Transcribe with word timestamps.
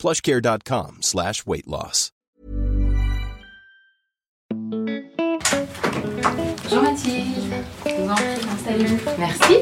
plushcare.com 0.00 0.98
slash 1.02 1.46
weight 1.46 1.66
loss. 1.66 2.10
Bonjour 6.62 6.82
Mathilde, 6.82 7.52
je 7.84 7.90
vous 7.90 8.10
en 8.10 8.14
prie, 8.14 8.48
installez-vous. 8.54 8.98
Merci. 9.18 9.54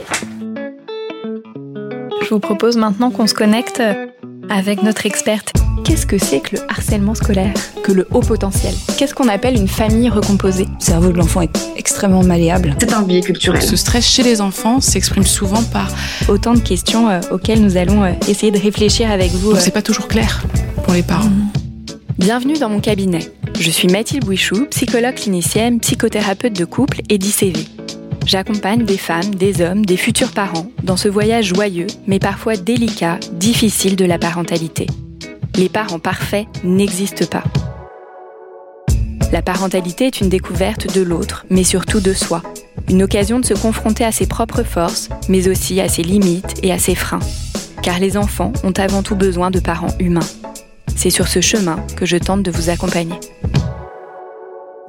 Je 2.23 2.29
vous 2.29 2.41
propose 2.41 2.77
maintenant 2.77 3.11
qu'on 3.11 3.27
se 3.27 3.35
connecte 3.35 3.83
avec 4.49 4.83
notre 4.83 5.07
experte. 5.07 5.53
Qu'est-ce 5.89 6.05
que 6.05 6.19
c'est 6.19 6.41
que 6.41 6.57
le 6.57 6.63
harcèlement 6.69 7.15
scolaire? 7.15 7.55
Que 7.83 7.93
le 7.93 8.07
haut 8.11 8.21
potentiel? 8.21 8.75
Qu'est-ce 8.99 9.15
qu'on 9.15 9.27
appelle 9.27 9.57
une 9.57 9.69
famille 9.69 10.11
recomposée? 10.11 10.67
Le 10.67 10.85
cerveau 10.85 11.13
de 11.13 11.17
l'enfant 11.17 11.41
est 11.41 11.71
extrêmement 11.79 12.23
malléable. 12.23 12.77
C'est 12.79 12.93
un 12.93 13.01
biais 13.01 13.23
culturel. 13.23 13.63
Ce 13.63 13.75
stress 13.75 14.07
chez 14.07 14.23
les 14.23 14.43
enfants 14.43 14.83
s'exprime 14.83 15.25
souvent 15.25 15.63
par... 15.63 15.89
Autant 16.29 16.53
de 16.53 16.59
questions 16.59 17.09
euh, 17.09 17.21
auxquelles 17.31 17.63
nous 17.63 17.79
allons 17.79 18.05
euh, 18.05 18.13
essayer 18.29 18.53
de 18.53 18.59
réfléchir 18.59 19.11
avec 19.11 19.31
vous. 19.31 19.57
C'est 19.57 19.71
pas 19.71 19.81
toujours 19.81 20.09
clair 20.09 20.45
pour 20.85 20.93
les 20.93 21.03
parents. 21.03 21.31
Bienvenue 22.19 22.59
dans 22.59 22.69
mon 22.69 22.81
cabinet. 22.81 23.21
Je 23.59 23.71
suis 23.71 23.89
Mathilde 23.89 24.27
Bouichou, 24.27 24.67
psychologue 24.67 25.15
clinicienne, 25.15 25.81
psychothérapeute 25.81 26.53
de 26.53 26.67
couple 26.67 27.01
et 27.09 27.17
d'ICV. 27.17 27.65
J'accompagne 28.27 28.85
des 28.85 28.99
femmes, 28.99 29.35
des 29.35 29.63
hommes, 29.63 29.87
des 29.87 29.97
futurs 29.97 30.33
parents 30.33 30.67
dans 30.83 30.99
ce 30.99 31.09
voyage 31.09 31.47
joyeux, 31.47 31.87
mais 32.07 32.19
parfois 32.19 32.57
délicat, 32.57 33.19
difficile 33.33 33.97
de 33.97 34.05
la 34.05 34.19
parentalité. 34.19 34.87
Les 35.57 35.69
parents 35.69 35.99
parfaits 35.99 36.47
n'existent 36.65 37.27
pas. 37.27 37.45
La 39.33 39.43
parentalité 39.43 40.07
est 40.07 40.21
une 40.21 40.29
découverte 40.29 40.95
de 40.95 41.03
l'autre, 41.03 41.45
mais 41.51 41.65
surtout 41.65 42.01
de 42.01 42.15
soi. 42.15 42.43
Une 42.89 43.03
occasion 43.03 43.41
de 43.41 43.45
se 43.45 43.55
confronter 43.55 44.05
à 44.05 44.13
ses 44.13 44.27
propres 44.27 44.63
forces, 44.63 45.09
mais 45.29 45.49
aussi 45.49 45.81
à 45.81 45.89
ses 45.89 46.03
limites 46.03 46.55
et 46.63 46.73
à 46.73 46.79
ses 46.79 46.95
freins. 46.95 47.21
Car 47.83 47.99
les 47.99 48.17
enfants 48.17 48.53
ont 48.65 48.73
avant 48.73 49.03
tout 49.03 49.17
besoin 49.17 49.51
de 49.51 49.61
parents 49.61 49.95
humains. 49.99 50.21
C'est 50.97 51.11
sur 51.11 51.29
ce 51.29 51.41
chemin 51.41 51.77
que 51.97 52.07
je 52.07 52.17
tente 52.17 52.43
de 52.43 52.51
vous 52.51 52.71
accompagner. 52.71 53.19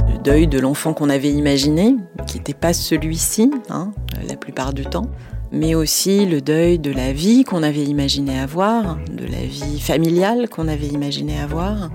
Le 0.08 0.18
deuil 0.24 0.48
de 0.48 0.60
l'enfant 0.60 0.94
qu'on 0.94 1.10
avait 1.10 1.32
imaginé, 1.32 1.96
qui 2.28 2.38
n'était 2.38 2.54
pas 2.54 2.74
celui-ci, 2.74 3.52
hein, 3.70 3.92
la 4.28 4.36
plupart 4.36 4.74
du 4.74 4.86
temps, 4.86 5.10
mais 5.52 5.76
aussi 5.76 6.26
le 6.26 6.42
deuil 6.42 6.80
de 6.80 6.92
la 6.92 7.14
vie 7.14 7.44
qu'on 7.44 7.64
avait 7.64 7.84
imaginé 7.84 8.40
avoir, 8.40 8.98
de 9.12 9.26
la 9.26 9.42
vie 9.42 9.80
familiale 9.80 10.50
qu'on 10.50 10.68
avait 10.68 10.88
imaginé 10.88 11.40
avoir. 11.40 11.90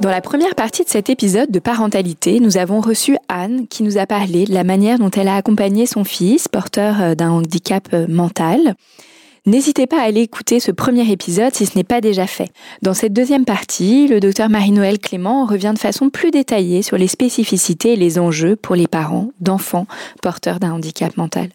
Dans 0.00 0.10
la 0.10 0.20
première 0.20 0.54
partie 0.54 0.84
de 0.84 0.90
cet 0.90 1.08
épisode 1.08 1.50
de 1.50 1.58
parentalité, 1.58 2.38
nous 2.38 2.58
avons 2.58 2.80
reçu 2.80 3.16
Anne 3.28 3.66
qui 3.66 3.82
nous 3.82 3.96
a 3.96 4.06
parlé 4.06 4.44
de 4.44 4.52
la 4.52 4.62
manière 4.62 4.98
dont 4.98 5.10
elle 5.10 5.28
a 5.28 5.36
accompagné 5.36 5.86
son 5.86 6.04
fils, 6.04 6.48
porteur 6.48 7.00
euh, 7.00 7.14
d'un 7.14 7.30
handicap 7.30 7.88
euh, 7.94 8.06
mental. 8.06 8.74
N'hésitez 9.46 9.86
pas 9.86 10.00
à 10.00 10.02
aller 10.06 10.22
écouter 10.22 10.58
ce 10.58 10.72
premier 10.72 11.08
épisode 11.08 11.54
si 11.54 11.66
ce 11.66 11.78
n'est 11.78 11.84
pas 11.84 12.00
déjà 12.00 12.26
fait. 12.26 12.48
Dans 12.82 12.94
cette 12.94 13.12
deuxième 13.12 13.44
partie, 13.44 14.08
le 14.08 14.18
docteur 14.18 14.48
Marie-Noël 14.48 14.98
Clément 14.98 15.46
revient 15.46 15.70
de 15.72 15.78
façon 15.78 16.10
plus 16.10 16.32
détaillée 16.32 16.82
sur 16.82 16.98
les 16.98 17.06
spécificités 17.06 17.92
et 17.92 17.96
les 17.96 18.18
enjeux 18.18 18.56
pour 18.56 18.74
les 18.74 18.88
parents 18.88 19.28
d'enfants 19.38 19.86
porteurs 20.20 20.58
d'un 20.58 20.72
handicap 20.72 21.16
mental. 21.16 21.50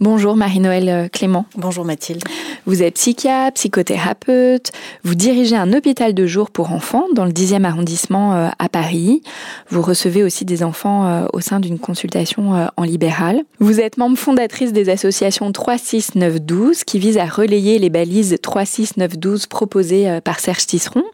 Bonjour 0.00 0.34
Marie-Noël 0.34 0.88
euh, 0.88 1.08
Clément. 1.08 1.44
Bonjour 1.56 1.84
Mathilde. 1.84 2.22
Vous 2.64 2.82
êtes 2.82 2.94
psychiatre, 2.94 3.52
psychothérapeute, 3.52 4.72
vous 5.04 5.14
dirigez 5.14 5.56
un 5.56 5.74
hôpital 5.74 6.14
de 6.14 6.26
jour 6.26 6.50
pour 6.50 6.72
enfants 6.72 7.04
dans 7.14 7.26
le 7.26 7.32
10e 7.32 7.64
arrondissement 7.64 8.34
euh, 8.34 8.48
à 8.58 8.70
Paris. 8.70 9.20
Vous 9.68 9.82
recevez 9.82 10.24
aussi 10.24 10.46
des 10.46 10.62
enfants 10.62 11.06
euh, 11.06 11.26
au 11.34 11.40
sein 11.40 11.60
d'une 11.60 11.78
consultation 11.78 12.70
en 12.76 12.82
libéral. 12.82 13.42
Vous 13.60 13.78
êtes 13.78 13.98
membre 13.98 14.16
fondatrice 14.16 14.72
des 14.72 14.88
associations 14.88 15.50
36912 15.52 16.84
qui 16.84 16.98
visent 16.98 17.18
à 17.18 17.25
relayer 17.28 17.78
les 17.78 17.90
balises 17.90 18.36
36912 18.42 19.46
proposées 19.46 20.20
par 20.24 20.40
Serge 20.40 20.66
Tisseron, 20.66 21.04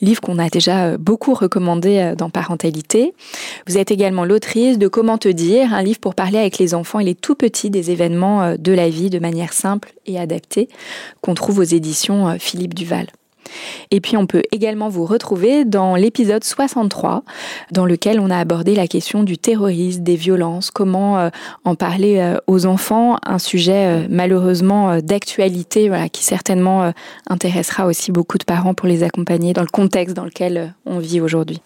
livre 0.00 0.20
qu'on 0.20 0.38
a 0.38 0.48
déjà 0.48 0.96
beaucoup 0.98 1.34
recommandé 1.34 2.14
dans 2.16 2.30
Parentalité. 2.30 3.14
Vous 3.66 3.78
êtes 3.78 3.90
également 3.90 4.24
l'autrice 4.24 4.78
de 4.78 4.88
Comment 4.88 5.18
te 5.18 5.28
dire, 5.28 5.72
un 5.72 5.82
livre 5.82 6.00
pour 6.00 6.14
parler 6.14 6.38
avec 6.38 6.58
les 6.58 6.74
enfants 6.74 7.00
et 7.00 7.04
les 7.04 7.14
tout 7.14 7.34
petits 7.34 7.70
des 7.70 7.90
événements 7.90 8.56
de 8.58 8.72
la 8.72 8.88
vie 8.88 9.10
de 9.10 9.18
manière 9.18 9.52
simple 9.52 9.92
et 10.06 10.18
adaptée 10.18 10.68
qu'on 11.20 11.34
trouve 11.34 11.58
aux 11.58 11.62
éditions 11.62 12.36
Philippe 12.38 12.74
Duval. 12.74 13.06
Et 13.90 14.00
puis 14.00 14.16
on 14.16 14.26
peut 14.26 14.42
également 14.52 14.88
vous 14.88 15.04
retrouver 15.04 15.64
dans 15.64 15.96
l'épisode 15.96 16.44
63 16.44 17.22
dans 17.70 17.86
lequel 17.86 18.20
on 18.20 18.30
a 18.30 18.38
abordé 18.38 18.74
la 18.74 18.86
question 18.86 19.22
du 19.22 19.38
terrorisme, 19.38 20.02
des 20.02 20.16
violences, 20.16 20.70
comment 20.70 21.30
en 21.64 21.74
parler 21.74 22.36
aux 22.46 22.66
enfants, 22.66 23.18
un 23.24 23.38
sujet 23.38 24.06
malheureusement 24.08 24.98
d'actualité 24.98 25.90
qui 26.12 26.24
certainement 26.24 26.92
intéressera 27.28 27.86
aussi 27.86 28.12
beaucoup 28.12 28.38
de 28.38 28.44
parents 28.44 28.74
pour 28.74 28.88
les 28.88 29.02
accompagner 29.02 29.52
dans 29.52 29.62
le 29.62 29.68
contexte 29.68 30.16
dans 30.16 30.24
lequel 30.24 30.74
on 30.86 30.98
vit 30.98 31.20
aujourd'hui. 31.20 31.60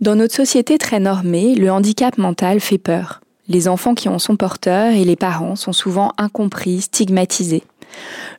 Dans 0.00 0.14
notre 0.14 0.34
société 0.34 0.78
très 0.78 1.00
normée, 1.00 1.54
le 1.56 1.72
handicap 1.72 2.18
mental 2.18 2.60
fait 2.60 2.78
peur. 2.78 3.20
Les 3.48 3.66
enfants 3.66 3.94
qui 3.94 4.08
en 4.08 4.18
sont 4.18 4.36
porteurs 4.36 4.92
et 4.92 5.04
les 5.04 5.16
parents 5.16 5.56
sont 5.56 5.72
souvent 5.72 6.12
incompris, 6.18 6.82
stigmatisés. 6.82 7.64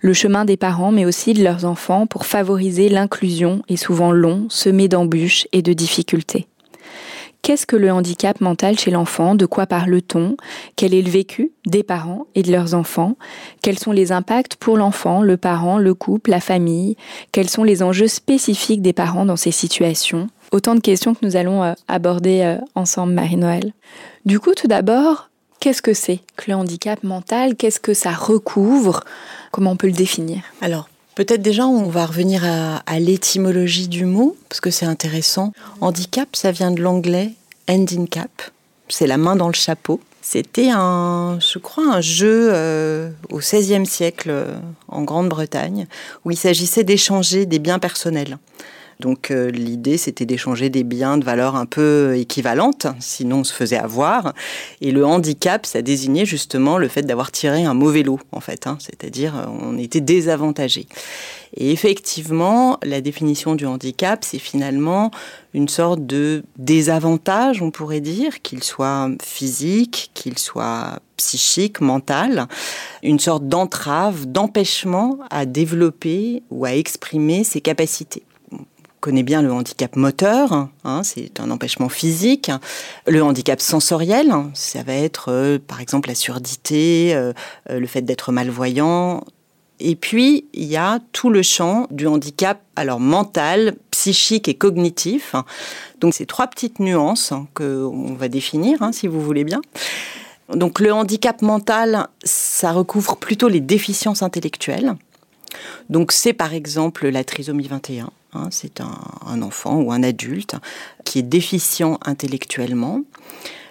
Le 0.02 0.14
chemin 0.14 0.46
des 0.46 0.58
parents, 0.58 0.92
mais 0.92 1.06
aussi 1.06 1.34
de 1.34 1.44
leurs 1.44 1.66
enfants, 1.66 2.08
pour 2.08 2.26
favoriser 2.26 2.90
l'inclusion 2.90 3.62
est 3.68 3.76
souvent 3.76 4.12
long, 4.12 4.48
semé 4.50 4.88
d'embûches 4.88 5.48
et 5.52 5.62
de 5.62 5.74
difficultés. 5.74 6.48
Qu'est-ce 7.42 7.66
que 7.66 7.78
le 7.78 7.90
handicap 7.90 8.42
mental 8.42 8.78
chez 8.78 8.92
l'enfant? 8.92 9.34
De 9.34 9.46
quoi 9.46 9.66
parle-t-on? 9.66 10.36
Quel 10.76 10.94
est 10.94 11.02
le 11.02 11.10
vécu 11.10 11.52
des 11.66 11.84
parents 11.84 12.28
et 12.36 12.44
de 12.44 12.52
leurs 12.52 12.74
enfants? 12.74 13.16
Quels 13.62 13.80
sont 13.80 13.94
les 13.94 14.12
impacts 14.12 14.58
pour 14.58 14.76
l'enfant, 14.76 15.22
le 15.22 15.38
parent, 15.38 15.78
le 15.78 15.94
couple, 15.94 16.32
la 16.32 16.42
famille? 16.42 16.98
Quels 17.32 17.50
sont 17.50 17.64
les 17.64 17.82
enjeux 17.82 18.10
spécifiques 18.10 18.82
des 18.82 18.92
parents 18.92 19.26
dans 19.26 19.38
ces 19.38 19.52
situations? 19.52 20.28
Autant 20.52 20.76
de 20.76 20.82
questions 20.82 21.14
que 21.14 21.26
nous 21.26 21.38
allons 21.38 21.74
aborder 21.88 22.58
ensemble, 22.76 23.14
Marie-Noël. 23.14 23.72
Du 24.26 24.42
coup, 24.42 24.54
tout 24.54 24.68
d'abord, 24.68 25.29
qu'est-ce 25.60 25.82
que 25.82 25.94
c'est 25.94 26.20
que 26.36 26.52
le 26.52 26.56
handicap 26.56 27.04
mental? 27.04 27.56
Qu'est-ce 27.56 27.80
que 27.80 27.94
ça 27.94 28.12
recouvre? 28.12 29.04
Comment 29.52 29.72
on 29.72 29.76
peut 29.76 29.88
le 29.88 29.94
définir? 29.94 30.42
Alors, 30.62 30.90
peut-être 31.16 31.42
déjà, 31.42 31.66
on 31.66 31.90
va 31.90 32.06
revenir 32.06 32.44
à, 32.46 33.00
l'étymologie 33.00 33.88
du 33.88 34.06
mot, 34.06 34.36
parce 34.50 34.62
que 34.62 34.72
c'est 34.72 34.86
intéressant. 34.86 35.54
Handicap, 35.82 36.36
ça 36.36 36.52
vient 36.52 36.72
de 36.72 36.82
l'anglais 36.82 37.34
handicap. 37.70 38.30
C'est 38.88 39.08
la 39.08 39.18
main 39.18 39.36
dans 39.36 39.48
le 39.48 39.54
chapeau. 39.54 40.02
C'était 40.22 40.70
un, 40.72 41.40
je 41.40 41.60
crois, 41.60 41.86
un 41.86 42.02
jeu 42.02 42.50
euh, 42.52 43.10
au 43.30 43.38
XVIe 43.38 43.86
siècle 43.86 44.30
euh, 44.30 44.54
en 44.88 45.04
Grande-Bretagne, 45.04 45.88
où 46.26 46.32
il 46.32 46.38
s'agissait 46.38 46.84
d'échanger 46.84 47.46
des 47.46 47.60
biens 47.60 47.80
personnels. 47.80 48.38
Donc 49.00 49.32
euh, 49.32 49.50
l'idée, 49.50 49.98
c'était 49.98 50.26
d'échanger 50.26 50.70
des 50.70 50.84
biens 50.84 51.18
de 51.18 51.24
valeur 51.24 51.56
un 51.56 51.66
peu 51.66 52.18
équivalente, 52.18 52.86
sinon 53.00 53.38
on 53.40 53.44
se 53.46 53.54
faisait 53.54 53.78
avoir. 53.78 54.34
Et 54.82 54.92
le 54.92 55.06
handicap, 55.06 55.66
ça 55.66 55.82
désignait 55.82 56.26
justement 56.26 56.78
le 56.78 56.90
fait 56.90 57.04
d'avoir 57.04 57.32
tiré 57.32 57.64
un 57.64 57.74
mauvais 57.74 58.04
lot, 58.04 58.20
en 58.34 58.42
fait. 58.42 58.68
Hein, 58.68 58.78
C'est-à-dire, 58.82 59.48
on 59.62 59.78
était 59.78 60.02
désavantagé. 60.02 60.86
Et 61.56 61.72
effectivement, 61.72 62.78
la 62.84 63.00
définition 63.00 63.56
du 63.56 63.66
handicap, 63.66 64.26
c'est 64.26 64.38
finalement 64.38 65.12
une 65.54 65.70
sorte 65.70 66.06
de 66.06 66.44
désavantage, 66.58 67.62
on 67.62 67.72
pourrait 67.72 68.02
dire, 68.02 68.42
qu'il 68.42 68.64
soit 68.64 69.10
physique, 69.24 70.12
qu'il 70.14 70.38
soit 70.38 71.00
psychique, 71.16 71.80
mental, 71.80 72.48
une 73.02 73.20
sorte 73.20 73.48
d'entrave, 73.48 74.26
d'empêchement 74.26 75.20
à 75.32 75.46
développer 75.46 76.44
ou 76.50 76.66
à 76.66 76.74
exprimer 76.74 77.46
ses 77.46 77.62
capacités 77.62 78.24
connaît 79.00 79.24
bien 79.24 79.42
le 79.42 79.52
handicap 79.52 79.96
moteur, 79.96 80.70
hein, 80.84 81.02
c'est 81.04 81.40
un 81.40 81.52
empêchement 81.52 81.90
physique. 81.90 82.52
Le 83.08 83.24
handicap 83.24 83.62
sensoriel, 83.62 84.34
ça 84.54 84.84
va 84.84 84.94
être 84.94 85.32
euh, 85.32 85.60
par 85.60 85.82
exemple 85.82 86.10
la 86.10 86.16
surdité, 86.16 87.14
euh, 87.16 87.34
euh, 87.70 87.80
le 87.80 87.88
fait 87.88 88.02
d'être 88.02 88.32
malvoyant. 88.32 89.24
Et 89.80 89.96
puis, 89.96 90.46
il 90.54 90.66
y 90.66 90.76
a 90.76 91.00
tout 91.14 91.30
le 91.30 91.42
champ 91.42 91.88
du 91.90 92.06
handicap 92.06 92.62
alors 92.76 93.00
mental, 93.00 93.76
psychique 93.92 94.50
et 94.50 94.54
cognitif. 94.56 95.36
Donc, 96.02 96.14
c'est 96.14 96.26
trois 96.26 96.48
petites 96.48 96.80
nuances 96.80 97.32
hein, 97.32 97.48
qu'on 97.54 98.14
va 98.14 98.28
définir, 98.28 98.82
hein, 98.82 98.92
si 98.92 99.08
vous 99.08 99.22
voulez 99.22 99.46
bien. 99.46 99.62
Donc, 100.54 100.82
le 100.82 100.92
handicap 100.92 101.42
mental, 101.42 102.08
ça 102.24 102.74
recouvre 102.74 103.16
plutôt 103.16 103.48
les 103.48 103.62
déficiences 103.62 104.22
intellectuelles. 104.22 104.96
Donc, 105.90 106.12
c'est 106.12 106.34
par 106.34 106.54
exemple 106.54 107.08
la 107.08 107.24
trisomie 107.24 107.68
21 107.68 108.12
Hein, 108.34 108.50
c'est 108.52 108.80
un, 108.82 109.42
enfant 109.42 109.78
ou 109.78 109.92
un 109.92 110.04
adulte 110.04 110.56
qui 111.04 111.20
est 111.20 111.24
déficient 111.24 111.98
intellectuellement. 112.06 113.02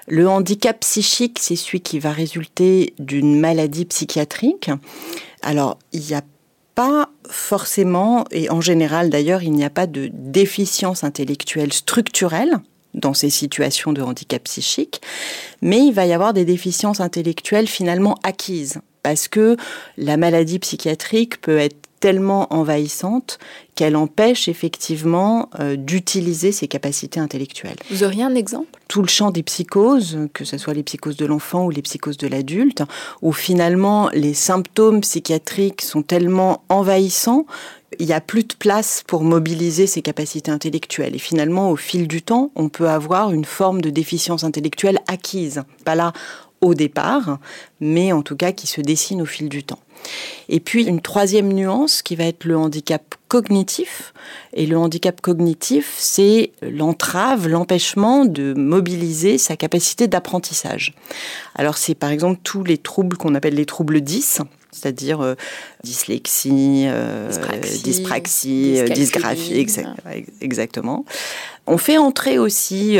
Le 0.08 0.28
handicap 0.28 0.80
psychique, 0.80 1.38
c'est 1.40 1.54
celui 1.54 1.80
qui 1.80 1.98
va 1.98 2.10
résulter 2.10 2.94
d'une 2.98 3.38
maladie 3.38 3.84
psychiatrique. 3.84 4.70
Alors, 5.42 5.78
il 5.92 6.00
n'y 6.00 6.14
a 6.14 6.22
pas 6.74 7.10
forcément, 7.28 8.24
et 8.30 8.50
en 8.50 8.60
général 8.60 9.10
d'ailleurs, 9.10 9.42
il 9.42 9.52
n'y 9.52 9.64
a 9.64 9.70
pas 9.70 9.86
de 9.86 10.10
déficience 10.12 11.04
intellectuelle 11.04 11.72
structurelle 11.72 12.58
dans 12.94 13.14
ces 13.14 13.30
situations 13.30 13.92
de 13.92 14.02
handicap 14.02 14.42
psychique, 14.44 15.00
mais 15.62 15.84
il 15.86 15.92
va 15.92 16.06
y 16.06 16.12
avoir 16.12 16.32
des 16.32 16.44
déficiences 16.44 17.00
intellectuelles 17.00 17.68
finalement 17.68 18.18
acquises, 18.24 18.80
parce 19.02 19.28
que 19.28 19.56
la 19.96 20.16
maladie 20.16 20.58
psychiatrique 20.58 21.40
peut 21.40 21.58
être 21.58 21.76
tellement 22.00 22.52
envahissante 22.52 23.38
qu'elle 23.74 23.96
empêche 23.96 24.48
effectivement 24.48 25.50
euh, 25.58 25.76
d'utiliser 25.76 26.52
ses 26.52 26.68
capacités 26.68 27.20
intellectuelles. 27.20 27.76
Vous 27.90 28.04
auriez 28.04 28.22
un 28.22 28.34
exemple? 28.34 28.80
Tout 28.88 29.02
le 29.02 29.08
champ 29.08 29.30
des 29.30 29.42
psychoses, 29.42 30.18
que 30.32 30.44
ce 30.44 30.58
soit 30.58 30.74
les 30.74 30.82
psychoses 30.82 31.16
de 31.16 31.26
l'enfant 31.26 31.66
ou 31.66 31.70
les 31.70 31.82
psychoses 31.82 32.16
de 32.16 32.28
l'adulte, 32.28 32.82
où 33.22 33.32
finalement 33.32 34.10
les 34.12 34.34
symptômes 34.34 35.00
psychiatriques 35.00 35.82
sont 35.82 36.02
tellement 36.02 36.62
envahissants 36.68 37.46
il 37.98 38.06
n'y 38.06 38.12
a 38.12 38.20
plus 38.20 38.44
de 38.44 38.54
place 38.54 39.02
pour 39.06 39.24
mobiliser 39.24 39.86
ses 39.86 40.02
capacités 40.02 40.50
intellectuelles. 40.50 41.14
Et 41.14 41.18
finalement, 41.18 41.70
au 41.70 41.76
fil 41.76 42.06
du 42.06 42.22
temps, 42.22 42.50
on 42.54 42.68
peut 42.68 42.88
avoir 42.88 43.32
une 43.32 43.46
forme 43.46 43.80
de 43.80 43.90
déficience 43.90 44.44
intellectuelle 44.44 44.98
acquise. 45.08 45.62
Pas 45.84 45.94
là 45.94 46.12
au 46.60 46.74
départ, 46.74 47.38
mais 47.80 48.12
en 48.12 48.22
tout 48.22 48.36
cas 48.36 48.52
qui 48.52 48.66
se 48.66 48.80
dessine 48.80 49.22
au 49.22 49.26
fil 49.26 49.48
du 49.48 49.62
temps. 49.64 49.80
Et 50.48 50.60
puis 50.60 50.84
une 50.84 51.00
troisième 51.00 51.52
nuance 51.52 52.02
qui 52.02 52.16
va 52.16 52.24
être 52.24 52.44
le 52.44 52.56
handicap 52.56 53.14
cognitif. 53.28 54.14
Et 54.54 54.66
le 54.66 54.78
handicap 54.78 55.20
cognitif, 55.20 55.94
c'est 55.98 56.52
l'entrave, 56.62 57.48
l'empêchement 57.48 58.24
de 58.24 58.54
mobiliser 58.54 59.38
sa 59.38 59.56
capacité 59.56 60.08
d'apprentissage. 60.08 60.94
Alors 61.54 61.76
c'est 61.76 61.94
par 61.94 62.10
exemple 62.10 62.40
tous 62.42 62.64
les 62.64 62.78
troubles 62.78 63.16
qu'on 63.16 63.34
appelle 63.34 63.54
les 63.54 63.66
troubles 63.66 64.00
10, 64.00 64.42
c'est-à-dire 64.70 65.20
euh, 65.20 65.34
dyslexie, 65.82 66.84
euh, 66.86 67.28
dyspraxie, 67.82 68.78
euh, 68.78 68.88
dysgraphie, 68.88 69.66
exactement. 70.40 71.04
On 71.66 71.76
fait 71.76 71.98
entrer 71.98 72.38
aussi, 72.38 72.96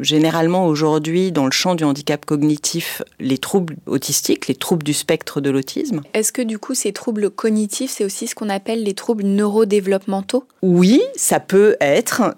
généralement 0.00 0.66
aujourd'hui, 0.66 1.30
dans 1.30 1.44
le 1.44 1.50
champ 1.50 1.74
du 1.74 1.84
handicap 1.84 2.24
cognitif, 2.24 3.02
les 3.20 3.36
troubles 3.36 3.76
autistiques, 3.84 4.48
les 4.48 4.54
troubles 4.54 4.82
du 4.82 4.94
spectre 4.94 5.42
de 5.42 5.50
l'autisme. 5.50 6.00
Est-ce 6.14 6.32
que 6.32 6.40
du 6.40 6.58
coup, 6.58 6.72
ces 6.72 6.94
troubles 6.94 7.28
cognitifs, 7.28 7.90
c'est 7.90 8.04
aussi 8.06 8.28
ce 8.28 8.34
qu'on 8.34 8.48
appelle 8.48 8.82
les 8.82 8.94
troubles 8.94 9.24
neurodéveloppementaux? 9.24 10.44
Oui, 10.62 11.02
ça 11.16 11.38
peut 11.38 11.76
être. 11.82 12.34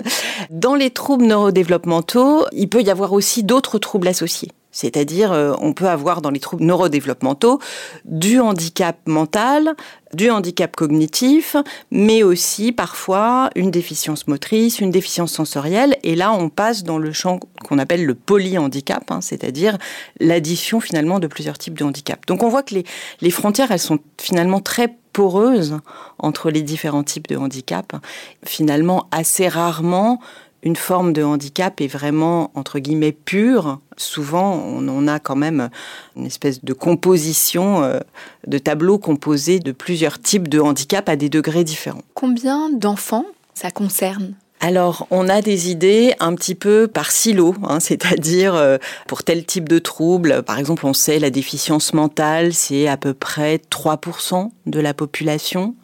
dans 0.50 0.74
les 0.74 0.90
troubles 0.90 1.24
neurodéveloppementaux, 1.24 2.44
il 2.52 2.68
peut 2.68 2.82
y 2.82 2.90
avoir 2.90 3.14
aussi 3.14 3.42
d'autres 3.42 3.78
troubles 3.78 4.08
associés. 4.08 4.50
C'est-à-dire, 4.78 5.32
euh, 5.32 5.54
on 5.60 5.72
peut 5.72 5.88
avoir 5.88 6.22
dans 6.22 6.30
les 6.30 6.38
troubles 6.38 6.62
neurodéveloppementaux 6.62 7.58
du 8.04 8.38
handicap 8.38 8.96
mental, 9.06 9.74
du 10.14 10.30
handicap 10.30 10.76
cognitif, 10.76 11.56
mais 11.90 12.22
aussi 12.22 12.70
parfois 12.70 13.50
une 13.56 13.72
déficience 13.72 14.28
motrice, 14.28 14.78
une 14.78 14.92
déficience 14.92 15.32
sensorielle. 15.32 15.96
Et 16.04 16.14
là, 16.14 16.32
on 16.32 16.48
passe 16.48 16.84
dans 16.84 16.98
le 16.98 17.12
champ 17.12 17.40
qu'on 17.66 17.80
appelle 17.80 18.06
le 18.06 18.14
polyhandicap, 18.14 19.10
hein, 19.10 19.20
c'est-à-dire 19.20 19.78
l'addition 20.20 20.78
finalement 20.78 21.18
de 21.18 21.26
plusieurs 21.26 21.58
types 21.58 21.76
de 21.76 21.82
handicap. 21.82 22.24
Donc 22.26 22.44
on 22.44 22.48
voit 22.48 22.62
que 22.62 22.74
les, 22.74 22.84
les 23.20 23.32
frontières, 23.32 23.72
elles 23.72 23.80
sont 23.80 23.98
finalement 24.16 24.60
très 24.60 24.96
poreuses 25.12 25.80
entre 26.20 26.52
les 26.52 26.62
différents 26.62 27.02
types 27.02 27.26
de 27.26 27.36
handicap. 27.36 27.96
Finalement, 28.44 29.08
assez 29.10 29.48
rarement, 29.48 30.20
une 30.62 30.76
forme 30.76 31.12
de 31.12 31.22
handicap 31.22 31.80
est 31.80 31.86
vraiment, 31.86 32.50
entre 32.54 32.78
guillemets, 32.78 33.12
pure, 33.12 33.80
souvent 33.96 34.54
on, 34.54 35.08
a 35.08 35.18
quand 35.18 35.36
même 35.36 35.70
une 36.16 36.26
espèce 36.26 36.64
de 36.64 36.72
composition, 36.72 37.82
euh, 37.82 38.00
de 38.46 38.58
tableau 38.58 38.98
composé 38.98 39.60
de 39.60 39.72
plusieurs 39.72 40.18
types 40.18 40.48
de 40.48 40.60
handicap 40.60 41.08
à 41.08 41.16
des 41.16 41.28
degrés 41.28 41.64
différents. 41.64 42.02
Combien 42.14 42.70
d'enfants 42.70 43.26
ça 43.54 43.70
concerne? 43.70 44.34
Alors, 44.60 45.06
on 45.10 45.28
a 45.28 45.40
des 45.40 45.70
idées 45.70 46.14
un 46.18 46.34
petit 46.34 46.56
peu 46.56 46.88
par 46.88 47.12
silo, 47.12 47.54
hein, 47.62 47.78
c'est-à-dire 47.80 48.54
euh, 48.54 48.78
pour 49.06 49.22
tel 49.22 49.44
type 49.44 49.68
de 49.68 49.78
trouble, 49.78 50.42
par 50.42 50.58
exemple, 50.58 50.86
on 50.86 50.92
sait 50.92 51.18
la 51.18 51.30
déficience 51.30 51.94
mentale, 51.94 52.52
c'est 52.52 52.88
à 52.88 52.96
peu 52.96 53.14
près 53.14 53.60
3% 53.70 54.50
de 54.66 54.80
la 54.80 54.94
population. 54.94 55.74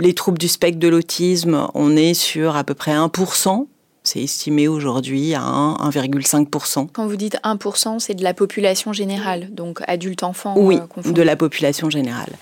Les 0.00 0.14
troubles 0.14 0.38
du 0.38 0.48
spectre 0.48 0.78
de 0.78 0.88
l'autisme, 0.88 1.68
on 1.74 1.96
est 1.96 2.14
sur 2.14 2.56
à 2.56 2.64
peu 2.64 2.72
près 2.72 2.92
1%. 2.92 3.66
C'est 4.04 4.20
estimé 4.20 4.66
aujourd'hui 4.66 5.34
à 5.34 5.40
1,5%. 5.40 6.88
Quand 6.92 7.06
vous 7.06 7.16
dites 7.16 7.38
1%, 7.44 8.00
c'est 8.00 8.14
de 8.14 8.24
la 8.24 8.34
population 8.34 8.92
générale, 8.92 9.48
donc 9.52 9.80
adulte-enfant 9.86 10.54
Oui, 10.56 10.78
euh, 11.06 11.12
de 11.12 11.22
la 11.22 11.36
population 11.36 11.88
générale. 11.88 12.32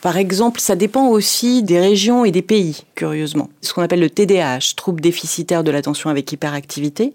Par 0.00 0.16
exemple, 0.16 0.60
ça 0.60 0.76
dépend 0.76 1.08
aussi 1.08 1.64
des 1.64 1.80
régions 1.80 2.24
et 2.24 2.30
des 2.30 2.42
pays, 2.42 2.84
curieusement. 2.94 3.50
Ce 3.62 3.72
qu'on 3.72 3.82
appelle 3.82 3.98
le 3.98 4.10
TDAH, 4.10 4.74
trouble 4.76 5.00
déficitaire 5.00 5.64
de 5.64 5.72
l'attention 5.72 6.08
avec 6.08 6.30
hyperactivité, 6.30 7.14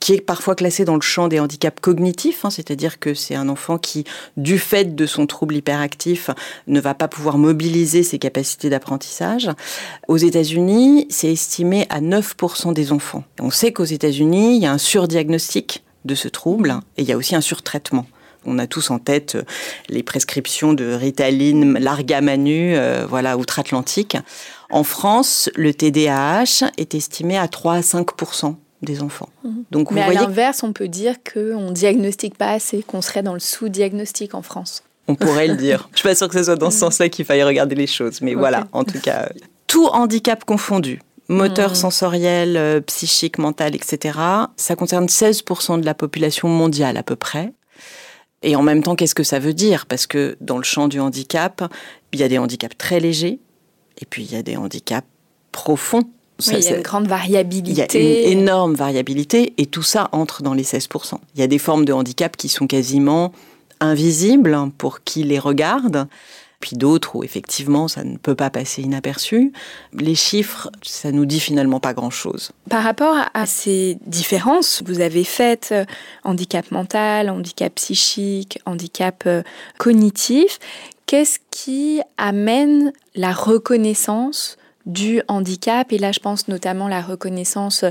qui 0.00 0.14
est 0.14 0.20
parfois 0.20 0.56
classé 0.56 0.84
dans 0.84 0.96
le 0.96 1.00
champ 1.00 1.28
des 1.28 1.38
handicaps 1.38 1.80
cognitifs, 1.80 2.44
hein, 2.44 2.50
c'est-à-dire 2.50 2.98
que 2.98 3.14
c'est 3.14 3.36
un 3.36 3.48
enfant 3.48 3.78
qui, 3.78 4.04
du 4.36 4.58
fait 4.58 4.96
de 4.96 5.06
son 5.06 5.26
trouble 5.28 5.54
hyperactif, 5.54 6.30
ne 6.66 6.80
va 6.80 6.94
pas 6.94 7.06
pouvoir 7.06 7.38
mobiliser 7.38 8.02
ses 8.02 8.18
capacités 8.18 8.68
d'apprentissage. 8.68 9.50
Aux 10.08 10.16
États-Unis, 10.16 11.06
c'est 11.10 11.30
estimé 11.30 11.86
à 11.88 12.00
9% 12.00 12.72
des 12.72 12.90
enfants. 12.90 13.22
On 13.40 13.50
sait 13.50 13.72
qu'aux 13.72 13.84
États-Unis, 13.84 14.56
il 14.56 14.62
y 14.62 14.66
a 14.66 14.72
un 14.72 14.78
surdiagnostic 14.78 15.84
de 16.04 16.16
ce 16.16 16.26
trouble 16.26 16.80
et 16.96 17.02
il 17.02 17.08
y 17.08 17.12
a 17.12 17.16
aussi 17.16 17.36
un 17.36 17.40
surtraitement. 17.40 18.06
On 18.46 18.58
a 18.58 18.66
tous 18.66 18.90
en 18.90 18.98
tête 18.98 19.36
euh, 19.36 19.42
les 19.88 20.02
prescriptions 20.02 20.72
de 20.72 20.92
Ritaline, 20.92 21.78
Largamanu, 21.78 22.76
euh, 22.76 23.06
voilà, 23.08 23.36
outre-Atlantique. 23.38 24.16
En 24.70 24.84
France, 24.84 25.50
le 25.54 25.72
TDAH 25.72 26.70
est 26.78 26.94
estimé 26.94 27.38
à 27.38 27.48
3 27.48 27.74
à 27.74 27.80
5% 27.80 28.56
des 28.82 29.02
enfants. 29.02 29.28
Mhm. 29.44 29.64
Donc, 29.70 29.90
Mais 29.90 30.02
à 30.02 30.12
l'inverse, 30.12 30.62
on 30.62 30.72
peut 30.72 30.88
dire 30.88 31.16
qu'on 31.22 31.68
ne 31.68 31.72
diagnostique 31.72 32.36
pas 32.36 32.50
assez, 32.50 32.82
qu'on 32.82 33.02
serait 33.02 33.22
dans 33.22 33.34
le 33.34 33.40
sous-diagnostic 33.40 34.34
en 34.34 34.42
France. 34.42 34.82
On 35.08 35.14
pourrait 35.14 35.48
le 35.48 35.56
dire. 35.56 35.88
Je 35.92 35.98
suis 35.98 36.08
pas 36.08 36.14
sûre 36.14 36.28
que 36.28 36.36
ce 36.36 36.44
soit 36.44 36.56
dans 36.56 36.70
ce 36.70 36.76
mhm. 36.76 36.80
sens-là 36.80 37.08
qu'il 37.08 37.24
faille 37.24 37.42
regarder 37.42 37.74
les 37.74 37.86
choses. 37.86 38.20
Mais 38.20 38.34
voilà, 38.34 38.66
en 38.72 38.84
tout 38.84 39.00
cas, 39.00 39.28
tout 39.66 39.86
handicap 39.86 40.44
confondu, 40.44 41.00
moteur 41.28 41.70
mhm. 41.70 41.76
sensoriel, 41.76 42.56
euh, 42.56 42.80
psychique, 42.80 43.38
mental, 43.38 43.74
etc., 43.74 44.18
ça 44.56 44.76
concerne 44.76 45.06
16% 45.06 45.80
de 45.80 45.86
la 45.86 45.94
population 45.94 46.48
mondiale 46.48 46.96
à 46.96 47.02
peu 47.02 47.16
près. 47.16 47.52
Et 48.44 48.56
en 48.56 48.62
même 48.62 48.82
temps, 48.82 48.94
qu'est-ce 48.94 49.14
que 49.14 49.24
ça 49.24 49.38
veut 49.38 49.54
dire? 49.54 49.86
Parce 49.86 50.06
que 50.06 50.36
dans 50.40 50.58
le 50.58 50.64
champ 50.64 50.86
du 50.86 51.00
handicap, 51.00 51.64
il 52.12 52.20
y 52.20 52.22
a 52.22 52.28
des 52.28 52.38
handicaps 52.38 52.76
très 52.76 53.00
légers, 53.00 53.40
et 54.00 54.04
puis 54.04 54.22
il 54.22 54.32
y 54.32 54.36
a 54.36 54.42
des 54.42 54.56
handicaps 54.56 55.08
profonds. 55.50 56.04
il 56.46 56.60
y 56.60 56.68
a 56.68 56.76
une 56.76 56.82
grande 56.82 57.08
variabilité. 57.08 57.98
Il 57.98 58.04
y 58.04 58.26
a 58.26 58.30
une 58.32 58.40
énorme 58.40 58.74
variabilité, 58.74 59.54
et 59.56 59.66
tout 59.66 59.82
ça 59.82 60.10
entre 60.12 60.42
dans 60.42 60.52
les 60.52 60.62
16%. 60.62 61.14
Il 61.34 61.40
y 61.40 61.42
a 61.42 61.46
des 61.46 61.58
formes 61.58 61.84
de 61.84 61.92
handicap 61.92 62.36
qui 62.36 62.48
sont 62.48 62.66
quasiment 62.66 63.32
invisibles 63.80 64.70
pour 64.78 65.02
qui 65.02 65.24
les 65.24 65.38
regarde 65.38 66.06
puis 66.64 66.78
d'autres 66.78 67.14
où 67.14 67.22
effectivement 67.22 67.88
ça 67.88 68.04
ne 68.04 68.16
peut 68.16 68.34
pas 68.34 68.48
passer 68.48 68.80
inaperçu. 68.80 69.52
Les 69.92 70.14
chiffres, 70.14 70.70
ça 70.80 71.12
nous 71.12 71.26
dit 71.26 71.38
finalement 71.38 71.78
pas 71.78 71.92
grand-chose. 71.92 72.52
Par 72.70 72.82
rapport 72.82 73.18
à 73.34 73.44
ces 73.44 73.98
différences, 74.06 74.82
vous 74.86 75.00
avez 75.00 75.24
fait 75.24 75.68
euh, 75.72 75.84
handicap 76.24 76.70
mental, 76.70 77.28
handicap 77.28 77.74
psychique, 77.74 78.60
handicap 78.64 79.24
euh, 79.26 79.42
cognitif. 79.76 80.58
Qu'est-ce 81.04 81.38
qui 81.50 82.00
amène 82.16 82.94
la 83.14 83.34
reconnaissance 83.34 84.56
du 84.86 85.20
handicap? 85.28 85.92
Et 85.92 85.98
là, 85.98 86.12
je 86.12 86.20
pense 86.20 86.48
notamment 86.48 86.88
la 86.88 87.02
reconnaissance 87.02 87.84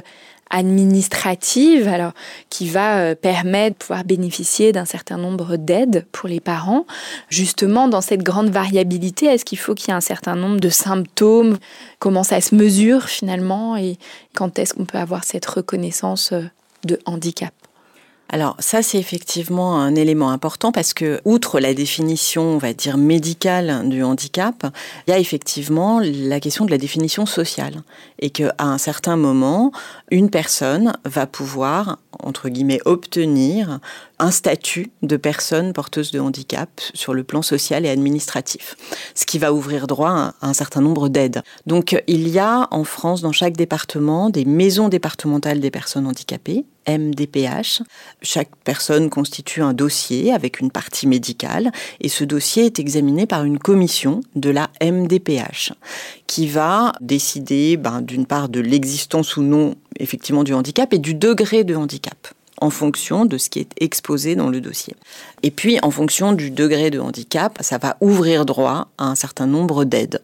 administrative, 0.53 1.87
alors 1.87 2.13
qui 2.49 2.69
va 2.69 2.99
euh, 2.99 3.15
permettre 3.15 3.75
de 3.75 3.79
pouvoir 3.79 4.03
bénéficier 4.05 4.71
d'un 4.71 4.85
certain 4.85 5.17
nombre 5.17 5.57
d'aides 5.57 6.05
pour 6.11 6.29
les 6.29 6.39
parents. 6.39 6.85
Justement, 7.27 7.87
dans 7.87 8.01
cette 8.01 8.23
grande 8.23 8.49
variabilité, 8.49 9.25
est-ce 9.25 9.45
qu'il 9.45 9.57
faut 9.57 9.73
qu'il 9.73 9.89
y 9.89 9.91
ait 9.91 9.95
un 9.97 10.01
certain 10.01 10.35
nombre 10.35 10.59
de 10.59 10.69
symptômes? 10.69 11.57
Comment 11.99 12.23
ça 12.23 12.39
se 12.39 12.53
mesure 12.55 13.05
finalement? 13.05 13.75
Et 13.75 13.97
quand 14.35 14.59
est-ce 14.59 14.75
qu'on 14.75 14.85
peut 14.85 14.99
avoir 14.99 15.23
cette 15.23 15.45
reconnaissance 15.45 16.31
euh, 16.31 16.43
de 16.85 16.99
handicap? 17.05 17.53
Alors 18.29 18.55
ça, 18.57 18.81
c'est 18.81 18.97
effectivement 18.97 19.79
un 19.79 19.93
élément 19.93 20.31
important 20.31 20.71
parce 20.71 20.95
que, 20.95 21.21
outre 21.23 21.59
la 21.59 21.75
définition, 21.75 22.41
on 22.41 22.57
va 22.57 22.73
dire, 22.73 22.97
médicale 22.97 23.87
du 23.87 24.01
handicap, 24.01 24.65
il 25.05 25.11
y 25.11 25.13
a 25.13 25.19
effectivement 25.19 25.99
la 26.01 26.39
question 26.39 26.65
de 26.65 26.71
la 26.71 26.79
définition 26.79 27.27
sociale. 27.27 27.83
Et 28.17 28.31
qu'à 28.31 28.55
un 28.57 28.79
certain 28.79 29.17
moment, 29.17 29.71
une 30.09 30.31
personne 30.31 30.93
va 31.05 31.27
pouvoir, 31.27 31.99
entre 32.23 32.49
guillemets, 32.49 32.79
obtenir 32.85 33.79
un 34.23 34.31
statut 34.31 34.89
de 35.01 35.17
personne 35.17 35.73
porteuse 35.73 36.11
de 36.11 36.19
handicap 36.21 36.69
sur 36.93 37.13
le 37.13 37.25
plan 37.25 37.41
social 37.41 37.85
et 37.85 37.89
administratif, 37.89 38.77
ce 39.15 39.25
qui 39.25 39.37
va 39.37 39.51
ouvrir 39.51 39.85
droit 39.85 40.11
à 40.11 40.47
un 40.47 40.53
certain 40.53 40.79
nombre 40.79 41.09
d'aides. 41.09 41.41
Donc 41.67 42.01
il 42.07 42.29
y 42.29 42.39
a 42.39 42.69
en 42.71 42.85
France, 42.85 43.21
dans 43.21 43.33
chaque 43.33 43.57
département, 43.57 44.29
des 44.29 44.45
maisons 44.45 44.87
départementales 44.87 45.59
des 45.59 45.71
personnes 45.71 46.07
handicapées, 46.07 46.63
MDPH. 46.87 47.81
Chaque 48.21 48.55
personne 48.63 49.09
constitue 49.09 49.61
un 49.61 49.73
dossier 49.73 50.31
avec 50.31 50.61
une 50.61 50.71
partie 50.71 51.05
médicale 51.05 51.71
et 51.99 52.07
ce 52.07 52.23
dossier 52.23 52.65
est 52.65 52.79
examiné 52.79 53.25
par 53.25 53.43
une 53.43 53.59
commission 53.59 54.21
de 54.35 54.49
la 54.49 54.69
MDPH 54.81 55.73
qui 56.27 56.47
va 56.47 56.93
décider 57.01 57.75
ben, 57.75 58.01
d'une 58.01 58.25
part 58.25 58.47
de 58.47 58.61
l'existence 58.61 59.35
ou 59.35 59.41
non 59.41 59.75
effectivement 59.99 60.45
du 60.45 60.53
handicap 60.53 60.93
et 60.93 60.99
du 60.99 61.13
degré 61.13 61.65
de 61.65 61.75
handicap 61.75 62.33
en 62.63 62.69
fonction 62.69 63.25
de 63.25 63.37
ce 63.37 63.49
qui 63.49 63.59
est 63.59 63.71
exposé 63.81 64.35
dans 64.37 64.49
le 64.49 64.61
dossier. 64.61 64.95
Et 65.43 65.51
puis, 65.51 65.79
en 65.83 65.91
fonction 65.91 66.31
du 66.31 66.49
degré 66.49 66.91
de 66.91 66.99
handicap, 66.99 67.57
ça 67.59 67.77
va 67.77 67.97
ouvrir 67.99 68.45
droit 68.45 68.87
à 68.97 69.07
un 69.07 69.15
certain 69.15 69.47
nombre 69.47 69.83
d'aides 69.83 70.21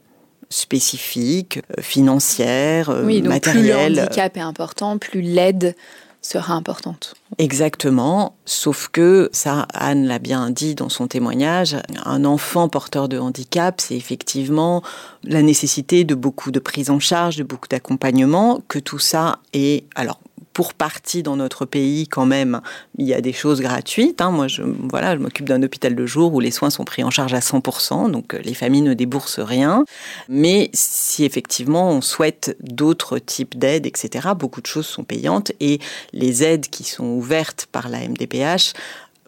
spécifiques, 0.50 1.60
euh, 1.78 1.82
financières, 1.82 2.92
euh, 2.92 3.04
oui, 3.06 3.22
donc 3.22 3.34
matérielles. 3.34 3.92
Plus 3.92 3.96
le 3.96 4.02
handicap 4.04 4.38
est 4.38 4.42
important, 4.42 4.98
plus 4.98 5.22
l'aide 5.22 5.76
sera 6.22 6.54
importante. 6.54 7.14
Exactement, 7.38 8.36
sauf 8.46 8.88
que 8.88 9.30
ça, 9.34 9.68
Anne 9.74 10.06
l'a 10.06 10.20
bien 10.20 10.50
dit 10.50 10.76
dans 10.76 10.90
son 10.90 11.08
témoignage, 11.08 11.76
un 12.06 12.26
enfant 12.26 12.70
porteur 12.70 13.10
de 13.10 13.20
handicap, 13.20 13.80
c'est 13.82 13.96
effectivement 13.96 14.82
la 15.24 15.42
nécessité 15.42 16.04
de 16.04 16.16
beaucoup 16.16 16.52
de 16.52 16.60
prise 16.60 16.90
en 16.90 17.00
charge, 17.00 17.38
de 17.38 17.44
beaucoup 17.44 17.68
d'accompagnement, 17.68 18.62
que 18.68 18.80
tout 18.80 19.00
ça 19.00 19.40
est, 19.54 19.86
alors 19.96 20.20
pour 20.60 20.74
partie 20.74 21.24
dans 21.24 21.38
notre 21.38 21.64
pays 21.64 22.06
quand 22.06 22.26
même, 22.26 22.60
il 22.98 23.08
y 23.08 23.14
a 23.14 23.22
des 23.22 23.32
choses 23.32 23.62
gratuites. 23.62 24.20
Hein. 24.20 24.30
Moi, 24.30 24.50
je, 24.50 24.62
voilà, 24.62 25.16
je 25.16 25.22
m'occupe 25.22 25.48
d'un 25.48 25.64
hôpital 25.64 25.96
de 25.96 26.06
jour 26.06 26.34
où 26.34 26.42
les 26.42 26.52
soins 26.52 26.70
sont 26.70 26.84
pris 26.84 27.02
en 27.02 27.10
charge 27.10 27.34
à 27.34 27.40
100%, 27.40 28.12
donc 28.12 28.34
euh, 28.34 28.40
les 28.44 28.54
familles 28.54 28.82
ne 28.82 28.94
déboursent 28.94 29.40
rien. 29.40 29.86
Mais 30.28 30.70
si 30.74 31.24
effectivement 31.24 31.92
on 31.92 32.02
souhaite 32.02 32.58
d'autres 32.60 33.20
types 33.20 33.58
d'aides, 33.58 33.86
etc., 33.86 34.32
beaucoup 34.38 34.60
de 34.60 34.66
choses 34.66 34.86
sont 34.86 35.06
payantes 35.06 35.54
et 35.62 35.80
les 36.12 36.44
aides 36.44 36.68
qui 36.68 36.84
sont 36.84 37.06
ouvertes 37.06 37.70
par 37.72 37.88
la 37.88 38.06
MDPH 38.06 38.74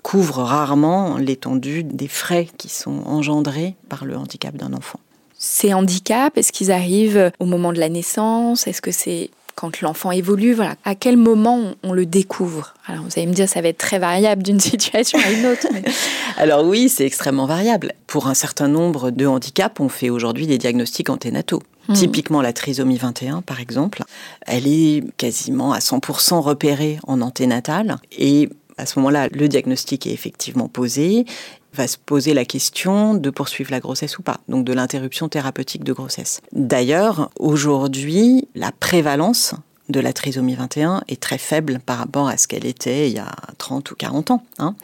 couvrent 0.03 0.43
rarement 0.43 1.15
l'étendue 1.15 1.85
des 1.85 2.09
frais 2.09 2.49
qui 2.57 2.67
sont 2.67 3.03
engendrés 3.05 3.75
par 3.87 4.03
le 4.03 4.17
handicap 4.17 4.53
d'un 4.57 4.73
enfant. 4.73 4.99
Ces 5.37 5.73
handicaps, 5.73 6.37
est-ce 6.37 6.51
qu'ils 6.51 6.73
arrivent 6.73 7.31
au 7.39 7.45
moment 7.45 7.71
de 7.71 7.79
la 7.79 7.87
naissance? 7.87 8.67
Est-ce 8.67 8.81
que 8.81 8.91
c'est 8.91 9.29
quand 9.61 9.81
l'enfant 9.81 10.09
évolue, 10.09 10.53
voilà, 10.53 10.73
à 10.85 10.95
quel 10.95 11.17
moment 11.17 11.75
on, 11.83 11.93
le 11.93 12.07
découvre? 12.07 12.73
Alors 12.87 13.03
vous 13.03 13.11
allez 13.15 13.27
me 13.27 13.33
dire, 13.33 13.47
ça 13.47 13.61
va 13.61 13.67
être 13.67 13.77
très 13.77 13.99
variable 13.99 14.41
d'une 14.41 14.59
situation 14.71 15.19
à 15.23 15.29
une 15.29 15.45
autre. 15.45 15.67
Alors 16.37 16.65
oui, 16.65 16.89
c'est 16.89 17.05
extrêmement 17.05 17.45
variable. 17.45 17.93
Pour 18.07 18.25
un 18.25 18.33
certain 18.33 18.67
nombre 18.67 19.11
de 19.11 19.27
handicaps, 19.27 19.79
on 19.79 19.87
fait 19.87 20.09
aujourd'hui 20.09 20.47
des 20.47 20.57
diagnostics 20.57 21.11
anténataux. 21.11 21.61
Hmm. 21.87 21.93
Typiquement 21.93 22.41
la 22.41 22.53
trisomie 22.53 22.97
21, 22.97 23.43
par 23.43 23.59
exemple, 23.59 24.01
elle 24.47 24.65
est 24.65 25.03
quasiment 25.17 25.73
à 25.73 25.79
100% 25.79 26.39
repérée 26.39 26.97
en 27.05 27.21
anténatal 27.21 27.97
et 28.17 28.49
à 28.77 28.85
ce 28.85 28.99
moment-là, 28.99 29.27
le 29.31 29.47
diagnostic 29.47 30.07
est 30.07 30.11
effectivement 30.11 30.67
posé 30.67 31.25
va 31.73 31.87
se 31.87 31.97
poser 31.97 32.33
la 32.33 32.45
question 32.45 33.13
de 33.13 33.29
poursuivre 33.29 33.71
la 33.71 33.79
grossesse 33.79 34.17
ou 34.17 34.23
pas, 34.23 34.39
donc 34.49 34.65
de 34.65 34.73
l'interruption 34.73 35.29
thérapeutique 35.29 35.83
de 35.83 35.93
grossesse. 35.93 36.41
D'ailleurs, 36.51 37.29
aujourd'hui, 37.39 38.47
la 38.55 38.71
prévalence 38.71 39.55
de 39.89 39.99
la 39.99 40.13
trisomie 40.13 40.55
21 40.55 41.03
est 41.07 41.21
très 41.21 41.37
faible 41.37 41.79
par 41.85 41.97
rapport 41.97 42.27
à 42.27 42.37
ce 42.37 42.47
qu'elle 42.47 42.65
était 42.65 43.09
il 43.09 43.15
y 43.15 43.19
a 43.19 43.31
30 43.57 43.91
ou 43.91 43.95
40 43.95 44.31
ans. 44.31 44.43
Hein. 44.59 44.75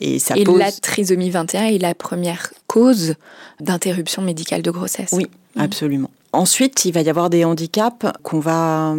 Et, 0.00 0.18
ça 0.18 0.34
pose... 0.42 0.58
la 0.58 0.72
trisomie 0.72 1.30
21 1.30 1.66
est 1.66 1.78
la 1.78 1.94
première 1.94 2.52
cause 2.66 3.14
d'interruption 3.60 4.22
médicale 4.22 4.62
de 4.62 4.70
grossesse. 4.70 5.10
Oui, 5.12 5.26
mmh. 5.54 5.60
absolument. 5.60 6.10
Ensuite, 6.32 6.84
il 6.84 6.92
va 6.92 7.00
y 7.00 7.08
avoir 7.08 7.30
des 7.30 7.44
handicaps 7.44 8.06
qu'on 8.22 8.40
va 8.40 8.94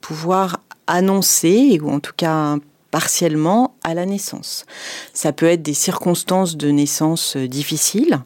pouvoir 0.00 0.60
annoncer, 0.88 1.78
ou 1.80 1.90
en 1.90 2.00
tout 2.00 2.14
cas 2.16 2.56
partiellement 2.90 3.74
à 3.84 3.94
la 3.94 4.06
naissance. 4.06 4.66
Ça 5.12 5.32
peut 5.32 5.46
être 5.46 5.62
des 5.62 5.74
circonstances 5.74 6.56
de 6.56 6.70
naissance 6.70 7.36
euh, 7.36 7.48
difficiles. 7.48 8.20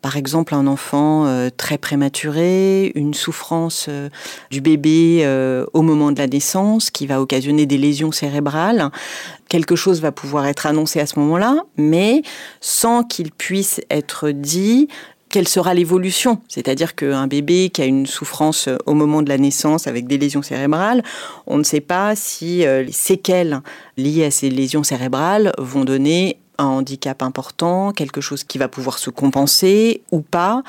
Par 0.00 0.16
exemple, 0.16 0.54
un 0.54 0.68
enfant 0.68 1.26
euh, 1.26 1.48
très 1.56 1.76
prématuré, 1.76 2.92
une 2.94 3.14
souffrance 3.14 3.86
euh, 3.88 4.08
du 4.50 4.60
bébé 4.60 5.26
au 5.72 5.82
moment 5.82 6.12
de 6.12 6.18
la 6.18 6.28
naissance 6.28 6.90
qui 6.90 7.06
va 7.06 7.20
occasionner 7.20 7.66
des 7.66 7.78
lésions 7.78 8.12
cérébrales. 8.12 8.90
Quelque 9.48 9.74
chose 9.74 10.00
va 10.00 10.12
pouvoir 10.12 10.46
être 10.46 10.66
annoncé 10.66 11.00
à 11.00 11.06
ce 11.06 11.18
moment-là, 11.18 11.56
mais 11.76 12.22
sans 12.60 13.02
qu'il 13.02 13.32
puisse 13.32 13.80
être 13.90 14.30
dit 14.30 14.88
quelle 15.28 15.48
sera 15.48 15.74
l'évolution? 15.74 16.40
C'est-à-dire 16.48 16.94
qu'un 16.94 17.26
bébé 17.26 17.70
qui 17.70 17.82
a 17.82 17.84
une 17.84 18.06
souffrance 18.06 18.68
euh, 18.68 18.76
au 18.86 18.94
moment 18.94 19.22
de 19.22 19.28
la 19.28 19.38
naissance 19.38 19.86
avec 19.86 20.06
des 20.06 20.18
lésions 20.18 20.42
cérébrales, 20.42 21.02
on 21.46 21.58
ne 21.58 21.62
sait 21.62 21.80
pas 21.80 22.16
si 22.16 22.66
euh, 22.66 22.82
les 22.82 22.92
séquelles 22.92 23.60
liées 23.96 24.24
à 24.24 24.30
ces 24.30 24.50
lésions 24.50 24.82
cérébrales 24.82 25.52
vont 25.58 25.84
donner 25.84 26.38
un 26.58 26.66
handicap 26.66 27.22
important, 27.22 27.92
quelque 27.92 28.20
chose 28.20 28.42
qui 28.42 28.58
va 28.58 28.68
pouvoir 28.68 28.98
se 28.98 29.10
compenser 29.10 30.02
ou 30.10 30.20
pas. 30.20 30.62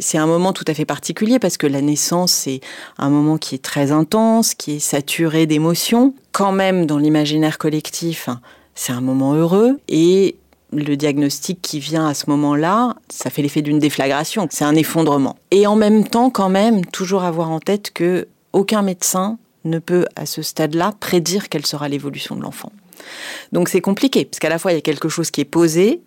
C'est 0.00 0.18
un 0.18 0.26
moment 0.26 0.52
tout 0.52 0.64
à 0.66 0.74
fait 0.74 0.84
particulier 0.84 1.38
parce 1.38 1.56
que 1.56 1.68
la 1.68 1.80
naissance, 1.80 2.32
c'est 2.32 2.60
un 2.98 3.08
moment 3.08 3.38
qui 3.38 3.54
est 3.54 3.62
très 3.62 3.92
intense, 3.92 4.54
qui 4.54 4.76
est 4.76 4.80
saturé 4.80 5.46
d'émotions. 5.46 6.14
Quand 6.32 6.52
même, 6.52 6.84
dans 6.84 6.98
l'imaginaire 6.98 7.58
collectif, 7.58 8.28
c'est 8.74 8.92
un 8.92 9.00
moment 9.00 9.34
heureux 9.34 9.78
et 9.88 10.36
le 10.84 10.96
diagnostic 10.96 11.60
qui 11.62 11.80
vient 11.80 12.06
à 12.06 12.14
ce 12.14 12.28
moment-là, 12.30 12.94
ça 13.08 13.30
fait 13.30 13.42
l'effet 13.42 13.62
d'une 13.62 13.78
déflagration, 13.78 14.46
c'est 14.50 14.64
un 14.64 14.74
effondrement. 14.74 15.36
Et 15.50 15.66
en 15.66 15.76
même 15.76 16.06
temps, 16.06 16.30
quand 16.30 16.48
même, 16.48 16.84
toujours 16.84 17.24
avoir 17.24 17.50
en 17.50 17.60
tête 17.60 17.90
que 17.92 18.28
aucun 18.52 18.82
médecin 18.82 19.38
ne 19.64 19.78
peut, 19.78 20.06
à 20.16 20.26
ce 20.26 20.42
stade-là, 20.42 20.94
prédire 21.00 21.48
quelle 21.48 21.66
sera 21.66 21.88
l'évolution 21.88 22.36
de 22.36 22.42
l'enfant. 22.42 22.72
Donc 23.52 23.68
c'est 23.68 23.80
compliqué, 23.80 24.24
parce 24.24 24.38
qu'à 24.38 24.48
la 24.48 24.58
fois, 24.58 24.72
il 24.72 24.76
y 24.76 24.78
a 24.78 24.82
quelque 24.82 25.08
chose 25.08 25.30
qui 25.30 25.40
est 25.40 25.44
posé, 25.44 26.00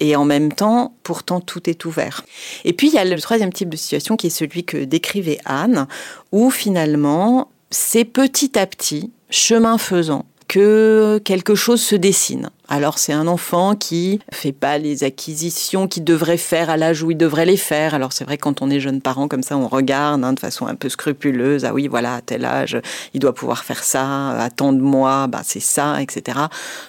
et 0.00 0.16
en 0.16 0.24
même 0.24 0.52
temps, 0.52 0.94
pourtant, 1.02 1.40
tout 1.40 1.68
est 1.68 1.84
ouvert. 1.84 2.24
Et 2.64 2.72
puis, 2.72 2.88
il 2.88 2.94
y 2.94 2.98
a 2.98 3.04
le 3.04 3.20
troisième 3.20 3.52
type 3.52 3.68
de 3.68 3.76
situation 3.76 4.16
qui 4.16 4.28
est 4.28 4.30
celui 4.30 4.64
que 4.64 4.84
décrivait 4.84 5.38
Anne, 5.44 5.86
où 6.32 6.50
finalement, 6.50 7.50
c'est 7.70 8.06
petit 8.06 8.58
à 8.58 8.66
petit, 8.66 9.12
chemin 9.28 9.76
faisant, 9.78 10.24
que 10.50 11.18
quelque 11.24 11.54
chose 11.54 11.80
se 11.80 11.94
dessine. 11.94 12.50
Alors 12.68 12.98
c'est 12.98 13.12
un 13.12 13.28
enfant 13.28 13.76
qui 13.76 14.18
fait 14.32 14.50
pas 14.50 14.78
les 14.78 15.04
acquisitions 15.04 15.86
qu'il 15.86 16.02
devrait 16.02 16.38
faire 16.38 16.70
à 16.70 16.76
l'âge 16.76 17.04
où 17.04 17.12
il 17.12 17.16
devrait 17.16 17.46
les 17.46 17.56
faire. 17.56 17.94
Alors 17.94 18.12
c'est 18.12 18.24
vrai 18.24 18.36
quand 18.36 18.60
on 18.60 18.68
est 18.68 18.80
jeune 18.80 19.00
parent 19.00 19.28
comme 19.28 19.44
ça, 19.44 19.56
on 19.56 19.68
regarde 19.68 20.24
hein, 20.24 20.32
de 20.32 20.40
façon 20.40 20.66
un 20.66 20.74
peu 20.74 20.88
scrupuleuse. 20.88 21.64
Ah 21.64 21.72
oui, 21.72 21.86
voilà, 21.86 22.16
à 22.16 22.20
tel 22.20 22.44
âge, 22.44 22.76
il 23.14 23.20
doit 23.20 23.32
pouvoir 23.32 23.62
faire 23.62 23.84
ça. 23.84 24.48
Tant 24.56 24.72
de 24.72 24.80
mois, 24.80 25.28
bah, 25.28 25.42
c'est 25.44 25.60
ça, 25.60 26.02
etc. 26.02 26.38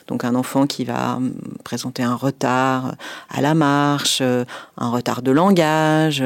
Donc 0.07 0.23
un 0.23 0.33
enfant 0.33 0.65
qui 0.65 0.83
va 0.83 1.17
hum, 1.17 1.31
présenter 1.63 2.01
un 2.01 2.15
retard 2.15 2.95
à 3.29 3.41
la 3.41 3.53
marche, 3.53 4.21
un 4.21 4.89
retard 4.89 5.21
de 5.21 5.29
langage. 5.29 6.23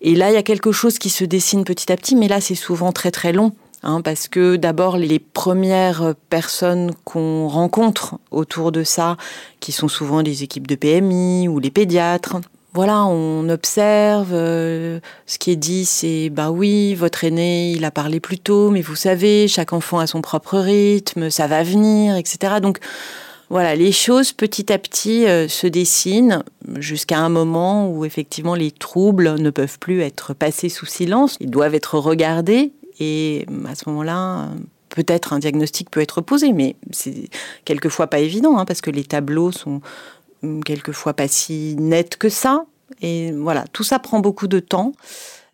Et 0.00 0.14
là, 0.14 0.30
il 0.30 0.34
y 0.34 0.38
a 0.38 0.42
quelque 0.42 0.72
chose 0.72 0.98
qui 0.98 1.10
se 1.10 1.24
dessine 1.24 1.64
petit 1.64 1.92
à 1.92 1.96
petit, 1.96 2.16
mais 2.16 2.26
là 2.26 2.40
c'est 2.40 2.54
souvent 2.54 2.90
très 2.90 3.10
très 3.10 3.34
long. 3.34 3.52
Hein, 3.82 4.02
parce 4.02 4.28
que 4.28 4.56
d'abord 4.56 4.98
les 4.98 5.18
premières 5.18 6.14
personnes 6.28 6.92
qu'on 7.04 7.48
rencontre 7.48 8.18
autour 8.30 8.72
de 8.72 8.84
ça, 8.84 9.16
qui 9.60 9.72
sont 9.72 9.88
souvent 9.88 10.20
les 10.20 10.42
équipes 10.42 10.66
de 10.66 10.74
PMI 10.74 11.48
ou 11.48 11.58
les 11.60 11.70
pédiatres, 11.70 12.36
voilà, 12.72 13.04
on 13.04 13.48
observe, 13.48 14.30
euh, 14.32 15.00
ce 15.26 15.38
qui 15.38 15.50
est 15.50 15.56
dit, 15.56 15.84
c'est 15.84 16.30
bah 16.30 16.52
oui, 16.52 16.94
votre 16.94 17.24
aîné, 17.24 17.72
il 17.72 17.84
a 17.84 17.90
parlé 17.90 18.20
plus 18.20 18.38
tôt, 18.38 18.70
mais 18.70 18.80
vous 18.80 18.94
savez, 18.94 19.48
chaque 19.48 19.72
enfant 19.72 19.98
a 19.98 20.06
son 20.06 20.20
propre 20.20 20.58
rythme, 20.58 21.30
ça 21.30 21.48
va 21.48 21.64
venir, 21.64 22.14
etc. 22.16 22.60
Donc 22.62 22.78
voilà, 23.48 23.74
les 23.74 23.90
choses 23.90 24.32
petit 24.32 24.72
à 24.72 24.78
petit 24.78 25.26
euh, 25.26 25.48
se 25.48 25.66
dessinent 25.66 26.44
jusqu'à 26.76 27.18
un 27.18 27.28
moment 27.28 27.90
où 27.90 28.04
effectivement 28.04 28.54
les 28.54 28.70
troubles 28.70 29.34
ne 29.40 29.50
peuvent 29.50 29.80
plus 29.80 30.02
être 30.02 30.34
passés 30.34 30.68
sous 30.68 30.86
silence, 30.86 31.36
ils 31.40 31.50
doivent 31.50 31.74
être 31.74 31.98
regardés 31.98 32.72
et 33.00 33.46
à 33.66 33.74
ce 33.74 33.88
moment-là, 33.88 34.50
peut-être 34.90 35.32
un 35.32 35.38
diagnostic 35.38 35.90
peut 35.90 36.00
être 36.00 36.20
posé, 36.20 36.52
mais 36.52 36.76
c'est 36.90 37.30
quelquefois 37.64 38.08
pas 38.08 38.18
évident, 38.18 38.58
hein, 38.58 38.66
parce 38.66 38.82
que 38.82 38.90
les 38.90 39.04
tableaux 39.04 39.50
sont 39.50 39.80
hum, 40.42 40.62
quelquefois 40.62 41.14
pas 41.14 41.28
si 41.28 41.76
nets 41.78 42.16
que 42.16 42.28
ça. 42.28 42.66
Et 43.00 43.32
voilà, 43.32 43.64
tout 43.72 43.84
ça 43.84 43.98
prend 43.98 44.20
beaucoup 44.20 44.48
de 44.48 44.60
temps. 44.60 44.92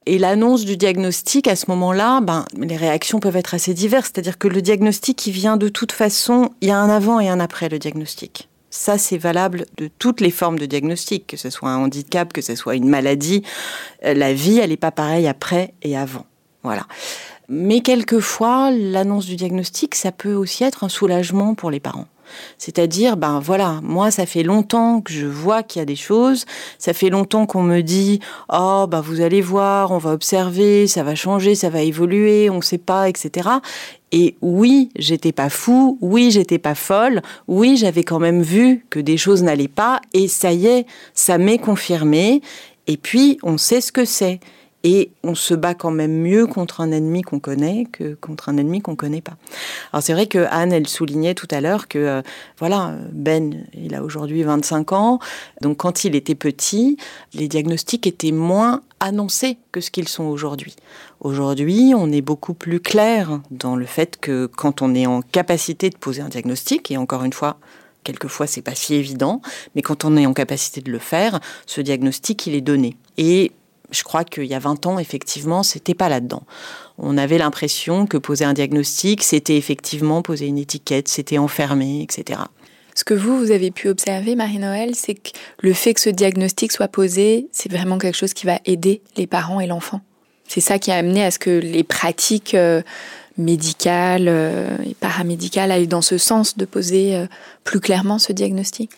Et 0.06 0.18
l'annonce 0.18 0.64
du 0.64 0.76
diagnostic, 0.76 1.48
à 1.48 1.56
ce 1.56 1.66
moment-là, 1.68 2.20
ben, 2.20 2.44
les 2.56 2.76
réactions 2.76 3.18
peuvent 3.18 3.36
être 3.36 3.54
assez 3.54 3.74
diverses. 3.74 4.10
C'est-à-dire 4.12 4.38
que 4.38 4.48
le 4.48 4.62
diagnostic, 4.62 5.26
il 5.26 5.32
vient 5.32 5.56
de 5.56 5.68
toute 5.68 5.92
façon, 5.92 6.50
il 6.60 6.68
y 6.68 6.70
a 6.70 6.78
un 6.78 6.88
avant 6.88 7.20
et 7.20 7.28
un 7.28 7.40
après 7.40 7.68
le 7.68 7.78
diagnostic. 7.78 8.48
Ça, 8.70 8.98
c'est 8.98 9.18
valable 9.18 9.66
de 9.76 9.88
toutes 9.98 10.20
les 10.20 10.30
formes 10.30 10.58
de 10.58 10.66
diagnostic, 10.66 11.26
que 11.26 11.36
ce 11.36 11.50
soit 11.50 11.70
un 11.70 11.78
handicap, 11.78 12.32
que 12.32 12.42
ce 12.42 12.54
soit 12.54 12.76
une 12.76 12.88
maladie. 12.88 13.42
Euh, 14.04 14.14
la 14.14 14.32
vie, 14.32 14.58
elle 14.58 14.70
n'est 14.70 14.76
pas 14.76 14.92
pareille 14.92 15.26
après 15.26 15.74
et 15.82 15.96
avant. 15.96 16.26
Voilà. 16.62 16.86
Mais 17.48 17.80
quelquefois, 17.80 18.70
l'annonce 18.70 19.26
du 19.26 19.36
diagnostic, 19.36 19.94
ça 19.94 20.12
peut 20.12 20.34
aussi 20.34 20.64
être 20.64 20.84
un 20.84 20.88
soulagement 20.88 21.54
pour 21.54 21.70
les 21.70 21.80
parents. 21.80 22.06
C'est-à-dire, 22.58 23.16
ben 23.16 23.38
voilà, 23.38 23.80
moi, 23.82 24.10
ça 24.10 24.26
fait 24.26 24.42
longtemps 24.42 25.00
que 25.00 25.12
je 25.12 25.26
vois 25.26 25.62
qu'il 25.62 25.80
y 25.80 25.82
a 25.82 25.86
des 25.86 25.96
choses. 25.96 26.44
Ça 26.78 26.92
fait 26.92 27.10
longtemps 27.10 27.46
qu'on 27.46 27.62
me 27.62 27.82
dit, 27.82 28.20
oh, 28.52 28.86
ben 28.88 29.00
vous 29.00 29.20
allez 29.20 29.40
voir, 29.40 29.92
on 29.92 29.98
va 29.98 30.12
observer, 30.12 30.86
ça 30.86 31.02
va 31.02 31.14
changer, 31.14 31.54
ça 31.54 31.70
va 31.70 31.82
évoluer, 31.82 32.50
on 32.50 32.56
ne 32.56 32.62
sait 32.62 32.78
pas, 32.78 33.08
etc. 33.08 33.48
Et 34.12 34.36
oui, 34.40 34.90
j'étais 34.96 35.32
pas 35.32 35.50
fou, 35.50 35.98
oui, 36.00 36.30
j'étais 36.30 36.58
pas 36.58 36.74
folle, 36.74 37.22
oui, 37.48 37.76
j'avais 37.76 38.04
quand 38.04 38.18
même 38.18 38.42
vu 38.42 38.84
que 38.90 39.00
des 39.00 39.16
choses 39.16 39.42
n'allaient 39.42 39.68
pas, 39.68 40.00
et 40.12 40.28
ça 40.28 40.52
y 40.52 40.66
est, 40.66 40.86
ça 41.14 41.38
m'est 41.38 41.58
confirmé. 41.58 42.40
Et 42.86 42.96
puis, 42.96 43.38
on 43.42 43.58
sait 43.58 43.80
ce 43.80 43.92
que 43.92 44.04
c'est. 44.04 44.40
Et 44.88 45.10
on 45.24 45.34
se 45.34 45.52
bat 45.52 45.74
quand 45.74 45.90
même 45.90 46.16
mieux 46.16 46.46
contre 46.46 46.80
un 46.80 46.92
ennemi 46.92 47.22
qu'on 47.22 47.40
connaît 47.40 47.86
que 47.90 48.14
contre 48.14 48.50
un 48.50 48.56
ennemi 48.56 48.80
qu'on 48.80 48.94
connaît 48.94 49.20
pas. 49.20 49.36
Alors 49.92 50.00
c'est 50.00 50.12
vrai 50.12 50.28
que 50.28 50.46
Anne, 50.48 50.72
elle 50.72 50.86
soulignait 50.86 51.34
tout 51.34 51.48
à 51.50 51.60
l'heure 51.60 51.88
que 51.88 51.98
euh, 51.98 52.22
voilà, 52.60 52.94
Ben, 53.10 53.64
il 53.74 53.96
a 53.96 54.04
aujourd'hui 54.04 54.44
25 54.44 54.92
ans, 54.92 55.18
donc 55.60 55.78
quand 55.78 56.04
il 56.04 56.14
était 56.14 56.36
petit, 56.36 56.98
les 57.34 57.48
diagnostics 57.48 58.06
étaient 58.06 58.30
moins 58.30 58.82
annoncés 59.00 59.58
que 59.72 59.80
ce 59.80 59.90
qu'ils 59.90 60.06
sont 60.06 60.22
aujourd'hui. 60.22 60.76
Aujourd'hui, 61.18 61.92
on 61.96 62.12
est 62.12 62.20
beaucoup 62.20 62.54
plus 62.54 62.78
clair 62.78 63.40
dans 63.50 63.74
le 63.74 63.86
fait 63.86 64.18
que 64.20 64.46
quand 64.46 64.82
on 64.82 64.94
est 64.94 65.06
en 65.06 65.20
capacité 65.20 65.90
de 65.90 65.96
poser 65.96 66.22
un 66.22 66.28
diagnostic, 66.28 66.92
et 66.92 66.96
encore 66.96 67.24
une 67.24 67.32
fois, 67.32 67.58
quelquefois 68.04 68.46
c'est 68.46 68.62
pas 68.62 68.76
si 68.76 68.94
évident, 68.94 69.42
mais 69.74 69.82
quand 69.82 70.04
on 70.04 70.16
est 70.16 70.26
en 70.26 70.32
capacité 70.32 70.80
de 70.80 70.92
le 70.92 71.00
faire, 71.00 71.40
ce 71.66 71.80
diagnostic 71.80 72.46
il 72.46 72.54
est 72.54 72.60
donné. 72.60 72.96
Et 73.18 73.50
je 73.90 74.02
crois 74.02 74.24
qu'il 74.24 74.44
y 74.44 74.54
a 74.54 74.58
20 74.58 74.86
ans, 74.86 74.98
effectivement, 74.98 75.62
c'était 75.62 75.94
pas 75.94 76.08
là-dedans. 76.08 76.42
On 76.98 77.18
avait 77.18 77.38
l'impression 77.38 78.06
que 78.06 78.16
poser 78.16 78.44
un 78.44 78.52
diagnostic, 78.52 79.22
c'était 79.22 79.56
effectivement 79.56 80.22
poser 80.22 80.46
une 80.46 80.58
étiquette, 80.58 81.08
c'était 81.08 81.38
enfermer, 81.38 82.02
etc. 82.02 82.40
Ce 82.94 83.04
que 83.04 83.14
vous, 83.14 83.38
vous 83.38 83.50
avez 83.50 83.70
pu 83.70 83.88
observer, 83.88 84.36
Marie-Noël, 84.36 84.94
c'est 84.94 85.14
que 85.14 85.30
le 85.60 85.74
fait 85.74 85.92
que 85.92 86.00
ce 86.00 86.08
diagnostic 86.08 86.72
soit 86.72 86.88
posé, 86.88 87.46
c'est 87.52 87.70
vraiment 87.70 87.98
quelque 87.98 88.16
chose 88.16 88.32
qui 88.32 88.46
va 88.46 88.58
aider 88.64 89.02
les 89.16 89.26
parents 89.26 89.60
et 89.60 89.66
l'enfant. 89.66 90.00
C'est 90.48 90.62
ça 90.62 90.78
qui 90.78 90.90
a 90.90 90.96
amené 90.96 91.22
à 91.22 91.30
ce 91.30 91.38
que 91.38 91.50
les 91.50 91.84
pratiques 91.84 92.54
euh, 92.54 92.80
médicales 93.36 94.28
euh, 94.28 94.76
et 94.84 94.94
paramédicales 94.94 95.72
aillent 95.72 95.88
dans 95.88 96.02
ce 96.02 96.18
sens 96.18 96.56
de 96.56 96.64
poser 96.64 97.16
euh, 97.16 97.26
plus 97.64 97.80
clairement 97.80 98.18
ce 98.18 98.32
diagnostic. 98.32 98.90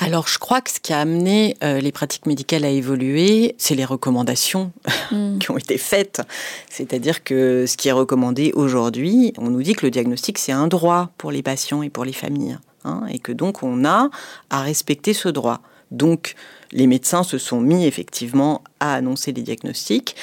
Alors, 0.00 0.28
je 0.28 0.38
crois 0.38 0.60
que 0.60 0.70
ce 0.70 0.78
qui 0.78 0.92
a 0.92 1.00
amené 1.00 1.56
euh, 1.64 1.80
les 1.80 1.90
pratiques 1.90 2.26
médicales 2.26 2.64
à 2.64 2.68
évoluer, 2.68 3.56
c'est 3.58 3.74
les 3.74 3.84
recommandations 3.84 4.72
mm. 5.10 5.38
qui 5.40 5.50
ont 5.50 5.58
été 5.58 5.76
faites. 5.76 6.22
C'est-à-dire 6.70 7.24
que 7.24 7.66
ce 7.66 7.76
qui 7.76 7.88
est 7.88 7.92
recommandé 7.92 8.52
aujourd'hui, 8.54 9.32
on 9.38 9.50
nous 9.50 9.62
dit 9.62 9.72
que 9.72 9.84
le 9.84 9.90
diagnostic, 9.90 10.38
c'est 10.38 10.52
un 10.52 10.68
droit 10.68 11.10
pour 11.18 11.32
les 11.32 11.42
patients 11.42 11.82
et 11.82 11.90
pour 11.90 12.04
les 12.04 12.12
familles. 12.12 12.58
Hein, 12.84 13.02
et 13.10 13.18
que 13.18 13.32
donc, 13.32 13.64
on 13.64 13.84
a 13.84 14.08
à 14.50 14.62
respecter 14.62 15.14
ce 15.14 15.28
droit. 15.28 15.60
Donc, 15.90 16.36
les 16.70 16.86
médecins 16.86 17.24
se 17.24 17.38
sont 17.38 17.60
mis 17.60 17.86
effectivement 17.86 18.62
à 18.78 18.94
annoncer 18.94 19.32
les 19.32 19.42
diagnostics 19.42 20.14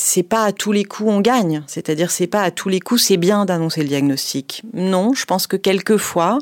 c'est 0.00 0.22
pas 0.22 0.44
à 0.44 0.52
tous 0.52 0.72
les 0.72 0.84
coups 0.84 1.10
on 1.10 1.20
gagne. 1.20 1.62
C'est-à-dire, 1.66 2.10
c'est 2.10 2.26
pas 2.26 2.42
à 2.42 2.50
tous 2.50 2.68
les 2.68 2.80
coups 2.80 3.02
c'est 3.02 3.16
bien 3.16 3.44
d'annoncer 3.44 3.82
le 3.82 3.88
diagnostic. 3.88 4.62
Non, 4.72 5.12
je 5.12 5.24
pense 5.24 5.46
que 5.46 5.56
quelquefois, 5.56 6.38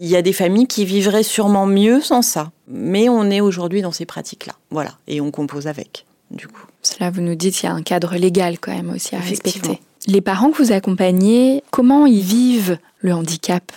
il 0.00 0.08
y 0.08 0.16
a 0.16 0.22
des 0.22 0.32
familles 0.32 0.66
qui 0.66 0.84
vivraient 0.84 1.22
sûrement 1.22 1.66
mieux 1.66 2.00
sans 2.00 2.22
ça. 2.22 2.50
Mais 2.68 3.08
on 3.08 3.30
est 3.30 3.40
aujourd'hui 3.40 3.82
dans 3.82 3.92
ces 3.92 4.06
pratiques-là. 4.06 4.54
Voilà. 4.70 4.92
Et 5.06 5.20
on 5.20 5.30
compose 5.30 5.66
avec, 5.66 6.06
du 6.30 6.48
coup. 6.48 6.64
Cela, 6.82 7.10
vous 7.10 7.20
nous 7.20 7.34
dites, 7.34 7.62
il 7.62 7.66
y 7.66 7.68
a 7.68 7.72
un 7.72 7.82
cadre 7.82 8.16
légal 8.16 8.58
quand 8.58 8.72
même 8.72 8.90
aussi 8.90 9.14
à 9.14 9.20
respecter. 9.20 9.80
Les 10.06 10.20
parents 10.20 10.50
que 10.50 10.62
vous 10.62 10.72
accompagnez, 10.72 11.62
comment 11.70 12.06
ils 12.06 12.22
vivent 12.22 12.78
le 13.00 13.12
handicap? 13.12 13.72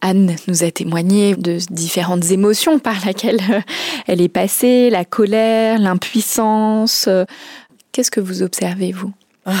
Anne 0.00 0.36
nous 0.46 0.64
a 0.64 0.70
témoigné 0.70 1.34
de 1.34 1.58
différentes 1.70 2.30
émotions 2.30 2.78
par 2.78 3.04
lesquelles 3.04 3.40
euh, 3.50 3.60
elle 4.06 4.20
est 4.20 4.28
passée, 4.28 4.90
la 4.90 5.04
colère, 5.04 5.78
l'impuissance. 5.78 7.08
Qu'est-ce 7.90 8.10
que 8.10 8.20
vous 8.20 8.42
observez, 8.42 8.92
vous? 8.92 9.12
Ah, 9.44 9.54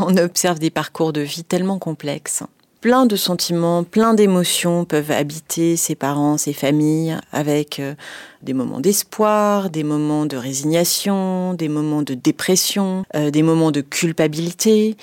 On 0.00 0.16
observe 0.16 0.58
des 0.58 0.70
parcours 0.70 1.12
de 1.12 1.20
vie 1.20 1.44
tellement 1.44 1.78
complexes 1.78 2.42
plein 2.80 3.06
de 3.06 3.16
sentiments, 3.16 3.84
plein 3.84 4.14
d'émotions 4.14 4.84
peuvent 4.84 5.10
habiter 5.10 5.76
ses 5.76 5.94
parents, 5.94 6.38
ses 6.38 6.52
familles, 6.52 7.16
avec 7.32 7.80
euh, 7.80 7.94
des 8.42 8.52
moments 8.52 8.80
d'espoir, 8.80 9.70
des 9.70 9.84
moments 9.84 10.26
de 10.26 10.36
résignation, 10.36 11.54
des 11.54 11.68
moments 11.68 12.02
de 12.02 12.14
dépression, 12.14 13.04
euh, 13.16 13.30
des 13.30 13.42
moments 13.42 13.70
de 13.70 13.80
culpabilité. 13.80 14.96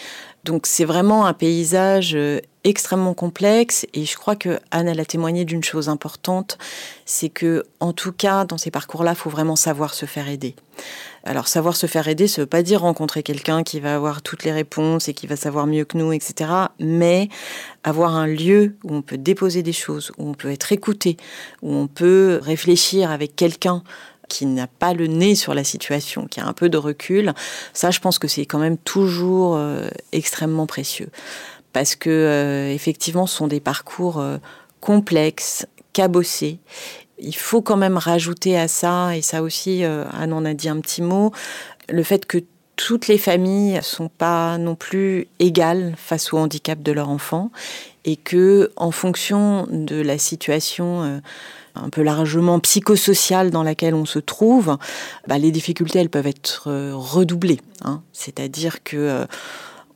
Donc 0.45 0.67
c'est 0.67 0.85
vraiment 0.85 1.25
un 1.25 1.33
paysage 1.33 2.13
euh, 2.15 2.39
extrêmement 2.65 3.13
complexe 3.13 3.85
et 3.93 4.05
je 4.05 4.17
crois 4.17 4.35
que 4.35 4.59
Anne 4.71 4.89
elle 4.89 4.99
a 4.99 5.05
témoigné 5.05 5.45
d'une 5.45 5.63
chose 5.63 5.87
importante, 5.87 6.57
c'est 7.05 7.29
que 7.29 7.63
en 7.79 7.93
tout 7.93 8.11
cas 8.11 8.43
dans 8.43 8.57
ces 8.57 8.71
parcours-là, 8.71 9.15
faut 9.15 9.29
vraiment 9.29 9.55
savoir 9.55 9.93
se 9.93 10.05
faire 10.05 10.27
aider. 10.27 10.55
Alors 11.23 11.47
savoir 11.47 11.75
se 11.75 11.87
faire 11.87 12.07
aider, 12.07 12.27
ça 12.27 12.41
veut 12.41 12.47
pas 12.47 12.63
dire 12.63 12.81
rencontrer 12.81 13.23
quelqu'un 13.23 13.63
qui 13.63 13.79
va 13.79 13.95
avoir 13.95 14.21
toutes 14.21 14.43
les 14.43 14.51
réponses 14.51 15.07
et 15.07 15.13
qui 15.13 15.27
va 15.27 15.35
savoir 15.35 15.67
mieux 15.67 15.85
que 15.85 15.97
nous, 15.97 16.11
etc. 16.11 16.51
Mais 16.79 17.29
avoir 17.83 18.15
un 18.15 18.27
lieu 18.27 18.75
où 18.83 18.93
on 18.93 19.01
peut 19.01 19.17
déposer 19.17 19.63
des 19.63 19.73
choses, 19.73 20.11
où 20.17 20.29
on 20.29 20.33
peut 20.33 20.51
être 20.51 20.71
écouté, 20.71 21.17
où 21.61 21.73
on 21.73 21.87
peut 21.87 22.39
réfléchir 22.41 23.11
avec 23.11 23.35
quelqu'un 23.35 23.83
qui 24.27 24.45
n'a 24.45 24.67
pas 24.67 24.93
le 24.93 25.07
nez 25.07 25.35
sur 25.35 25.53
la 25.53 25.63
situation, 25.63 26.25
qui 26.25 26.39
a 26.39 26.47
un 26.47 26.53
peu 26.53 26.69
de 26.69 26.77
recul, 26.77 27.33
ça 27.73 27.91
je 27.91 27.99
pense 27.99 28.19
que 28.19 28.27
c'est 28.27 28.45
quand 28.45 28.59
même 28.59 28.77
toujours 28.77 29.55
euh, 29.55 29.87
extrêmement 30.11 30.65
précieux. 30.65 31.09
Parce 31.75 31.97
que 31.97 32.09
euh, 32.09 32.73
effectivement 32.73 33.27
ce 33.27 33.35
sont 33.35 33.47
des 33.47 33.59
parcours 33.59 34.21
euh, 34.21 34.37
complexes, 34.79 35.67
cabossés, 35.91 36.59
il 37.19 37.35
faut 37.35 37.61
quand 37.61 37.75
même 37.75 37.97
rajouter 37.97 38.57
à 38.57 38.69
ça, 38.69 39.13
et 39.13 39.21
ça 39.21 39.43
aussi, 39.43 39.83
euh, 39.83 40.05
Anne 40.13 40.31
en 40.31 40.45
a 40.45 40.53
dit 40.53 40.69
un 40.69 40.79
petit 40.79 41.01
mot, 41.01 41.33
le 41.89 42.01
fait 42.03 42.25
que 42.25 42.37
toutes 42.77 43.09
les 43.09 43.17
familles 43.17 43.81
sont 43.81 44.07
pas 44.07 44.57
non 44.57 44.75
plus 44.75 45.27
égales 45.39 45.95
face 45.97 46.31
au 46.31 46.37
handicap 46.37 46.81
de 46.81 46.93
leur 46.93 47.09
enfant 47.09 47.51
et 48.05 48.15
que 48.15 48.71
en 48.77 48.91
fonction 48.91 49.67
de 49.69 49.99
la 49.99 50.17
situation 50.17 51.21
un 51.75 51.89
peu 51.89 52.03
largement 52.03 52.59
psychosociale 52.59 53.49
dans 53.51 53.63
laquelle 53.63 53.95
on 53.95 54.05
se 54.05 54.19
trouve, 54.19 54.77
bah, 55.27 55.37
les 55.37 55.51
difficultés 55.51 55.99
elles 55.99 56.09
peuvent 56.09 56.27
être 56.27 56.69
redoublées. 56.93 57.59
Hein. 57.83 58.01
C'est-à-dire 58.13 58.83
que 58.83 59.25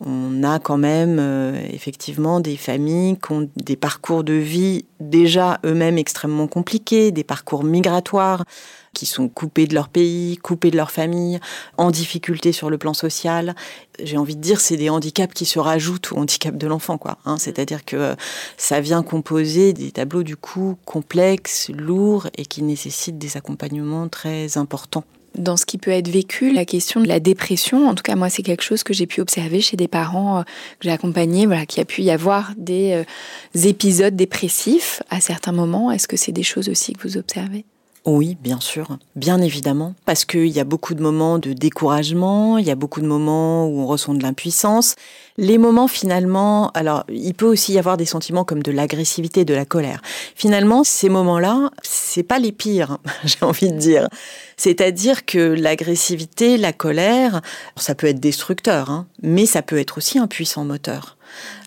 on 0.02 0.44
a 0.44 0.60
quand 0.60 0.78
même 0.78 1.18
euh, 1.20 1.62
effectivement 1.72 2.40
des 2.40 2.56
familles 2.56 3.18
qui 3.18 3.32
ont 3.34 3.50
des 3.58 3.76
parcours 3.76 4.24
de 4.24 4.34
vie 4.34 4.86
déjà 5.00 5.60
eux-mêmes 5.66 5.98
extrêmement 5.98 6.48
compliqués, 6.48 7.12
des 7.12 7.24
parcours 7.26 7.64
migratoires 7.64 8.46
qui 8.94 9.06
sont 9.06 9.28
coupés 9.28 9.68
de 9.68 9.76
leur 9.76 9.90
pays, 9.90 10.38
coupés 10.38 10.72
de 10.72 10.78
leur 10.78 10.92
famille, 10.92 11.40
en 11.78 11.92
difficulté 11.92 12.52
sur 12.52 12.70
le 12.70 12.78
plan 12.78 12.94
social. 12.94 13.56
J'ai 14.02 14.18
envie 14.18 14.36
de 14.36 14.42
dire, 14.42 14.60
c'est 14.62 14.78
des 14.78 14.90
handicaps 14.90 15.34
qui 15.34 15.46
se 15.46 15.60
rajoutent 15.60 16.12
au 16.12 16.18
handicap 16.18 16.58
de 16.58 16.68
l'enfant, 16.68 16.98
quoi. 16.98 17.18
Hein. 17.26 17.38
C'est-à-dire 17.38 17.86
que 17.86 17.96
euh, 17.96 18.16
ça 18.58 18.82
vient 18.82 19.04
composer 19.04 19.74
des 19.74 19.92
tableaux 19.92 20.24
du 20.24 20.36
coup 20.36 20.78
complexes, 20.86 21.70
lourds 21.70 22.28
et 22.38 22.46
qui 22.46 22.64
nécessitent 22.64 23.18
des 23.18 23.38
accompagnements 23.38 24.08
très 24.08 24.58
importants 24.58 25.04
dans 25.38 25.58
ce 25.58 25.65
qui 25.65 25.78
peut 25.78 25.92
être 25.92 26.08
vécu, 26.08 26.52
la 26.52 26.65
question 26.65 27.02
de 27.02 27.08
la 27.08 27.20
dépression, 27.20 27.88
en 27.88 27.96
tout 27.96 28.04
cas 28.04 28.15
moi 28.15 28.30
c'est 28.30 28.44
quelque 28.44 28.63
chose 28.63 28.84
que 28.84 28.94
j'ai 28.94 29.08
pu 29.08 29.22
observer 29.22 29.62
chez 29.62 29.78
des 29.78 29.88
parents 29.88 30.39
euh, 30.39 30.44
que 30.44 30.50
j'ai 30.86 30.92
accompagnés, 30.92 31.46
voilà, 31.46 31.65
qu'il 31.65 31.80
y 31.80 31.82
a 31.82 31.86
pu 31.86 32.02
y 32.02 32.12
avoir 32.12 32.54
des 32.58 32.94
euh, 32.94 33.68
épisodes 33.68 34.15
dépressifs 34.15 35.02
à 35.10 35.22
certains 35.22 35.52
moments. 35.52 35.92
Est-ce 35.92 36.08
que 36.08 36.18
c'est 36.18 36.32
des 36.32 36.44
choses 36.44 36.70
aussi 36.70 36.94
que 36.94 37.02
vous 37.08 37.18
observez? 37.18 37.65
Oui, 38.06 38.38
bien 38.42 38.60
sûr, 38.62 38.98
bien 39.16 39.42
évidemment, 39.42 39.94
parce 40.06 40.24
qu'il 40.24 40.48
y 40.48 40.60
a 40.60 40.64
beaucoup 40.64 40.94
de 40.94 41.02
moments 41.02 41.38
de 41.38 41.52
découragement, 41.52 42.58
il 42.58 42.66
y 42.66 42.72
a 42.72 42.76
beaucoup 42.76 43.02
de 43.02 43.06
moments 43.06 43.68
où 43.68 43.82
on 43.82 43.86
ressent 43.86 44.14
de 44.14 44.24
l'impuissance. 44.24 44.96
Les 45.38 45.58
moments 45.58 45.88
finalement, 45.90 46.72
alors 46.72 47.04
il 47.10 47.34
peut 47.34 47.46
aussi 47.46 47.74
y 47.74 47.78
avoir 47.78 47.98
des 47.98 48.06
sentiments 48.06 48.46
comme 48.46 48.64
de 48.64 48.72
l'agressivité, 48.72 49.44
de 49.44 49.54
la 49.54 49.66
colère. 49.66 50.02
Finalement, 50.36 50.84
ces 50.86 51.10
moments-là, 51.10 51.72
c'est 51.82 52.24
pas 52.24 52.40
les 52.40 52.54
pires, 52.54 53.00
j'ai 53.26 53.44
envie 53.46 53.72
de 53.72 53.78
dire. 53.78 54.08
C'est-à-dire 54.56 55.26
que 55.26 55.40
l'agressivité, 55.40 56.58
la 56.58 56.72
colère, 56.74 57.42
ça 57.76 57.96
peut 57.96 58.08
être 58.08 58.20
destructeur, 58.20 58.90
hein, 58.90 59.08
mais 59.22 59.46
ça 59.46 59.62
peut 59.62 59.78
être 59.78 59.98
aussi 59.98 60.20
un 60.20 60.28
puissant 60.28 60.64
moteur. 60.64 61.18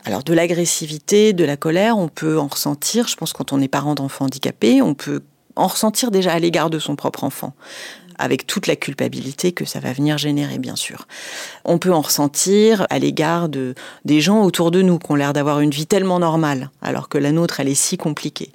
Alors 0.05 0.25
de 0.25 0.35
l'agressivité, 0.35 1.33
de 1.33 1.45
la 1.45 1.57
colère, 1.57 1.99
on 1.99 2.09
peut 2.09 2.39
en 2.39 2.49
ressentir, 2.49 3.07
je 3.07 3.17
pense 3.17 3.33
quand 3.33 3.53
on 3.53 3.61
est 3.61 3.69
parent 3.69 3.95
d'enfants 3.95 4.25
handicapés, 4.25 4.83
on 4.83 4.95
peut 4.95 5.23
en 5.57 5.67
ressentir 5.67 6.11
déjà 6.11 6.33
à 6.33 6.39
l'égard 6.39 6.71
de 6.71 6.79
son 6.79 6.97
propre 6.97 7.25
enfant 7.25 7.55
avec 8.19 8.47
toute 8.47 8.67
la 8.67 8.77
culpabilité 8.77 9.53
que 9.53 9.65
ça 9.65 9.81
va 9.81 9.93
venir 9.93 10.17
générer, 10.19 10.59
bien 10.59 10.77
sûr. 10.77 11.07
On 11.65 11.79
peut 11.79 11.93
en 11.93 12.03
ressentir 12.03 12.87
à 12.89 12.99
l'égard 12.99 13.49
de, 13.49 13.75
des 14.05 14.21
gens 14.21 14.45
autour 14.45 14.71
de 14.71 14.81
nous 14.83 14.99
qui 14.99 15.11
ont 15.11 15.17
l'air 15.17 15.33
d'avoir 15.33 15.61
une 15.61 15.71
vie 15.71 15.87
tellement 15.87 16.21
normale, 16.21 16.71
alors 16.83 17.09
que 17.09 17.19
la 17.19 17.33
nôtre, 17.33 17.59
elle 17.59 17.69
est 17.69 17.75
si 17.75 17.97
compliquée. 17.97 18.53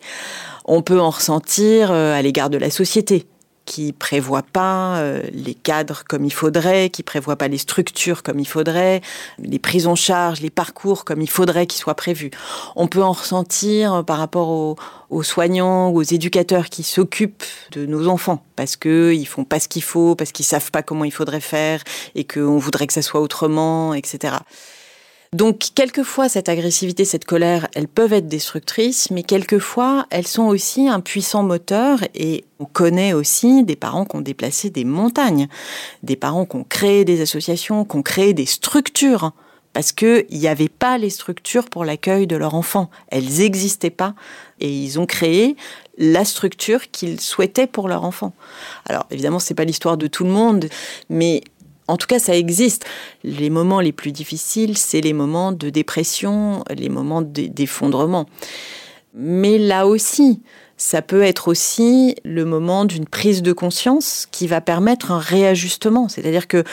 On 0.66 0.82
peut 0.82 1.00
en 1.00 1.10
ressentir 1.10 1.92
euh, 1.92 2.18
à 2.18 2.22
l'égard 2.22 2.50
de 2.50 2.58
la 2.58 2.70
société, 2.70 3.26
qui 3.68 3.92
prévoit 3.92 4.42
pas 4.42 4.98
euh, 4.98 5.22
les 5.34 5.54
cadres 5.54 6.04
comme 6.08 6.24
il 6.24 6.34
faudrait, 6.34 6.90
qui 6.90 7.04
prévoit 7.04 7.36
pas 7.36 7.50
les 7.50 7.58
structures 7.58 8.24
comme 8.24 8.40
il 8.40 8.48
faudrait, 8.48 9.02
les 9.38 9.60
prises 9.60 9.86
en 9.86 9.96
charge, 9.96 10.42
les 10.42 10.50
parcours 10.50 11.04
comme 11.04 11.22
il 11.22 11.30
faudrait 11.30 11.68
qu'ils 11.68 11.82
soient 11.82 11.94
prévus. 11.94 12.32
On 12.76 12.88
peut 12.88 13.04
en 13.04 13.12
ressentir 13.12 14.06
par 14.06 14.18
rapport 14.18 14.48
aux, 14.48 14.78
aux 15.10 15.22
soignants 15.22 15.90
aux 15.90 16.02
éducateurs 16.02 16.70
qui 16.70 16.82
s'occupent 16.84 17.44
de 17.74 17.86
nos 17.86 18.08
enfants 18.08 18.42
parce 18.56 18.78
que 18.78 19.14
ils 19.14 19.28
font 19.28 19.44
pas 19.44 19.60
ce 19.60 19.68
qu'il 19.68 19.84
faut, 19.84 20.16
parce 20.16 20.32
qu'ils 20.32 20.46
savent 20.46 20.72
pas 20.72 20.82
comment 20.82 21.04
il 21.04 21.12
faudrait 21.12 21.42
faire 21.42 21.84
et 22.16 22.24
qu'on 22.24 22.58
voudrait 22.58 22.88
que 22.88 22.94
ça 22.94 23.02
soit 23.02 23.20
autrement, 23.20 23.94
etc. 23.94 24.38
Donc, 25.34 25.70
quelquefois, 25.76 26.30
cette 26.30 26.50
agressivité, 26.50 27.04
cette 27.04 27.26
colère, 27.26 27.68
elles 27.76 27.88
peuvent 27.88 28.14
être 28.14 28.28
destructrices, 28.28 29.12
mais 29.12 29.24
quelquefois, 29.24 30.06
elles 30.10 30.28
sont 30.28 30.46
aussi 30.46 30.88
un 30.88 31.02
puissant 31.02 31.44
moteur 31.44 32.00
et 32.16 32.46
on 32.60 32.66
connaît 32.66 33.14
aussi 33.14 33.64
des 33.64 33.76
parents 33.76 34.06
qui 34.06 34.16
ont 34.16 34.22
déplacé 34.22 34.70
des 34.70 34.86
montagnes, 34.86 35.48
des 36.04 36.16
parents 36.16 36.46
qui 36.46 36.56
ont 36.56 36.64
créé 36.64 37.04
des 37.04 37.22
associations, 37.22 37.84
qui 37.84 37.98
ont 37.98 38.04
créé 38.04 38.34
des 38.34 38.46
structures 38.46 39.34
parce 39.74 39.92
qu'il 39.92 40.26
n'y 40.32 40.48
avait 40.48 40.70
pas 40.70 40.98
les 40.98 41.12
structures 41.12 41.70
pour 41.70 41.86
l'accueil 41.86 42.26
de 42.26 42.36
leur 42.36 42.56
enfant. 42.56 42.90
Elles 43.10 43.38
n'existaient 43.38 43.92
pas 43.92 44.16
et 44.60 44.72
ils 44.72 45.00
ont 45.00 45.06
créé 45.06 45.56
la 46.00 46.26
structure 46.26 46.90
qu'ils 46.90 47.20
souhaitaient 47.20 47.68
pour 47.68 47.88
leur 47.88 48.04
enfant. 48.04 48.34
Alors 48.88 49.06
évidemment, 49.12 49.38
ce 49.38 49.54
n'est 49.54 49.56
pas 49.56 49.66
l'histoire 49.66 49.98
de 49.98 50.08
tout 50.08 50.24
le 50.24 50.32
monde, 50.32 50.68
mais 51.10 51.44
en 51.88 51.98
tout 51.98 52.08
cas, 52.08 52.20
ça 52.20 52.36
existe. 52.36 52.86
Les 53.24 53.50
moments 53.50 53.80
les 53.80 53.92
plus 53.92 54.12
difficiles, 54.12 54.78
c'est 54.78 55.02
les 55.02 55.14
moments 55.14 55.52
de 55.52 55.70
dépression, 55.70 56.64
les 56.70 56.90
moments 56.90 57.22
d'effondrement. 57.22 58.26
Mais 59.14 59.58
là 59.58 59.88
aussi, 59.88 60.42
ça 60.78 61.02
peut 61.02 61.24
être 61.24 61.48
aussi 61.48 62.16
le 62.24 62.46
moment 62.46 62.86
d'une 62.86 63.08
prise 63.08 63.42
de 63.42 63.52
conscience 63.52 64.28
qui 64.32 64.48
va 64.48 64.62
permettre 64.62 65.12
un 65.12 65.18
réajustement. 65.18 66.08
C'est-à-dire 66.08 66.48
que 66.48 66.64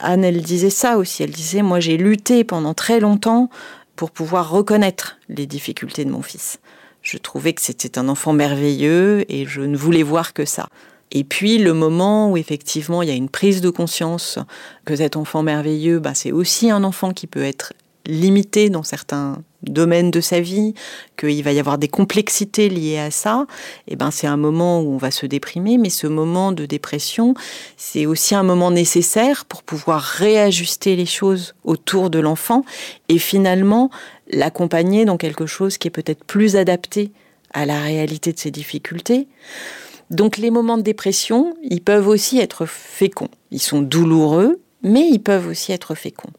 Anne, 0.00 0.24
elle 0.24 0.42
disait 0.42 0.70
ça 0.70 0.98
aussi. 0.98 1.22
Elle 1.22 1.30
disait, 1.30 1.62
moi, 1.62 1.78
j'ai 1.78 1.96
lutté 1.96 2.42
pendant 2.42 2.74
très 2.74 2.98
longtemps 2.98 3.48
pour 3.94 4.10
pouvoir 4.10 4.50
reconnaître 4.50 5.18
les 5.28 5.46
difficultés 5.46 6.04
de 6.04 6.10
mon 6.10 6.22
fils. 6.22 6.58
Je 7.00 7.16
trouvais 7.16 7.52
que 7.52 7.62
c'était 7.62 7.98
un 7.98 8.08
enfant 8.08 8.32
merveilleux 8.32 9.24
et 9.28 9.46
je 9.46 9.60
ne 9.60 9.76
voulais 9.76 10.02
voir 10.02 10.32
que 10.32 10.44
ça. 10.44 10.68
Et 11.14 11.24
puis 11.24 11.58
le 11.58 11.72
moment 11.72 12.30
où 12.30 12.36
effectivement 12.36 13.00
il 13.00 13.08
y 13.08 13.12
a 13.12 13.14
une 13.14 13.28
prise 13.28 13.60
de 13.60 13.70
conscience 13.70 14.38
que 14.84 14.96
cet 14.96 15.16
enfant 15.16 15.42
merveilleux, 15.42 16.00
bah, 16.00 16.14
c'est 16.14 16.32
aussi 16.32 16.70
un 16.70 16.84
enfant 16.84 17.12
qui 17.12 17.26
peut 17.26 17.44
être 17.44 17.72
limité 18.06 18.68
dans 18.68 18.82
certains 18.82 19.38
domaines 19.62 20.10
de 20.10 20.20
sa 20.20 20.40
vie, 20.40 20.74
qu'il 21.16 21.42
va 21.42 21.52
y 21.52 21.58
avoir 21.58 21.78
des 21.78 21.88
complexités 21.88 22.68
liées 22.68 22.98
à 22.98 23.10
ça, 23.10 23.46
et 23.88 23.92
eh 23.92 23.96
ben 23.96 24.10
c'est 24.10 24.26
un 24.26 24.36
moment 24.36 24.82
où 24.82 24.92
on 24.92 24.98
va 24.98 25.10
se 25.10 25.24
déprimer, 25.24 25.78
mais 25.78 25.88
ce 25.88 26.06
moment 26.06 26.52
de 26.52 26.66
dépression, 26.66 27.34
c'est 27.78 28.04
aussi 28.04 28.34
un 28.34 28.42
moment 28.42 28.70
nécessaire 28.70 29.46
pour 29.46 29.62
pouvoir 29.62 30.02
réajuster 30.02 30.96
les 30.96 31.06
choses 31.06 31.54
autour 31.64 32.10
de 32.10 32.18
l'enfant 32.18 32.66
et 33.08 33.18
finalement 33.18 33.90
l'accompagner 34.30 35.06
dans 35.06 35.16
quelque 35.16 35.46
chose 35.46 35.78
qui 35.78 35.88
est 35.88 35.90
peut-être 35.90 36.24
plus 36.24 36.56
adapté 36.56 37.10
à 37.54 37.64
la 37.64 37.80
réalité 37.80 38.34
de 38.34 38.38
ses 38.38 38.50
difficultés. 38.50 39.28
Donc 40.10 40.36
les 40.36 40.50
moments 40.50 40.78
de 40.78 40.82
dépression, 40.82 41.54
ils 41.62 41.82
peuvent 41.82 42.08
aussi 42.08 42.38
être 42.38 42.66
féconds. 42.66 43.30
Ils 43.50 43.60
sont 43.60 43.82
douloureux, 43.82 44.60
mais 44.82 45.08
ils 45.10 45.22
peuvent 45.22 45.48
aussi 45.48 45.72
être 45.72 45.94
féconds. 45.94 46.30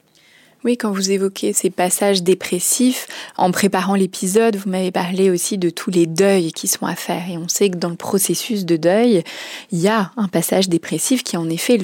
Oui, 0.66 0.78
quand 0.78 0.92
vous 0.92 1.12
évoquez 1.12 1.54
ces 1.54 1.70
passages 1.70 2.24
dépressifs, 2.24 3.06
en 3.38 3.52
préparant 3.52 3.94
l'épisode, 3.94 4.56
vous 4.56 4.68
m'avez 4.68 4.90
parlé 4.90 5.30
aussi 5.30 5.60
de 5.60 5.70
tous 5.70 5.92
les 5.92 6.08
deuils 6.08 6.52
qui 6.54 6.68
sont 6.68 6.88
à 6.88 6.96
faire. 6.96 7.30
Et 7.30 7.38
on 7.38 7.48
sait 7.48 7.70
que 7.70 7.78
dans 7.78 7.90
le 7.90 7.96
processus 7.96 8.66
de 8.66 8.76
deuil, 8.76 9.24
il 9.72 9.80
y 9.80 9.88
a 9.88 10.12
un 10.18 10.28
passage 10.28 10.68
dépressif 10.68 11.24
qui 11.24 11.36
est 11.36 11.40
en 11.40 11.52
effet 11.52 11.78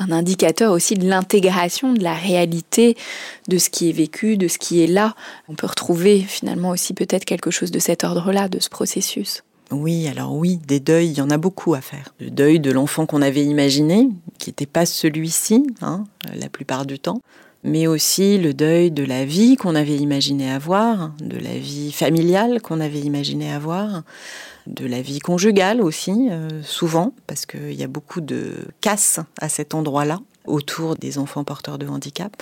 un 0.00 0.10
indicateur 0.10 0.72
aussi 0.72 0.94
de 0.94 1.08
l'intégration 1.08 1.92
de 1.92 2.02
la 2.02 2.14
réalité 2.14 2.96
de 3.46 3.56
ce 3.56 3.70
qui 3.70 3.88
est 3.88 3.92
vécu, 3.92 4.36
de 4.36 4.48
ce 4.48 4.58
qui 4.58 4.82
est 4.82 4.88
là. 4.88 5.14
On 5.48 5.54
peut 5.54 5.68
retrouver 5.68 6.18
finalement 6.22 6.70
aussi 6.70 6.92
peut-être 6.92 7.24
quelque 7.24 7.52
chose 7.52 7.70
de 7.70 7.78
cet 7.78 8.02
ordre-là, 8.02 8.48
de 8.48 8.58
ce 8.58 8.68
processus. 8.68 9.44
Oui, 9.72 10.06
alors 10.06 10.34
oui, 10.34 10.58
des 10.58 10.78
deuils, 10.78 11.08
il 11.08 11.18
y 11.18 11.20
en 11.20 11.30
a 11.30 11.38
beaucoup 11.38 11.74
à 11.74 11.80
faire. 11.80 12.14
Le 12.20 12.30
deuil 12.30 12.60
de 12.60 12.70
l'enfant 12.70 13.04
qu'on 13.04 13.20
avait 13.20 13.44
imaginé, 13.44 14.08
qui 14.38 14.50
n'était 14.50 14.66
pas 14.66 14.86
celui-ci, 14.86 15.66
hein, 15.80 16.04
la 16.34 16.48
plupart 16.48 16.86
du 16.86 17.00
temps, 17.00 17.20
mais 17.64 17.88
aussi 17.88 18.38
le 18.38 18.54
deuil 18.54 18.92
de 18.92 19.02
la 19.02 19.24
vie 19.24 19.56
qu'on 19.56 19.74
avait 19.74 19.96
imaginé 19.96 20.52
avoir, 20.52 21.10
de 21.20 21.36
la 21.36 21.58
vie 21.58 21.90
familiale 21.90 22.62
qu'on 22.62 22.80
avait 22.80 23.00
imaginé 23.00 23.52
avoir, 23.52 24.02
de 24.68 24.86
la 24.86 25.02
vie 25.02 25.18
conjugale 25.18 25.80
aussi, 25.80 26.28
euh, 26.30 26.62
souvent, 26.62 27.12
parce 27.26 27.44
qu'il 27.44 27.74
y 27.74 27.82
a 27.82 27.88
beaucoup 27.88 28.20
de 28.20 28.52
casse 28.80 29.18
à 29.40 29.48
cet 29.48 29.74
endroit-là 29.74 30.20
autour 30.46 30.94
des 30.94 31.18
enfants 31.18 31.42
porteurs 31.42 31.78
de 31.78 31.88
handicap. 31.88 32.40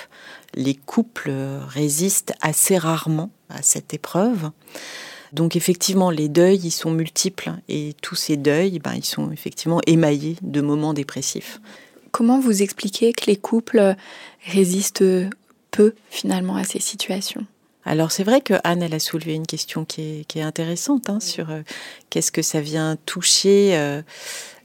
Les 0.55 0.75
couples 0.75 1.33
résistent 1.69 2.35
assez 2.43 2.77
rarement 2.77 3.31
à 3.49 3.63
cette 3.63 3.95
épreuve. 3.95 4.51
Donc 5.35 5.57
effectivement, 5.57 6.11
les 6.11 6.29
deuils, 6.29 6.61
ils 6.63 6.71
sont 6.71 6.93
multiples 6.93 7.55
et 7.69 7.97
tous 8.01 8.15
ces 8.15 8.37
deuils, 8.37 8.79
ben, 8.79 8.95
ils 8.95 9.05
sont 9.05 9.33
effectivement 9.33 9.81
émaillés 9.87 10.37
de 10.43 10.61
moments 10.61 10.95
dépressifs. 10.95 11.61
Comment 12.13 12.39
vous 12.39 12.63
expliquez 12.63 13.13
que 13.13 13.27
les 13.27 13.35
couples 13.35 13.97
résistent 14.47 15.05
peu 15.73 15.95
finalement 16.09 16.55
à 16.55 16.63
ces 16.63 16.79
situations? 16.79 17.45
Alors 17.85 18.13
c'est 18.13 18.23
vrai 18.23 18.41
que 18.43 18.55
Anne, 18.63 18.83
elle 18.83 18.95
a 18.95 19.01
soulevé 19.01 19.35
une 19.35 19.47
question 19.47 19.85
qui 19.85 20.25
est, 20.33 20.41
intéressante 20.41 21.11
hein, 21.11 21.19
sur 21.19 21.51
euh, 21.51 21.63
qu'est-ce 22.11 22.31
que 22.31 22.41
ça 22.41 22.61
vient 22.61 22.97
toucher 23.05 23.77
euh, 23.77 24.03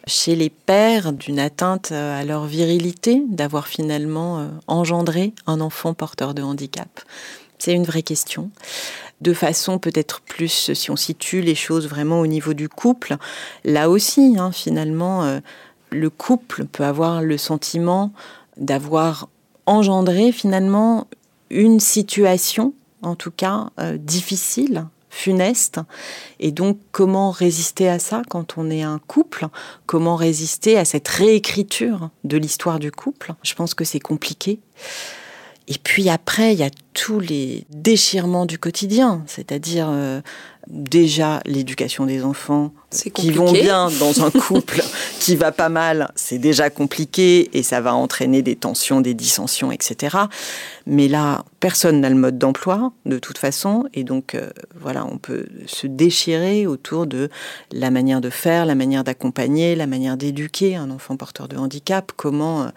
chez 0.05 0.35
les 0.35 0.51
pères 0.51 1.11
d'une 1.13 1.39
atteinte 1.39 1.91
à 1.91 2.23
leur 2.23 2.45
virilité, 2.45 3.23
d'avoir 3.27 3.67
finalement 3.67 4.39
euh, 4.39 4.47
engendré 4.67 5.33
un 5.47 5.61
enfant 5.61 5.95
porteur 5.95 6.35
de 6.35 6.43
handicap? 6.43 7.01
C'est 7.57 7.73
une 7.73 7.83
vraie 7.83 8.03
question 8.03 8.51
de 9.21 9.33
façon 9.33 9.79
peut-être 9.79 10.21
plus, 10.21 10.73
si 10.73 10.91
on 10.91 10.95
situe 10.95 11.41
les 11.41 11.55
choses 11.55 11.87
vraiment 11.87 12.19
au 12.19 12.27
niveau 12.27 12.53
du 12.53 12.69
couple, 12.69 13.17
là 13.63 13.89
aussi, 13.89 14.35
hein, 14.37 14.51
finalement, 14.51 15.23
euh, 15.23 15.39
le 15.91 16.09
couple 16.09 16.65
peut 16.65 16.83
avoir 16.83 17.21
le 17.21 17.37
sentiment 17.37 18.11
d'avoir 18.57 19.29
engendré 19.65 20.31
finalement 20.31 21.07
une 21.49 21.79
situation, 21.79 22.73
en 23.01 23.15
tout 23.15 23.31
cas 23.31 23.69
euh, 23.79 23.97
difficile, 23.97 24.85
funeste. 25.09 25.79
Et 26.39 26.51
donc, 26.51 26.77
comment 26.91 27.31
résister 27.31 27.89
à 27.89 27.99
ça 27.99 28.21
quand 28.29 28.57
on 28.57 28.69
est 28.69 28.83
un 28.83 28.99
couple? 28.99 29.47
Comment 29.85 30.15
résister 30.15 30.77
à 30.77 30.85
cette 30.85 31.07
réécriture 31.07 32.09
de 32.23 32.37
l'histoire 32.37 32.79
du 32.79 32.91
couple? 32.91 33.33
Je 33.43 33.53
pense 33.55 33.73
que 33.73 33.83
c'est 33.83 33.99
compliqué. 33.99 34.59
Et 35.69 35.77
puis 35.81 36.09
après, 36.09 36.53
il 36.53 36.59
y 36.59 36.63
a 36.63 36.71
tous 36.95 37.19
les 37.19 37.65
déchirements 37.69 38.47
du 38.47 38.57
quotidien, 38.57 39.23
c'est-à-dire 39.27 39.87
euh, 39.89 40.19
déjà 40.67 41.41
l'éducation 41.45 42.07
des 42.07 42.23
enfants 42.23 42.73
qui 43.13 43.31
vont 43.31 43.51
bien 43.51 43.89
dans 43.99 44.23
un 44.23 44.31
couple 44.47 44.81
qui 45.19 45.35
va 45.35 45.51
pas 45.51 45.69
mal, 45.69 46.11
c'est 46.15 46.39
déjà 46.39 46.71
compliqué 46.71 47.55
et 47.57 47.61
ça 47.61 47.81
va 47.81 47.93
entraîner 47.93 48.41
des 48.41 48.55
tensions, 48.55 48.99
des 48.99 49.13
dissensions, 49.13 49.71
etc. 49.71 50.17
Mais 50.87 51.07
là, 51.07 51.45
personne 51.59 52.01
n'a 52.01 52.09
le 52.09 52.15
mode 52.15 52.39
d'emploi 52.39 52.91
de 53.05 53.19
toute 53.19 53.37
façon 53.37 53.85
et 53.93 54.03
donc 54.03 54.33
euh, 54.33 54.49
voilà, 54.79 55.05
on 55.05 55.19
peut 55.19 55.45
se 55.67 55.85
déchirer 55.85 56.65
autour 56.65 57.05
de 57.05 57.29
la 57.71 57.91
manière 57.91 58.21
de 58.21 58.31
faire, 58.31 58.65
la 58.65 58.75
manière 58.75 59.03
d'accompagner, 59.03 59.75
la 59.75 59.87
manière 59.87 60.17
d'éduquer 60.17 60.75
un 60.75 60.89
enfant 60.89 61.15
porteur 61.15 61.47
de 61.47 61.57
handicap, 61.57 62.11
comment 62.15 62.63
euh, 62.63 62.67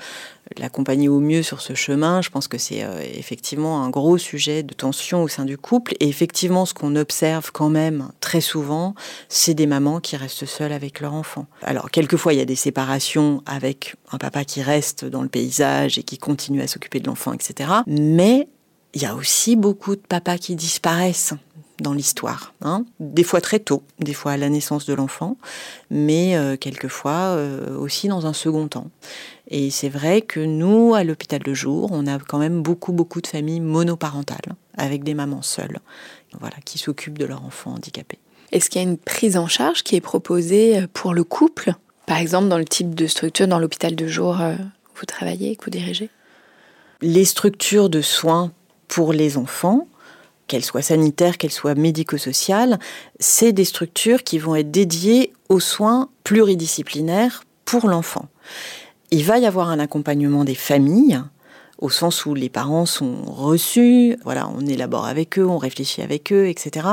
l'accompagner 0.58 1.08
au 1.08 1.20
mieux 1.20 1.42
sur 1.42 1.60
ce 1.60 1.74
chemin. 1.74 2.22
Je 2.22 2.30
pense 2.30 2.48
que 2.48 2.58
c'est 2.58 2.82
euh, 2.82 3.00
effectivement 3.02 3.82
un 3.82 3.90
gros 3.90 4.18
sujet 4.18 4.62
de 4.62 4.74
tension 4.74 5.22
au 5.22 5.28
sein 5.28 5.44
du 5.44 5.58
couple. 5.58 5.94
Et 6.00 6.08
effectivement, 6.08 6.66
ce 6.66 6.74
qu'on 6.74 6.96
observe 6.96 7.52
quand 7.52 7.68
même 7.68 8.08
très 8.20 8.40
souvent, 8.40 8.94
c'est 9.28 9.54
des 9.54 9.66
mamans 9.66 10.00
qui 10.00 10.16
restent 10.16 10.46
seules 10.46 10.72
avec 10.72 11.00
leur 11.00 11.14
enfant. 11.14 11.46
Alors, 11.62 11.90
quelquefois, 11.90 12.32
il 12.32 12.38
y 12.38 12.42
a 12.42 12.46
des 12.46 12.56
séparations 12.56 13.42
avec 13.46 13.96
un 14.10 14.18
papa 14.18 14.44
qui 14.44 14.62
reste 14.62 15.04
dans 15.04 15.22
le 15.22 15.28
paysage 15.28 15.98
et 15.98 16.02
qui 16.02 16.18
continue 16.18 16.62
à 16.62 16.66
s'occuper 16.66 17.00
de 17.00 17.06
l'enfant, 17.06 17.32
etc. 17.32 17.70
Mais 17.86 18.48
il 18.94 19.02
y 19.02 19.06
a 19.06 19.14
aussi 19.14 19.56
beaucoup 19.56 19.96
de 19.96 20.02
papas 20.06 20.38
qui 20.38 20.54
disparaissent 20.54 21.34
dans 21.80 21.92
l'histoire. 21.92 22.54
Hein. 22.62 22.84
Des 23.00 23.24
fois 23.24 23.40
très 23.40 23.58
tôt, 23.58 23.82
des 23.98 24.14
fois 24.14 24.32
à 24.32 24.36
la 24.36 24.48
naissance 24.48 24.86
de 24.86 24.94
l'enfant, 24.94 25.36
mais 25.90 26.36
euh, 26.36 26.56
quelquefois 26.56 27.34
euh, 27.36 27.76
aussi 27.76 28.08
dans 28.08 28.26
un 28.26 28.32
second 28.32 28.68
temps. 28.68 28.90
Et 29.54 29.70
c'est 29.70 29.90
vrai 29.90 30.22
que 30.22 30.40
nous, 30.40 30.94
à 30.94 31.04
l'hôpital 31.04 31.42
de 31.42 31.52
jour, 31.52 31.90
on 31.92 32.06
a 32.06 32.18
quand 32.18 32.38
même 32.38 32.62
beaucoup, 32.62 32.92
beaucoup 32.92 33.20
de 33.20 33.26
familles 33.26 33.60
monoparentales, 33.60 34.56
avec 34.78 35.04
des 35.04 35.12
mamans 35.12 35.42
seules, 35.42 35.78
voilà, 36.40 36.56
qui 36.64 36.78
s'occupent 36.78 37.18
de 37.18 37.26
leurs 37.26 37.44
enfants 37.44 37.74
handicapés. 37.74 38.18
Est-ce 38.50 38.70
qu'il 38.70 38.80
y 38.80 38.84
a 38.84 38.88
une 38.88 38.96
prise 38.96 39.36
en 39.36 39.48
charge 39.48 39.82
qui 39.82 39.94
est 39.94 40.00
proposée 40.00 40.86
pour 40.94 41.12
le 41.12 41.22
couple? 41.22 41.74
Par 42.06 42.16
exemple, 42.16 42.48
dans 42.48 42.56
le 42.56 42.64
type 42.64 42.94
de 42.94 43.06
structure 43.06 43.46
dans 43.46 43.58
l'hôpital 43.58 43.94
de 43.94 44.06
jour 44.06 44.38
où 44.40 44.98
vous 44.98 45.06
travaillez, 45.06 45.54
que 45.56 45.66
vous 45.66 45.70
dirigez? 45.70 46.08
Les 47.02 47.26
structures 47.26 47.90
de 47.90 48.00
soins 48.00 48.52
pour 48.88 49.12
les 49.12 49.36
enfants, 49.36 49.86
qu'elles 50.46 50.64
soient 50.64 50.80
sanitaires, 50.80 51.36
qu'elles 51.36 51.52
soient 51.52 51.74
médico-sociales, 51.74 52.78
c'est 53.20 53.52
des 53.52 53.66
structures 53.66 54.22
qui 54.22 54.38
vont 54.38 54.54
être 54.54 54.70
dédiées 54.70 55.34
aux 55.50 55.60
soins 55.60 56.08
pluridisciplinaires 56.24 57.44
pour 57.66 57.86
l'enfant. 57.86 58.28
Il 59.12 59.24
va 59.24 59.38
y 59.38 59.44
avoir 59.44 59.68
un 59.68 59.78
accompagnement 59.78 60.42
des 60.42 60.54
familles, 60.54 61.20
au 61.76 61.90
sens 61.90 62.24
où 62.24 62.32
les 62.32 62.48
parents 62.48 62.86
sont 62.86 63.24
reçus, 63.26 64.16
voilà, 64.24 64.48
on 64.48 64.66
élabore 64.66 65.04
avec 65.04 65.38
eux, 65.38 65.46
on 65.46 65.58
réfléchit 65.58 66.00
avec 66.00 66.32
eux, 66.32 66.48
etc. 66.48 66.86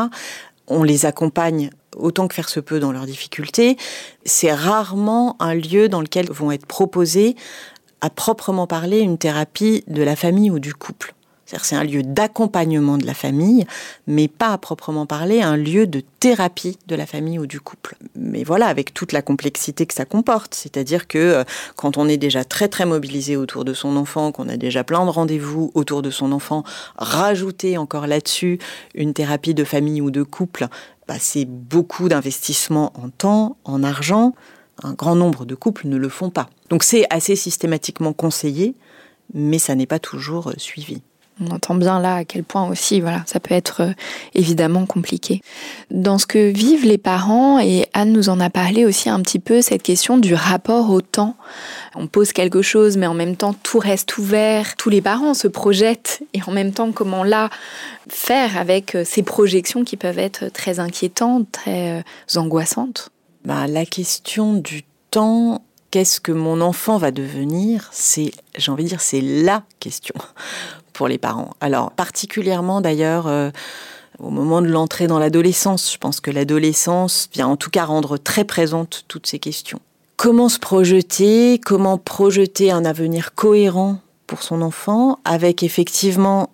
On 0.67 0.83
les 0.83 1.05
accompagne 1.05 1.69
autant 1.95 2.27
que 2.27 2.35
faire 2.35 2.49
se 2.49 2.59
peut 2.59 2.81
dans 2.81 2.91
leurs 2.91 3.05
difficultés. 3.05 3.77
C'est 4.25 4.51
rarement 4.51 5.37
un 5.39 5.55
lieu 5.55 5.87
dans 5.87 6.01
lequel 6.01 6.29
vont 6.29 6.51
être 6.51 6.65
proposés 6.65 7.37
à 8.01 8.09
proprement 8.09 8.67
parler 8.67 8.99
une 8.99 9.17
thérapie 9.17 9.85
de 9.87 10.03
la 10.03 10.17
famille 10.17 10.51
ou 10.51 10.59
du 10.59 10.73
couple. 10.73 11.15
C'est 11.63 11.75
un 11.75 11.83
lieu 11.83 12.03
d'accompagnement 12.03 12.97
de 12.97 13.05
la 13.05 13.13
famille, 13.13 13.65
mais 14.07 14.27
pas 14.27 14.53
à 14.53 14.57
proprement 14.57 15.05
parler 15.05 15.41
un 15.41 15.57
lieu 15.57 15.87
de 15.87 16.01
thérapie 16.19 16.77
de 16.87 16.95
la 16.95 17.05
famille 17.05 17.39
ou 17.39 17.47
du 17.47 17.59
couple. 17.59 17.95
Mais 18.15 18.43
voilà, 18.43 18.67
avec 18.67 18.93
toute 18.93 19.11
la 19.11 19.21
complexité 19.21 19.85
que 19.85 19.93
ça 19.93 20.05
comporte. 20.05 20.53
C'est-à-dire 20.53 21.07
que 21.07 21.17
euh, 21.17 21.43
quand 21.75 21.97
on 21.97 22.07
est 22.07 22.17
déjà 22.17 22.43
très 22.43 22.67
très 22.67 22.85
mobilisé 22.85 23.35
autour 23.35 23.65
de 23.65 23.73
son 23.73 23.95
enfant, 23.97 24.31
qu'on 24.31 24.47
a 24.49 24.57
déjà 24.57 24.83
plein 24.83 25.03
de 25.05 25.09
rendez-vous 25.09 25.71
autour 25.73 26.01
de 26.01 26.11
son 26.11 26.31
enfant, 26.31 26.63
rajouter 26.97 27.77
encore 27.77 28.07
là-dessus 28.07 28.59
une 28.93 29.13
thérapie 29.13 29.53
de 29.53 29.63
famille 29.63 30.01
ou 30.01 30.11
de 30.11 30.23
couple, 30.23 30.67
bah, 31.07 31.15
c'est 31.19 31.45
beaucoup 31.45 32.09
d'investissement 32.09 32.93
en 32.95 33.09
temps, 33.09 33.57
en 33.65 33.83
argent. 33.83 34.33
Un 34.83 34.93
grand 34.93 35.15
nombre 35.15 35.45
de 35.45 35.55
couples 35.55 35.87
ne 35.87 35.97
le 35.97 36.09
font 36.09 36.29
pas. 36.29 36.49
Donc 36.69 36.83
c'est 36.83 37.05
assez 37.09 37.35
systématiquement 37.35 38.13
conseillé, 38.13 38.75
mais 39.33 39.59
ça 39.59 39.75
n'est 39.75 39.87
pas 39.87 39.99
toujours 39.99 40.49
euh, 40.49 40.53
suivi. 40.57 41.01
On 41.41 41.51
entend 41.51 41.75
bien 41.75 42.01
là 42.01 42.15
à 42.15 42.25
quel 42.25 42.43
point 42.43 42.67
aussi, 42.67 42.99
voilà, 42.99 43.23
ça 43.25 43.39
peut 43.39 43.55
être 43.55 43.81
euh, 43.81 43.93
évidemment 44.33 44.85
compliqué. 44.85 45.41
Dans 45.89 46.17
ce 46.17 46.25
que 46.25 46.49
vivent 46.49 46.85
les 46.85 46.97
parents, 46.97 47.59
et 47.59 47.87
Anne 47.93 48.11
nous 48.11 48.27
en 48.27 48.41
a 48.41 48.49
parlé 48.49 48.85
aussi 48.85 49.09
un 49.09 49.21
petit 49.21 49.39
peu, 49.39 49.61
cette 49.61 49.81
question 49.81 50.17
du 50.17 50.33
rapport 50.33 50.89
au 50.89 50.99
temps. 51.01 51.37
On 51.95 52.07
pose 52.07 52.33
quelque 52.33 52.61
chose, 52.61 52.97
mais 52.97 53.07
en 53.07 53.13
même 53.13 53.37
temps, 53.37 53.53
tout 53.53 53.79
reste 53.79 54.17
ouvert. 54.17 54.75
Tous 54.75 54.89
les 54.89 55.01
parents 55.01 55.33
se 55.33 55.47
projettent, 55.47 56.21
et 56.33 56.41
en 56.45 56.51
même 56.51 56.73
temps, 56.73 56.91
comment 56.91 57.23
là 57.23 57.49
faire 58.09 58.57
avec 58.57 58.95
euh, 58.95 59.03
ces 59.05 59.23
projections 59.23 59.85
qui 59.85 59.95
peuvent 59.95 60.19
être 60.19 60.51
très 60.51 60.79
inquiétantes, 60.79 61.49
très 61.51 61.99
euh, 61.99 62.39
angoissantes 62.39 63.11
bah, 63.45 63.65
La 63.67 63.85
question 63.85 64.55
du 64.55 64.83
temps, 65.09 65.63
qu'est-ce 65.91 66.19
que 66.19 66.33
mon 66.33 66.59
enfant 66.59 66.97
va 66.97 67.11
devenir 67.11 67.87
C'est, 67.93 68.31
j'ai 68.57 68.71
envie 68.71 68.83
de 68.83 68.89
dire, 68.89 69.01
c'est 69.01 69.21
la 69.21 69.63
question 69.79 70.15
les 71.07 71.17
parents. 71.17 71.51
Alors 71.61 71.91
particulièrement 71.91 72.81
d'ailleurs 72.81 73.27
euh, 73.27 73.51
au 74.19 74.29
moment 74.29 74.61
de 74.61 74.67
l'entrée 74.67 75.07
dans 75.07 75.19
l'adolescence, 75.19 75.91
je 75.93 75.97
pense 75.97 76.19
que 76.19 76.31
l'adolescence 76.31 77.29
vient 77.33 77.47
en 77.47 77.55
tout 77.55 77.69
cas 77.69 77.85
rendre 77.85 78.17
très 78.17 78.43
présente 78.43 79.05
toutes 79.07 79.27
ces 79.27 79.39
questions. 79.39 79.79
Comment 80.17 80.49
se 80.49 80.59
projeter 80.59 81.59
Comment 81.59 81.97
projeter 81.97 82.71
un 82.71 82.83
avenir 82.83 83.33
cohérent 83.35 83.99
pour 84.27 84.43
son 84.43 84.61
enfant 84.61 85.19
avec 85.23 85.63
effectivement 85.63 86.49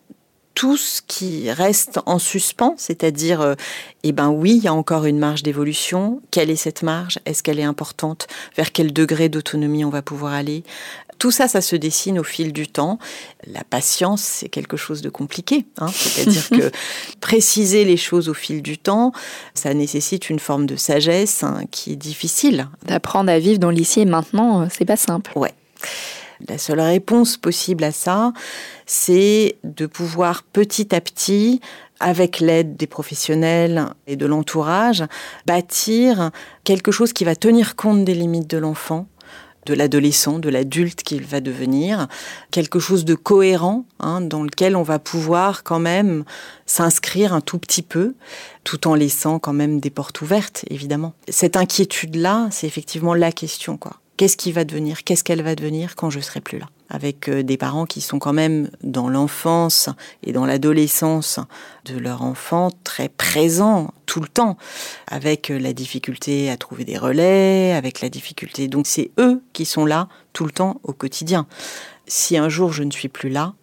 tout 0.55 0.77
ce 0.77 1.01
qui 1.05 1.51
reste 1.51 1.99
en 2.05 2.17
suspens, 2.17 2.75
c'est-à-dire, 2.77 3.41
euh, 3.41 3.55
eh 4.03 4.13
ben 4.13 4.29
oui, 4.29 4.55
il 4.55 4.63
y 4.63 4.69
a 4.69 4.73
encore 4.73 5.05
une 5.05 5.19
marge 5.19 5.43
d'évolution. 5.43 6.21
Quelle 6.31 6.49
est 6.49 6.55
cette 6.55 6.81
marge? 6.81 7.19
Est-ce 7.25 7.43
qu'elle 7.43 7.60
est 7.60 7.63
importante? 7.63 8.27
Vers 8.55 8.71
quel 8.71 8.93
degré 8.93 9.27
d'autonomie 9.27 9.84
on 9.84 9.89
va 9.89 10.01
pouvoir 10.01 10.31
aller? 10.31 10.63
Tout 11.17 11.32
ça, 11.32 11.47
ça 11.47 11.62
se 11.62 11.75
dessine 11.75 12.19
au 12.19 12.23
fil 12.23 12.54
du 12.54 12.67
temps. 12.67 12.99
La 13.47 13.63
patience, 13.63 14.21
c'est 14.21 14.49
quelque 14.49 14.78
chose 14.78 15.01
de 15.01 15.10
compliqué. 15.10 15.65
Hein. 15.78 15.88
C'est-à-dire 15.88 16.49
que 16.49 16.71
préciser 17.21 17.86
les 17.86 17.97
choses 17.97 18.30
au 18.30 18.34
fil 18.34 18.62
du 18.62 18.78
temps, 18.78 19.12
ça 19.54 19.73
nécessite 19.73 20.30
une 20.30 20.39
forme 20.39 20.65
de 20.65 20.75
sagesse 20.75 21.43
hein, 21.43 21.62
qui 21.71 21.93
est 21.93 21.97
difficile. 21.97 22.67
D'apprendre 22.86 23.32
à 23.32 23.39
vivre 23.39 23.60
dans 23.60 23.69
l'ici 23.69 24.01
et 24.01 24.06
maintenant, 24.06 24.62
euh, 24.62 24.67
c'est 24.69 24.86
pas 24.86 24.97
simple. 24.97 25.32
Ouais. 25.36 25.54
La 26.49 26.58
seule 26.58 26.82
réponse 26.82 27.38
possible 27.38 27.84
à 27.84 27.91
ça, 27.91 28.34
c'est 28.86 29.56
de 29.63 29.86
pouvoir 29.86 30.43
petit 30.43 30.93
à 30.93 30.99
petit 30.99 31.62
avec 31.99 32.39
l'aide 32.39 32.75
des 32.75 32.88
professionnels 32.88 33.86
et 34.06 34.15
de 34.15 34.25
l'entourage, 34.25 35.04
bâtir 35.45 36.32
quelque 36.63 36.91
chose 36.91 37.13
qui 37.13 37.23
va 37.23 37.36
tenir 37.36 37.75
compte 37.75 38.04
des 38.04 38.13
limites 38.13 38.49
de 38.49 38.58
l'enfant, 38.58 39.08
de 39.65 39.73
l'adolescent, 39.73 40.39
de 40.39 40.49
l'adulte 40.49 41.04
qu'il 41.04 41.23
va 41.23 41.41
devenir, 41.41 42.08
quelque 42.51 42.80
chose 42.80 43.06
de 43.06 43.15
cohérent 43.15 43.86
hein, 43.99 44.21
dans 44.21 44.43
lequel 44.43 44.75
on 44.75 44.84
va 44.84 44.99
pouvoir 44.99 45.63
quand 45.63 45.80
même 45.80 46.23
s'inscrire 46.65 47.34
un 47.34 47.41
tout 47.41 47.60
petit 47.60 47.82
peu, 47.82 48.13
tout 48.63 48.88
en 48.88 48.95
laissant 48.95 49.39
quand 49.39 49.54
même 49.54 49.80
des 49.80 49.89
portes 49.89 50.21
ouvertes, 50.21 50.65
évidemment. 50.69 51.13
Cette 51.30 51.58
inquiétude-là, 51.58 52.47
c'est 52.51 52.67
effectivement 52.67 53.13
la 53.13 53.32
question, 53.32 53.78
quoi. 53.78 53.99
Qu'est-ce 54.17 54.38
qui 54.38 54.54
va 54.54 54.63
devenir? 54.63 55.04
Qu'est-ce 55.04 55.25
qu'elle 55.25 55.41
va 55.41 55.56
devenir 55.56 55.95
quand 55.95 56.10
je 56.10 56.21
serai 56.21 56.39
plus 56.39 56.58
là? 56.58 56.67
Avec 56.89 57.28
euh, 57.28 57.43
des 57.43 57.58
parents 57.58 57.86
qui 57.86 57.99
sont 57.99 58.17
quand 58.17 58.32
même 58.32 58.69
dans 58.82 59.10
l'enfance 59.10 59.89
et 60.23 60.32
dans 60.32 60.45
l'adolescence 60.45 61.39
de 61.84 61.97
leur 61.97 62.21
enfant 62.21 62.69
très 62.86 63.10
présents 63.10 63.93
tout 64.06 64.21
le 64.21 64.28
temps, 64.30 64.56
avec 65.08 65.51
euh, 65.51 65.58
la 65.58 65.73
difficulté 65.73 66.49
à 66.49 66.56
trouver 66.56 66.86
des 66.86 66.97
relais, 66.97 67.73
avec 67.73 67.99
la 67.99 68.10
difficulté. 68.10 68.69
Donc 68.69 68.88
c'est 68.88 69.12
eux 69.19 69.43
qui 69.51 69.65
sont 69.65 69.86
là 69.86 70.08
tout 70.32 70.45
le 70.45 70.51
temps 70.51 70.80
au 70.84 70.93
quotidien. 70.93 71.45
Si 72.08 72.38
un 72.38 72.47
jour 72.47 72.71
je 72.71 72.84
ne 72.84 72.91
suis 72.91 73.10
plus 73.10 73.30
là, 73.30 73.54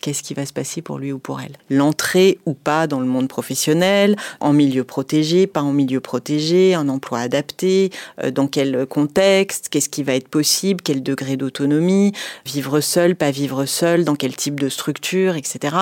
qu'est-ce 0.00 0.22
qui 0.22 0.34
va 0.34 0.46
se 0.46 0.52
passer 0.52 0.82
pour 0.82 0.98
lui 0.98 1.12
ou 1.12 1.18
pour 1.18 1.40
elle. 1.40 1.56
L'entrée 1.68 2.38
ou 2.46 2.54
pas 2.54 2.86
dans 2.86 3.00
le 3.00 3.06
monde 3.06 3.28
professionnel, 3.28 4.16
en 4.40 4.52
milieu 4.52 4.84
protégé, 4.84 5.46
pas 5.46 5.62
en 5.62 5.72
milieu 5.72 6.00
protégé, 6.00 6.74
un 6.74 6.88
emploi 6.88 7.20
adapté, 7.20 7.90
euh, 8.22 8.30
dans 8.30 8.46
quel 8.46 8.86
contexte, 8.86 9.68
qu'est-ce 9.68 9.88
qui 9.88 10.02
va 10.02 10.14
être 10.14 10.28
possible, 10.28 10.82
quel 10.82 11.02
degré 11.02 11.36
d'autonomie, 11.36 12.12
vivre 12.46 12.80
seul, 12.80 13.16
pas 13.16 13.30
vivre 13.30 13.66
seul, 13.66 14.04
dans 14.04 14.16
quel 14.16 14.34
type 14.34 14.58
de 14.58 14.68
structure, 14.68 15.36
etc. 15.36 15.76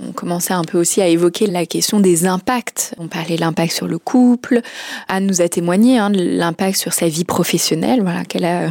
On 0.00 0.12
commençait 0.12 0.54
un 0.54 0.62
peu 0.62 0.78
aussi 0.78 1.02
à 1.02 1.08
évoquer 1.08 1.48
la 1.48 1.66
question 1.66 1.98
des 1.98 2.24
impacts. 2.24 2.94
On 2.98 3.08
parlait 3.08 3.34
de 3.34 3.40
l'impact 3.40 3.72
sur 3.72 3.88
le 3.88 3.98
couple. 3.98 4.60
Anne 5.08 5.26
nous 5.26 5.40
a 5.40 5.48
témoigné 5.48 5.98
hein, 5.98 6.10
de 6.10 6.22
l'impact 6.22 6.78
sur 6.78 6.92
sa 6.92 7.08
vie 7.08 7.24
professionnelle, 7.24 8.02
voilà, 8.02 8.24
qu'elle 8.24 8.44
a 8.44 8.66
euh, 8.66 8.70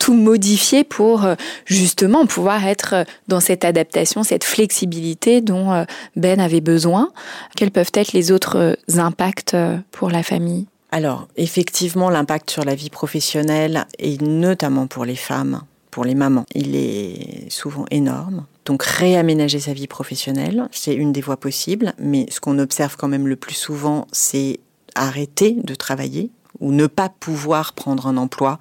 tout 0.00 0.14
modifié 0.14 0.82
pour 0.82 1.24
euh, 1.24 1.36
justement 1.66 2.26
pouvoir 2.26 2.66
être 2.66 2.94
euh, 2.94 3.04
dans 3.28 3.38
cette 3.38 3.64
adaptation, 3.64 4.24
cette 4.24 4.42
flexibilité 4.42 5.40
dont 5.40 5.86
Ben 6.16 6.40
avait 6.40 6.60
besoin. 6.60 7.10
Quels 7.56 7.70
peuvent 7.70 7.92
être 7.94 8.12
les 8.12 8.32
autres 8.32 8.76
impacts 8.96 9.56
pour 9.92 10.10
la 10.10 10.22
famille? 10.22 10.66
Alors, 10.90 11.28
effectivement, 11.36 12.10
l'impact 12.10 12.50
sur 12.50 12.64
la 12.64 12.74
vie 12.74 12.90
professionnelle, 12.90 13.86
et 13.98 14.16
notamment 14.18 14.86
pour 14.86 15.04
les 15.04 15.16
femmes, 15.16 15.62
pour 15.90 16.04
les 16.04 16.14
mamans, 16.14 16.46
il 16.54 16.74
est 16.74 17.50
souvent 17.50 17.84
énorme. 17.90 18.46
Donc 18.66 18.82
réaménager 18.82 19.60
sa 19.60 19.72
vie 19.72 19.86
professionnelle, 19.86 20.68
c'est 20.72 20.94
une 20.94 21.12
des 21.12 21.20
voies 21.20 21.38
possibles, 21.38 21.94
mais 21.98 22.26
ce 22.30 22.40
qu'on 22.40 22.58
observe 22.58 22.96
quand 22.96 23.08
même 23.08 23.28
le 23.28 23.36
plus 23.36 23.54
souvent, 23.54 24.08
c'est 24.12 24.58
arrêter 24.94 25.52
de 25.52 25.74
travailler 25.74 26.30
ou 26.58 26.72
ne 26.72 26.86
pas 26.86 27.08
pouvoir 27.08 27.74
prendre 27.74 28.06
un 28.06 28.16
emploi 28.16 28.58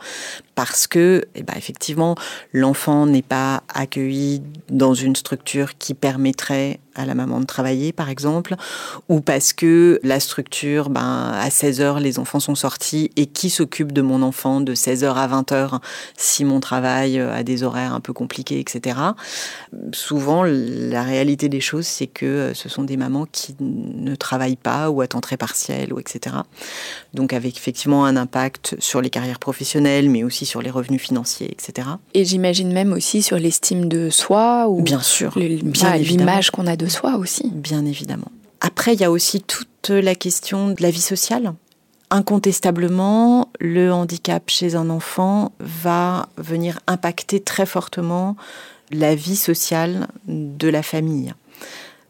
parce 0.54 0.86
que, 0.86 1.26
eh 1.34 1.44
ben, 1.44 1.54
effectivement, 1.58 2.16
l'enfant 2.54 3.06
n'est 3.06 3.22
pas 3.22 3.64
accueilli 3.74 4.44
dans 4.70 4.94
une 4.94 5.16
structure 5.16 5.78
qui 5.78 5.94
permettrait 5.94 6.80
à 6.96 7.06
la 7.06 7.16
maman 7.16 7.40
de 7.40 7.46
travailler, 7.46 7.92
par 7.92 8.10
exemple, 8.10 8.56
ou 9.10 9.22
parce 9.22 9.54
que 9.54 10.00
la 10.04 10.20
structure, 10.20 10.90
ben, 10.90 11.32
à 11.34 11.50
16 11.50 11.82
heures, 11.82 12.00
les 12.00 12.20
enfants 12.20 12.40
sont 12.40 12.56
sortis 12.56 13.12
et 13.16 13.26
qui 13.26 13.50
s'occupe 13.50 13.92
de 13.92 14.02
mon 14.02 14.22
enfant 14.22 14.62
de 14.62 14.74
16 14.74 15.04
heures 15.04 15.18
à 15.18 15.28
20 15.28 15.52
heures 15.52 15.82
si 16.18 16.46
mon 16.46 16.60
travail 16.60 17.20
a 17.20 17.44
des 17.44 17.64
horaires 17.64 17.94
un 17.94 18.00
peu 18.00 18.14
compliqués, 18.14 18.60
etc. 18.60 18.98
Souvent, 19.94 20.44
la 20.44 21.04
réalité 21.04 21.50
des 21.50 21.62
choses, 21.62 21.86
c'est 21.86 22.08
que 22.08 22.52
ce 22.54 22.70
sont 22.70 22.84
des 22.84 22.98
mamans 22.98 23.26
qui 23.32 23.56
ne 23.60 24.16
travaillent 24.16 24.56
pas 24.56 24.90
ou 24.90 25.02
à 25.02 25.08
temps 25.08 25.22
très 25.22 25.38
partiel, 25.38 25.94
ou 25.94 26.00
etc. 26.00 26.36
Donc, 27.14 27.34
avec 27.34 27.58
effectivement 27.58 28.06
un 28.06 28.18
impact 28.18 28.76
sur 28.80 29.02
les 29.02 29.10
carrières 29.10 29.40
professionnelles, 29.40 30.10
mais 30.10 30.24
aussi 30.24 30.46
sur 30.46 30.62
les 30.62 30.70
revenus 30.70 31.02
financiers, 31.02 31.52
etc. 31.52 31.88
Et 32.14 32.26
j'imagine 32.26 32.72
même 32.72 32.94
aussi 32.94 33.22
sur 33.22 33.38
l'estime 33.38 33.88
de 33.88 34.10
soi 34.10 34.68
ou 34.68 34.82
bien 34.82 35.02
sûr, 35.02 35.38
l'image 35.38 36.52
qu'on 36.52 36.68
a 36.68 36.76
de 36.76 36.85
soi 36.90 37.16
aussi. 37.16 37.50
Bien 37.54 37.86
évidemment. 37.86 38.32
Après, 38.62 38.94
il 38.94 39.02
y 39.02 39.04
a 39.04 39.12
aussi 39.12 39.42
toute 39.42 39.90
la 39.90 40.16
question 40.16 40.70
de 40.70 40.82
la 40.82 40.90
vie 40.90 41.02
sociale. 41.02 41.54
Incontestablement, 42.10 43.50
le 43.60 43.92
handicap 43.92 44.44
chez 44.50 44.76
un 44.76 44.90
enfant 44.90 45.52
va 45.60 46.30
venir 46.38 46.80
impacter 46.88 47.40
très 47.40 47.66
fortement 47.66 48.36
la 48.92 49.16
vie 49.16 49.36
sociale 49.36 50.08
de 50.28 50.70
la 50.70 50.84
famille. 50.84 51.34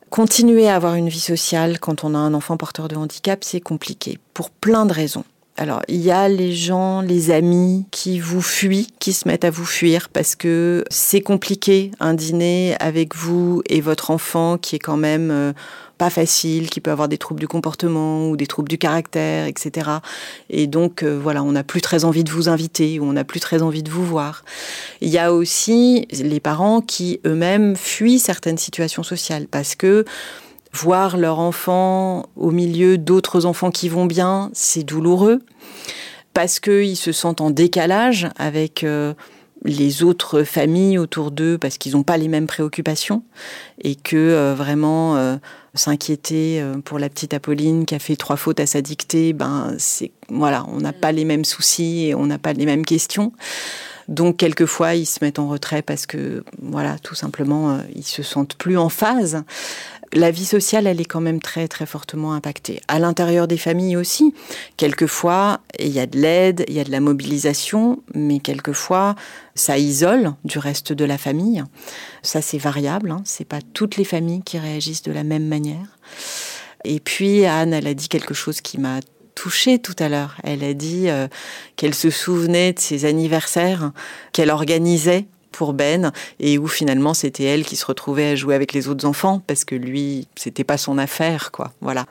Continuer 0.09 0.69
à 0.69 0.75
avoir 0.75 0.95
une 0.95 1.09
vie 1.09 1.19
sociale 1.19 1.79
quand 1.79 2.03
on 2.03 2.13
a 2.13 2.17
un 2.17 2.33
enfant 2.33 2.57
porteur 2.57 2.87
de 2.87 2.95
handicap, 2.95 3.43
c'est 3.43 3.61
compliqué, 3.61 4.19
pour 4.33 4.49
plein 4.49 4.85
de 4.85 4.93
raisons. 4.93 5.25
Alors, 5.57 5.81
il 5.87 6.01
y 6.01 6.11
a 6.11 6.27
les 6.27 6.53
gens, 6.53 6.99
les 6.99 7.31
amis 7.31 7.85
qui 7.89 8.19
vous 8.19 8.41
fuient, 8.41 8.89
qui 8.99 9.13
se 9.13 9.25
mettent 9.25 9.45
à 9.45 9.49
vous 9.49 9.63
fuir 9.63 10.09
parce 10.09 10.35
que 10.35 10.83
c'est 10.89 11.21
compliqué 11.21 11.91
un 12.01 12.13
dîner 12.13 12.75
avec 12.81 13.15
vous 13.15 13.61
et 13.67 13.79
votre 13.79 14.11
enfant 14.11 14.57
qui 14.57 14.75
est 14.75 14.79
quand 14.79 14.97
même 14.97 15.31
euh, 15.31 15.53
pas 15.97 16.09
facile, 16.09 16.69
qui 16.69 16.81
peut 16.81 16.91
avoir 16.91 17.07
des 17.07 17.17
troubles 17.17 17.39
du 17.39 17.47
comportement 17.47 18.27
ou 18.29 18.35
des 18.35 18.47
troubles 18.47 18.67
du 18.67 18.77
caractère, 18.77 19.45
etc. 19.47 19.91
Et 20.49 20.67
donc, 20.67 21.03
euh, 21.03 21.17
voilà, 21.17 21.41
on 21.41 21.53
n'a 21.53 21.63
plus 21.63 21.79
très 21.79 22.03
envie 22.03 22.25
de 22.25 22.31
vous 22.31 22.49
inviter 22.49 22.99
ou 22.99 23.05
on 23.05 23.13
n'a 23.13 23.23
plus 23.23 23.39
très 23.39 23.61
envie 23.61 23.83
de 23.83 23.89
vous 23.89 24.05
voir. 24.05 24.43
Il 24.99 25.07
y 25.07 25.17
a 25.17 25.31
aussi 25.31 26.05
les 26.11 26.41
parents 26.41 26.81
qui 26.81 27.21
eux-mêmes 27.25 27.77
fuient 27.77 28.19
certaines 28.19 28.57
situations 28.57 29.03
sociales 29.03 29.47
parce 29.49 29.75
que 29.75 30.03
voir 30.75 31.17
leur 31.17 31.39
enfant 31.39 32.25
au 32.35 32.51
milieu 32.51 32.97
d'autres 32.97 33.45
enfants 33.45 33.71
qui 33.71 33.89
vont 33.89 34.05
bien, 34.05 34.49
c'est 34.53 34.83
douloureux. 34.83 35.41
Parce 36.33 36.59
qu'ils 36.59 36.97
se 36.97 37.13
sentent 37.13 37.39
en 37.39 37.49
décalage 37.49 38.27
avec 38.35 38.83
euh, 38.83 39.13
les 39.63 40.03
autres 40.03 40.43
familles 40.43 40.97
autour 40.97 41.31
d'eux 41.31 41.57
parce 41.57 41.77
qu'ils 41.77 41.93
n'ont 41.93 42.03
pas 42.03 42.17
les 42.17 42.27
mêmes 42.27 42.45
préoccupations 42.45 43.23
et 43.81 43.95
que 43.95 44.17
euh, 44.17 44.53
vraiment 44.53 45.15
euh, 45.15 45.37
s'inquiéter 45.75 46.61
pour 46.83 46.99
la 46.99 47.07
petite 47.07 47.33
Apolline 47.33 47.85
qui 47.85 47.95
a 47.95 47.99
fait 47.99 48.17
trois 48.17 48.35
fautes 48.35 48.59
à 48.59 48.65
sa 48.65 48.81
dictée, 48.81 49.31
ben 49.31 49.75
c'est 49.77 50.11
voilà, 50.29 50.65
on 50.67 50.81
n'a 50.81 50.93
pas 50.93 51.13
les 51.13 51.23
mêmes 51.23 51.45
soucis 51.45 52.07
et 52.07 52.15
on 52.15 52.25
n'a 52.25 52.37
pas 52.37 52.51
les 52.51 52.65
mêmes 52.65 52.85
questions. 52.85 53.31
Donc 54.07 54.37
quelquefois 54.37 54.95
ils 54.95 55.05
se 55.05 55.23
mettent 55.23 55.39
en 55.39 55.47
retrait 55.47 55.81
parce 55.81 56.05
que 56.05 56.43
voilà, 56.61 56.99
tout 56.99 57.15
simplement 57.15 57.79
ils 57.95 58.05
se 58.05 58.23
sentent 58.23 58.55
plus 58.55 58.77
en 58.77 58.89
phase 58.89 59.43
la 60.13 60.31
vie 60.31 60.45
sociale, 60.45 60.87
elle 60.87 61.01
est 61.01 61.05
quand 61.05 61.21
même 61.21 61.41
très 61.41 61.67
très 61.67 61.85
fortement 61.85 62.33
impactée. 62.33 62.81
À 62.87 62.99
l'intérieur 62.99 63.47
des 63.47 63.57
familles 63.57 63.97
aussi, 63.97 64.33
quelquefois, 64.77 65.59
il 65.79 65.89
y 65.89 65.99
a 65.99 66.05
de 66.05 66.17
l'aide, 66.17 66.65
il 66.67 66.73
y 66.73 66.79
a 66.79 66.83
de 66.83 66.91
la 66.91 66.99
mobilisation, 66.99 68.01
mais 68.13 68.39
quelquefois, 68.39 69.15
ça 69.55 69.77
isole 69.77 70.33
du 70.43 70.59
reste 70.59 70.93
de 70.93 71.05
la 71.05 71.17
famille. 71.17 71.63
Ça, 72.21 72.41
c'est 72.41 72.57
variable. 72.57 73.11
Hein. 73.11 73.21
C'est 73.25 73.47
pas 73.47 73.59
toutes 73.73 73.97
les 73.97 74.05
familles 74.05 74.41
qui 74.43 74.57
réagissent 74.57 75.03
de 75.03 75.11
la 75.11 75.23
même 75.23 75.47
manière. 75.47 75.97
Et 76.83 76.99
puis 76.99 77.45
Anne, 77.45 77.73
elle 77.73 77.87
a 77.87 77.93
dit 77.93 78.09
quelque 78.09 78.33
chose 78.33 78.61
qui 78.61 78.79
m'a 78.79 78.99
touchée 79.33 79.79
tout 79.79 79.95
à 79.99 80.09
l'heure. 80.09 80.35
Elle 80.43 80.63
a 80.63 80.73
dit 80.73 81.09
euh, 81.09 81.27
qu'elle 81.75 81.93
se 81.93 82.09
souvenait 82.09 82.73
de 82.73 82.79
ses 82.79 83.05
anniversaires 83.05 83.91
qu'elle 84.31 84.49
organisait 84.49 85.25
pour 85.55 85.73
Ben 85.73 86.11
et 86.39 86.57
où 86.57 86.67
finalement 86.67 87.13
c'était 87.13 87.45
elle 87.45 87.65
qui 87.65 87.75
se 87.75 87.85
retrouvait 87.85 88.31
à 88.31 88.35
jouer 88.35 88.55
avec 88.55 88.73
les 88.73 88.87
autres 88.87 89.05
enfants 89.05 89.41
parce 89.47 89.65
que 89.65 89.75
lui 89.75 90.27
c'était 90.35 90.63
pas 90.63 90.77
son 90.77 90.97
affaire 90.97 91.51
quoi 91.51 91.71
voilà 91.81 92.05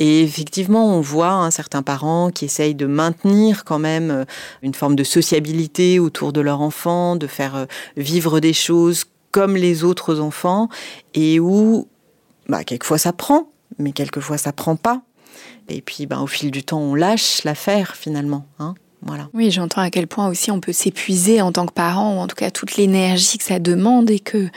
et 0.00 0.22
effectivement, 0.22 0.96
on 0.96 1.00
voit 1.00 1.32
un 1.32 1.50
certain 1.50 1.82
parent 1.82 2.30
qui 2.30 2.44
essaye 2.44 2.74
de 2.74 2.86
maintenir 2.86 3.64
quand 3.64 3.80
même 3.80 4.10
euh, 4.10 4.24
une 4.62 4.74
forme 4.74 4.94
de 4.94 5.02
sociabilité 5.02 5.98
autour 5.98 6.32
de 6.32 6.40
leur 6.40 6.60
enfant, 6.60 7.16
de 7.16 7.26
faire 7.26 7.56
euh, 7.56 7.66
vivre 7.96 8.38
des 8.38 8.52
choses 8.52 9.06
comme 9.32 9.56
les 9.56 9.82
autres 9.82 10.20
enfants, 10.20 10.68
et 11.14 11.40
où, 11.40 11.88
bah, 12.48 12.62
quelquefois 12.62 12.98
ça 12.98 13.12
prend, 13.12 13.50
mais 13.78 13.92
quelquefois 13.92 14.38
ça 14.38 14.52
prend 14.52 14.76
pas. 14.76 15.02
Et 15.68 15.82
puis, 15.82 16.06
bah, 16.06 16.20
au 16.20 16.28
fil 16.28 16.50
du 16.50 16.62
temps, 16.62 16.80
on 16.80 16.94
lâche 16.94 17.42
l'affaire 17.42 17.96
finalement. 17.96 18.46
Hein 18.60 18.74
oui, 19.32 19.50
j'entends 19.50 19.80
à 19.80 19.90
quel 19.90 20.06
point 20.06 20.28
aussi 20.28 20.50
on 20.50 20.60
peut 20.60 20.72
s'épuiser 20.72 21.40
en 21.40 21.52
tant 21.52 21.66
que 21.66 21.72
parent, 21.72 22.16
ou 22.16 22.18
en 22.18 22.26
tout 22.26 22.36
cas 22.36 22.50
toute 22.50 22.76
l'énergie 22.76 23.38
que 23.38 23.44
ça 23.44 23.58
demande, 23.58 24.10
et 24.10 24.20
qu'il 24.20 24.50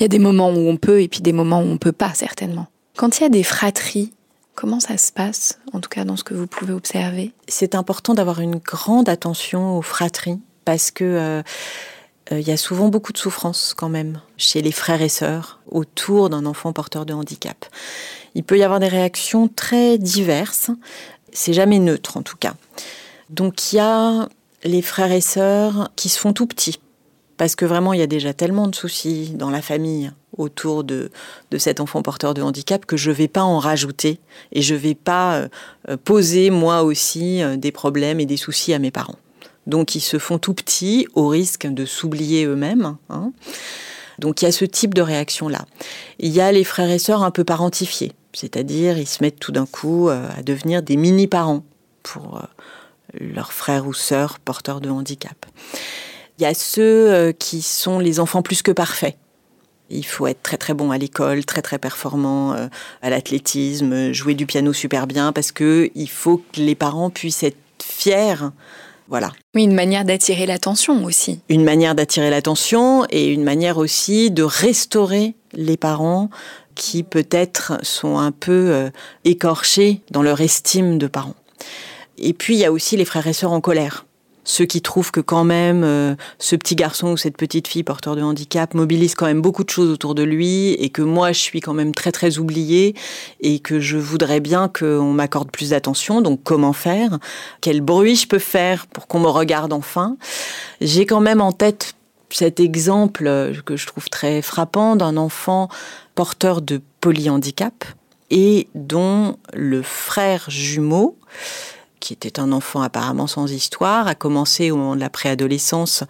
y 0.00 0.04
a 0.04 0.08
des 0.08 0.18
moments 0.18 0.50
où 0.50 0.68
on 0.68 0.76
peut, 0.76 1.02
et 1.02 1.08
puis 1.08 1.20
des 1.20 1.32
moments 1.32 1.60
où 1.60 1.66
on 1.66 1.78
peut 1.78 1.92
pas, 1.92 2.14
certainement. 2.14 2.66
Quand 2.96 3.18
il 3.18 3.22
y 3.22 3.26
a 3.26 3.30
des 3.30 3.42
fratries, 3.42 4.12
comment 4.54 4.80
ça 4.80 4.96
se 4.98 5.12
passe, 5.12 5.58
en 5.72 5.80
tout 5.80 5.88
cas 5.88 6.04
dans 6.04 6.16
ce 6.16 6.24
que 6.24 6.34
vous 6.34 6.46
pouvez 6.46 6.72
observer? 6.72 7.32
C'est 7.48 7.74
important 7.74 8.14
d'avoir 8.14 8.40
une 8.40 8.56
grande 8.56 9.08
attention 9.08 9.76
aux 9.76 9.82
fratries, 9.82 10.38
parce 10.64 10.90
que... 10.90 11.04
Euh, 11.04 11.42
euh, 12.32 12.40
il 12.40 12.46
y 12.46 12.50
a 12.50 12.56
souvent 12.56 12.88
beaucoup 12.88 13.12
de 13.12 13.18
souffrance 13.18 13.74
quand 13.76 13.88
même 13.88 14.20
chez 14.36 14.60
les 14.60 14.72
frères 14.72 15.02
et 15.02 15.08
sœurs 15.08 15.60
autour 15.70 16.28
d'un 16.30 16.46
enfant 16.46 16.72
porteur 16.72 17.06
de 17.06 17.14
handicap. 17.14 17.64
Il 18.34 18.44
peut 18.44 18.58
y 18.58 18.62
avoir 18.62 18.80
des 18.80 18.88
réactions 18.88 19.48
très 19.48 19.98
diverses. 19.98 20.70
C'est 21.32 21.52
jamais 21.52 21.78
neutre 21.78 22.16
en 22.16 22.22
tout 22.22 22.36
cas. 22.36 22.54
Donc 23.30 23.72
il 23.72 23.76
y 23.76 23.80
a 23.80 24.28
les 24.64 24.82
frères 24.82 25.12
et 25.12 25.20
sœurs 25.20 25.90
qui 25.96 26.08
se 26.08 26.18
font 26.18 26.32
tout 26.32 26.46
petits. 26.46 26.80
Parce 27.36 27.54
que 27.54 27.64
vraiment, 27.64 27.92
il 27.92 28.00
y 28.00 28.02
a 28.02 28.08
déjà 28.08 28.34
tellement 28.34 28.66
de 28.66 28.74
soucis 28.74 29.30
dans 29.34 29.50
la 29.50 29.62
famille 29.62 30.10
autour 30.36 30.82
de, 30.82 31.10
de 31.50 31.58
cet 31.58 31.80
enfant 31.80 32.02
porteur 32.02 32.34
de 32.34 32.42
handicap 32.42 32.84
que 32.84 32.96
je 32.96 33.10
ne 33.10 33.14
vais 33.14 33.28
pas 33.28 33.42
en 33.42 33.58
rajouter 33.58 34.18
et 34.52 34.60
je 34.60 34.74
ne 34.74 34.78
vais 34.78 34.96
pas 34.96 35.48
euh, 35.88 35.96
poser 36.04 36.50
moi 36.50 36.82
aussi 36.82 37.42
euh, 37.42 37.56
des 37.56 37.72
problèmes 37.72 38.18
et 38.18 38.26
des 38.26 38.36
soucis 38.36 38.74
à 38.74 38.80
mes 38.80 38.90
parents. 38.90 39.18
Donc 39.66 39.94
ils 39.94 40.00
se 40.00 40.18
font 40.18 40.38
tout 40.38 40.54
petits 40.54 41.06
au 41.14 41.28
risque 41.28 41.66
de 41.66 41.84
s'oublier 41.84 42.44
eux-mêmes. 42.44 42.96
Hein. 43.08 43.32
Donc 44.18 44.42
il 44.42 44.46
y 44.46 44.48
a 44.48 44.52
ce 44.52 44.64
type 44.64 44.94
de 44.94 45.02
réaction-là. 45.02 45.64
Il 46.18 46.32
y 46.32 46.40
a 46.40 46.50
les 46.50 46.64
frères 46.64 46.90
et 46.90 46.98
sœurs 46.98 47.22
un 47.22 47.30
peu 47.30 47.44
parentifiés, 47.44 48.12
c'est-à-dire 48.32 48.98
ils 48.98 49.06
se 49.06 49.22
mettent 49.22 49.38
tout 49.38 49.52
d'un 49.52 49.66
coup 49.66 50.08
euh, 50.08 50.28
à 50.36 50.42
devenir 50.42 50.82
des 50.82 50.96
mini-parents 50.96 51.62
pour 52.02 52.42
leurs 53.14 53.52
frères 53.52 53.86
ou 53.86 53.94
sœurs 53.94 54.38
porteurs 54.38 54.80
de 54.80 54.90
handicap. 54.90 55.46
Il 56.38 56.42
y 56.42 56.46
a 56.46 56.54
ceux 56.54 57.10
euh, 57.10 57.32
qui 57.32 57.62
sont 57.62 57.98
les 57.98 58.20
enfants 58.20 58.42
plus 58.42 58.62
que 58.62 58.70
parfaits. 58.70 59.16
Il 59.90 60.04
faut 60.04 60.26
être 60.26 60.42
très 60.42 60.58
très 60.58 60.74
bon 60.74 60.90
à 60.90 60.98
l'école, 60.98 61.44
très 61.44 61.62
très 61.62 61.78
performant 61.78 62.52
euh, 62.52 62.68
à 63.02 63.10
l'athlétisme, 63.10 64.12
jouer 64.12 64.34
du 64.34 64.46
piano 64.46 64.72
super 64.72 65.06
bien 65.06 65.32
parce 65.32 65.50
que 65.50 65.90
il 65.94 66.10
faut 66.10 66.38
que 66.52 66.60
les 66.60 66.74
parents 66.74 67.10
puissent 67.10 67.42
être 67.42 67.56
fiers. 67.82 68.50
Voilà. 69.08 69.32
Oui, 69.54 69.64
une 69.64 69.74
manière 69.74 70.04
d'attirer 70.04 70.44
l'attention 70.44 71.02
aussi. 71.04 71.40
Une 71.48 71.64
manière 71.64 71.94
d'attirer 71.94 72.28
l'attention 72.28 73.06
et 73.08 73.32
une 73.32 73.42
manière 73.42 73.78
aussi 73.78 74.30
de 74.30 74.42
restaurer 74.42 75.34
les 75.54 75.78
parents 75.78 76.28
qui 76.74 77.02
peut-être 77.02 77.78
sont 77.82 78.18
un 78.18 78.30
peu 78.30 78.70
euh, 78.70 78.90
écorchés 79.24 80.02
dans 80.10 80.22
leur 80.22 80.40
estime 80.42 80.98
de 80.98 81.06
parents. 81.06 81.34
Et 82.20 82.32
puis 82.32 82.54
il 82.54 82.60
y 82.60 82.64
a 82.64 82.72
aussi 82.72 82.96
les 82.96 83.04
frères 83.04 83.26
et 83.26 83.32
sœurs 83.32 83.52
en 83.52 83.60
colère. 83.60 84.04
Ceux 84.44 84.64
qui 84.64 84.80
trouvent 84.80 85.10
que 85.10 85.20
quand 85.20 85.44
même 85.44 85.84
euh, 85.84 86.14
ce 86.38 86.56
petit 86.56 86.74
garçon 86.74 87.08
ou 87.12 87.16
cette 87.18 87.36
petite 87.36 87.68
fille 87.68 87.82
porteur 87.82 88.16
de 88.16 88.22
handicap 88.22 88.72
mobilise 88.72 89.14
quand 89.14 89.26
même 89.26 89.42
beaucoup 89.42 89.62
de 89.62 89.68
choses 89.68 89.90
autour 89.90 90.14
de 90.14 90.22
lui 90.22 90.72
et 90.72 90.88
que 90.88 91.02
moi 91.02 91.32
je 91.32 91.38
suis 91.38 91.60
quand 91.60 91.74
même 91.74 91.94
très 91.94 92.12
très 92.12 92.38
oubliée 92.38 92.94
et 93.40 93.58
que 93.58 93.78
je 93.78 93.98
voudrais 93.98 94.40
bien 94.40 94.68
qu'on 94.68 95.12
m'accorde 95.12 95.50
plus 95.50 95.70
d'attention. 95.70 96.22
Donc 96.22 96.40
comment 96.44 96.72
faire? 96.72 97.18
Quel 97.60 97.82
bruit 97.82 98.16
je 98.16 98.26
peux 98.26 98.38
faire 98.38 98.86
pour 98.86 99.06
qu'on 99.06 99.20
me 99.20 99.28
regarde 99.28 99.74
enfin? 99.74 100.16
J'ai 100.80 101.04
quand 101.04 101.20
même 101.20 101.42
en 101.42 101.52
tête 101.52 101.94
cet 102.30 102.58
exemple 102.58 103.52
que 103.66 103.76
je 103.76 103.86
trouve 103.86 104.08
très 104.08 104.40
frappant 104.40 104.96
d'un 104.96 105.18
enfant 105.18 105.68
porteur 106.14 106.62
de 106.62 106.80
polyhandicap 107.02 107.84
et 108.30 108.68
dont 108.74 109.36
le 109.52 109.82
frère 109.82 110.46
jumeau 110.48 111.18
qui 112.00 112.12
était 112.12 112.40
un 112.40 112.52
enfant 112.52 112.82
apparemment 112.82 113.26
sans 113.26 113.50
histoire, 113.52 114.06
a 114.06 114.14
commencé 114.14 114.70
au 114.70 114.76
moment 114.76 114.96
de 114.96 115.00
la 115.00 115.10
préadolescence 115.10 116.04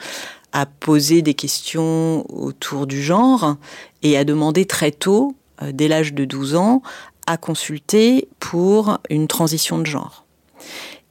à 0.52 0.66
poser 0.66 1.22
des 1.22 1.34
questions 1.34 2.24
autour 2.30 2.86
du 2.86 3.02
genre 3.02 3.56
et 4.02 4.16
a 4.16 4.24
demandé 4.24 4.64
très 4.64 4.90
tôt, 4.90 5.34
euh, 5.62 5.72
dès 5.72 5.88
l'âge 5.88 6.14
de 6.14 6.24
12 6.24 6.54
ans, 6.54 6.82
à 7.26 7.36
consulter 7.36 8.28
pour 8.40 8.98
une 9.10 9.28
transition 9.28 9.78
de 9.78 9.86
genre. 9.86 10.24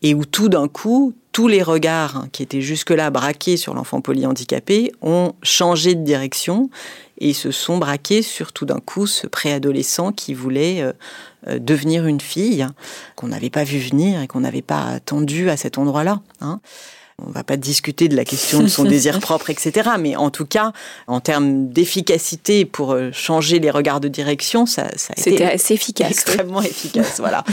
Et 0.01 0.13
où 0.13 0.25
tout 0.25 0.49
d'un 0.49 0.67
coup, 0.67 1.13
tous 1.31 1.47
les 1.47 1.61
regards 1.61 2.25
qui 2.31 2.41
étaient 2.41 2.61
jusque-là 2.61 3.11
braqués 3.11 3.57
sur 3.57 3.73
l'enfant 3.75 4.01
polyhandicapé 4.01 4.91
ont 5.01 5.33
changé 5.43 5.93
de 5.93 6.03
direction 6.03 6.69
et 7.19 7.33
se 7.33 7.51
sont 7.51 7.77
braqués 7.77 8.21
sur 8.21 8.53
tout 8.53 8.65
d'un 8.65 8.79
coup 8.79 9.07
ce 9.07 9.27
préadolescent 9.27 10.11
qui 10.11 10.33
voulait 10.33 10.81
euh, 10.81 10.93
euh, 11.47 11.59
devenir 11.59 12.05
une 12.05 12.21
fille 12.21 12.65
qu'on 13.15 13.27
n'avait 13.27 13.49
pas 13.49 13.63
vu 13.63 13.79
venir 13.79 14.21
et 14.21 14.27
qu'on 14.27 14.41
n'avait 14.41 14.61
pas 14.61 14.85
attendu 14.85 15.49
à 15.49 15.57
cet 15.57 15.77
endroit-là. 15.77 16.21
Hein. 16.41 16.59
On 17.19 17.31
va 17.31 17.43
pas 17.43 17.57
discuter 17.57 18.09
de 18.09 18.15
la 18.15 18.25
question 18.25 18.61
de 18.61 18.67
son 18.67 18.83
désir 18.85 19.19
propre, 19.19 19.49
etc. 19.49 19.89
Mais 19.99 20.15
en 20.15 20.29
tout 20.29 20.45
cas, 20.45 20.71
en 21.07 21.19
termes 21.19 21.69
d'efficacité 21.69 22.63
pour 22.63 22.91
euh, 22.91 23.09
changer 23.11 23.57
les 23.57 23.71
regards 23.71 23.99
de 23.99 24.07
direction, 24.07 24.67
ça, 24.67 24.87
ça 24.95 25.13
a 25.17 25.19
été 25.19 25.43
assez 25.43 25.73
efficace, 25.73 26.11
extrêmement 26.11 26.61
efficace. 26.61 27.15
Voilà. 27.17 27.43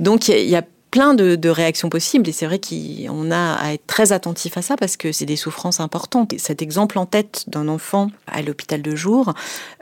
Donc 0.00 0.28
il 0.28 0.48
y, 0.48 0.56
a 0.56 0.62
plein 0.92 1.14
de, 1.14 1.48
réactions 1.48 1.88
possibles 1.88 2.28
et 2.28 2.32
c'est 2.32 2.46
vrai 2.46 2.60
qu'on 2.60 3.30
a 3.30 3.54
à 3.54 3.72
être 3.72 3.86
très 3.86 4.12
attentif 4.12 4.58
à 4.58 4.62
ça 4.62 4.76
parce 4.76 4.96
que 4.96 5.10
c'est 5.10 5.24
des 5.24 5.36
souffrances 5.36 5.80
importantes. 5.80 6.34
Cet 6.38 6.62
exemple 6.62 6.98
en 6.98 7.06
tête 7.06 7.44
d'un 7.48 7.66
enfant 7.66 8.10
à 8.26 8.42
l'hôpital 8.42 8.82
de 8.82 8.94
jour 8.94 9.32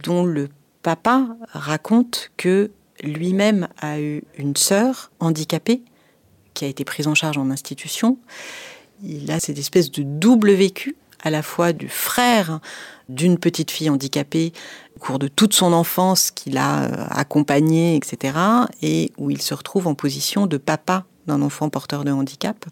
dont 0.04 0.24
le 0.24 0.48
papa 0.82 1.26
raconte 1.52 2.30
que 2.36 2.70
lui-même 3.02 3.68
a 3.80 4.00
eu 4.00 4.22
une 4.38 4.54
sœur 4.56 5.10
handicapée 5.18 5.82
qui 6.54 6.64
a 6.64 6.68
été 6.68 6.84
prise 6.84 7.08
en 7.08 7.16
charge 7.16 7.38
en 7.38 7.50
institution. 7.50 8.16
Il 9.02 9.30
a 9.32 9.40
cette 9.40 9.58
espèce 9.58 9.90
de 9.90 10.04
double 10.04 10.52
vécu 10.52 10.94
à 11.22 11.30
la 11.30 11.42
fois 11.42 11.72
du 11.72 11.88
frère 11.88 12.60
d'une 13.08 13.38
petite 13.38 13.70
fille 13.70 13.90
handicapée 13.90 14.52
au 14.96 15.00
cours 15.00 15.18
de 15.18 15.28
toute 15.28 15.54
son 15.54 15.72
enfance 15.72 16.30
qu'il 16.30 16.58
a 16.58 16.84
euh, 16.84 17.06
accompagnée, 17.10 17.96
etc., 17.96 18.34
et 18.82 19.12
où 19.18 19.30
il 19.30 19.42
se 19.42 19.54
retrouve 19.54 19.86
en 19.86 19.94
position 19.94 20.46
de 20.46 20.56
papa 20.56 21.04
d'un 21.26 21.42
enfant 21.42 21.68
porteur 21.68 22.04
de 22.04 22.10
handicap. 22.10 22.64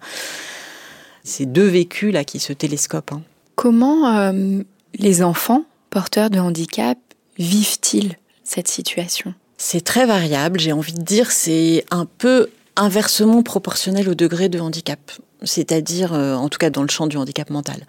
C'est 1.24 1.46
deux 1.46 1.66
vécus 1.66 2.12
là 2.12 2.24
qui 2.24 2.38
se 2.38 2.52
télescopent. 2.52 3.12
hein. 3.12 3.22
Comment 3.56 4.16
euh, 4.16 4.62
les 4.94 5.22
enfants 5.22 5.64
porteurs 5.90 6.30
de 6.30 6.38
handicap 6.38 6.98
vivent-ils 7.38 8.16
cette 8.44 8.68
situation? 8.68 9.34
C'est 9.56 9.82
très 9.82 10.06
variable, 10.06 10.60
j'ai 10.60 10.72
envie 10.72 10.94
de 10.94 11.02
dire, 11.02 11.32
c'est 11.32 11.84
un 11.90 12.06
peu 12.06 12.48
inversement 12.76 13.42
proportionnel 13.42 14.08
au 14.08 14.14
degré 14.14 14.48
de 14.48 14.60
handicap, 14.60 15.00
c'est-à-dire 15.42 16.14
euh, 16.14 16.34
en 16.34 16.48
tout 16.48 16.58
cas 16.58 16.70
dans 16.70 16.82
le 16.82 16.88
champ 16.88 17.08
du 17.08 17.16
handicap 17.16 17.50
mental. 17.50 17.84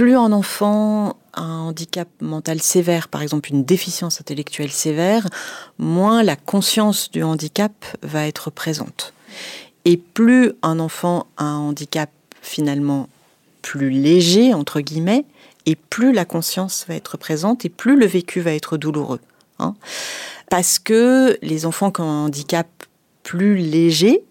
Plus 0.00 0.16
un 0.16 0.32
enfant 0.32 1.18
a 1.34 1.42
un 1.42 1.60
handicap 1.60 2.08
mental 2.22 2.62
sévère, 2.62 3.08
par 3.08 3.20
exemple 3.20 3.50
une 3.50 3.64
déficience 3.66 4.18
intellectuelle 4.18 4.70
sévère, 4.70 5.28
moins 5.76 6.22
la 6.22 6.36
conscience 6.36 7.10
du 7.10 7.22
handicap 7.22 7.70
va 8.00 8.26
être 8.26 8.50
présente. 8.50 9.12
Et 9.84 9.98
plus 9.98 10.52
un 10.62 10.78
enfant 10.78 11.26
a 11.36 11.44
un 11.44 11.58
handicap 11.58 12.08
finalement 12.40 13.10
plus 13.60 13.90
léger, 13.90 14.54
entre 14.54 14.80
guillemets, 14.80 15.26
et 15.66 15.76
plus 15.76 16.14
la 16.14 16.24
conscience 16.24 16.86
va 16.88 16.94
être 16.94 17.18
présente 17.18 17.66
et 17.66 17.68
plus 17.68 17.98
le 17.98 18.06
vécu 18.06 18.40
va 18.40 18.54
être 18.54 18.78
douloureux. 18.78 19.20
hein. 19.58 19.74
Parce 20.48 20.78
que 20.78 21.36
les 21.42 21.66
enfants 21.66 21.90
qui 21.90 22.00
ont 22.00 22.10
un 22.10 22.24
handicap 22.24 22.68
plus 23.22 23.58
léger 23.58 24.24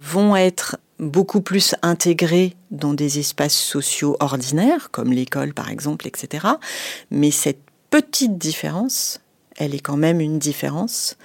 vont 0.00 0.34
être 0.34 0.78
beaucoup 0.98 1.40
plus 1.40 1.74
intégrés 1.82 2.54
dans 2.70 2.94
des 2.94 3.18
espaces 3.18 3.56
sociaux 3.56 4.16
ordinaires, 4.20 4.90
comme 4.90 5.12
l'école 5.12 5.54
par 5.54 5.70
exemple, 5.70 6.06
etc. 6.06 6.46
Mais 7.10 7.30
cette 7.30 7.60
petite 7.90 8.38
différence, 8.38 9.20
elle 9.56 9.74
est 9.74 9.80
quand 9.80 9.96
même 9.96 10.20
une 10.20 10.38
différence 10.38 11.16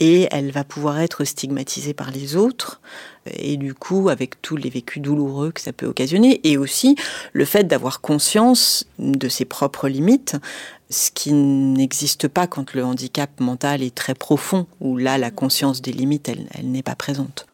et 0.00 0.26
elle 0.32 0.50
va 0.50 0.64
pouvoir 0.64 1.00
être 1.00 1.24
stigmatisée 1.24 1.94
par 1.94 2.10
les 2.10 2.34
autres 2.36 2.80
et 3.26 3.56
du 3.56 3.74
coup 3.74 4.08
avec 4.08 4.42
tous 4.42 4.56
les 4.56 4.68
vécus 4.68 5.00
douloureux 5.00 5.52
que 5.52 5.60
ça 5.60 5.72
peut 5.72 5.86
occasionner 5.86 6.40
et 6.42 6.56
aussi 6.56 6.96
le 7.32 7.44
fait 7.44 7.64
d'avoir 7.64 8.00
conscience 8.00 8.86
de 8.98 9.28
ses 9.28 9.44
propres 9.44 9.88
limites 9.88 10.36
ce 10.90 11.10
qui 11.10 11.32
n'existe 11.32 12.28
pas 12.28 12.46
quand 12.46 12.74
le 12.74 12.84
handicap 12.84 13.40
mental 13.40 13.82
est 13.82 13.94
très 13.94 14.14
profond 14.14 14.66
où 14.80 14.96
là 14.96 15.16
la 15.16 15.30
conscience 15.30 15.80
des 15.80 15.92
limites 15.92 16.28
elle, 16.28 16.46
elle 16.54 16.70
n'est 16.70 16.82
pas 16.82 16.96
présente. 16.96 17.46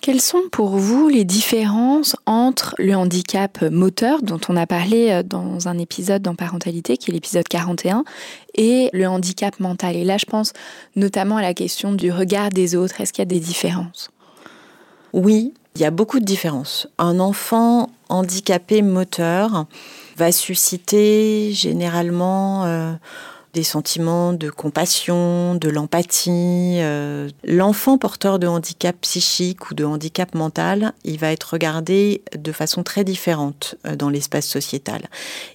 Quelles 0.00 0.22
sont 0.22 0.44
pour 0.50 0.78
vous 0.78 1.08
les 1.08 1.24
différences 1.24 2.16
entre 2.24 2.74
le 2.78 2.94
handicap 2.94 3.60
moteur, 3.70 4.22
dont 4.22 4.40
on 4.48 4.56
a 4.56 4.66
parlé 4.66 5.10
euh, 5.10 5.22
dans 5.22 5.68
un 5.68 5.76
épisode 5.76 6.22
dans 6.22 6.34
Parentalité, 6.34 6.96
qui 6.96 7.10
est 7.10 7.14
l'épisode 7.14 7.46
41, 7.46 8.04
et 8.54 8.88
le 8.94 9.06
handicap 9.06 9.60
mental? 9.60 9.96
Et 9.96 10.04
là, 10.04 10.16
je 10.16 10.24
pense 10.24 10.54
notamment 10.96 11.36
à 11.36 11.42
la 11.42 11.52
question 11.52 11.92
du 11.92 12.10
regard 12.10 12.48
des 12.48 12.76
autres. 12.76 13.02
Est-ce 13.02 13.12
qu'il 13.12 13.20
y 13.20 13.22
a 13.22 13.26
des 13.26 13.40
différences? 13.40 14.10
Oui, 15.12 15.52
il 15.74 15.82
y 15.82 15.84
a 15.84 15.90
beaucoup 15.90 16.18
de 16.18 16.24
différences. 16.24 16.88
Un 16.96 17.20
enfant 17.20 17.90
handicapé 18.08 18.80
moteur 18.80 19.66
va 20.16 20.32
susciter 20.32 21.52
généralement 21.52 22.64
euh, 22.64 22.92
des 23.54 23.62
sentiments 23.62 24.32
de 24.32 24.50
compassion, 24.50 25.54
de 25.54 25.68
l'empathie. 25.68 26.78
euh. 26.80 27.28
L'enfant 27.44 27.98
porteur 27.98 28.38
de 28.38 28.46
handicap 28.46 28.96
psychique 29.00 29.70
ou 29.70 29.74
de 29.74 29.84
handicap 29.84 30.34
mental, 30.34 30.92
il 31.04 31.18
va 31.18 31.32
être 31.32 31.52
regardé 31.54 32.22
de 32.38 32.52
façon 32.52 32.82
très 32.82 33.04
différente 33.04 33.74
euh, 33.86 33.96
dans 33.96 34.08
l'espace 34.08 34.46
sociétal. 34.46 35.08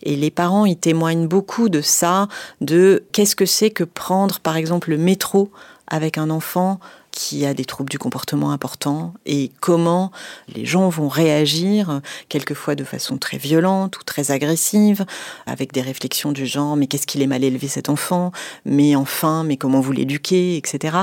Et 0.04 0.16
les 0.16 0.32
parents, 0.32 0.66
ils 0.66 0.78
témoignent 0.78 1.28
beaucoup 1.28 1.70
de 1.70 1.82
ça, 1.82 2.28
de 2.62 3.04
qu'est-ce 3.12 3.36
que 3.36 3.46
c'est 3.46 3.70
que 3.70 3.84
prendre 3.84 4.40
par 4.40 4.58
exemple 4.58 4.90
le 4.90 4.98
métro 4.98 5.52
avec 5.88 6.18
un 6.18 6.30
enfant 6.30 6.80
qui 7.16 7.46
a 7.46 7.56
des 7.56 7.66
troubles 7.66 7.90
du 7.90 7.98
comportement 7.98 8.52
importants 8.52 9.14
et 9.26 9.50
comment 9.62 10.12
les 10.54 10.66
gens 10.66 10.90
vont 10.90 11.08
réagir, 11.08 12.02
quelquefois 12.30 12.76
de 12.76 12.84
façon 12.84 13.18
très 13.18 13.38
violente 13.38 13.98
ou 13.98 14.04
très 14.04 14.30
agressive, 14.32 15.06
avec 15.48 15.72
des 15.72 15.82
réflexions 15.82 16.34
du 16.34 16.46
genre 16.46 16.76
mais 16.76 16.86
qu'est-ce 16.86 17.08
qu'il 17.08 17.24
est 17.24 17.28
mal 17.28 17.44
élevé 17.44 17.68
cet 17.68 17.90
enfant, 17.90 18.32
mais 18.66 18.96
enfin, 18.96 19.44
mais 19.44 19.58
comment 19.58 19.80
vous 19.80 19.94
l'éduquez, 19.94 20.58
etc. 20.58 20.98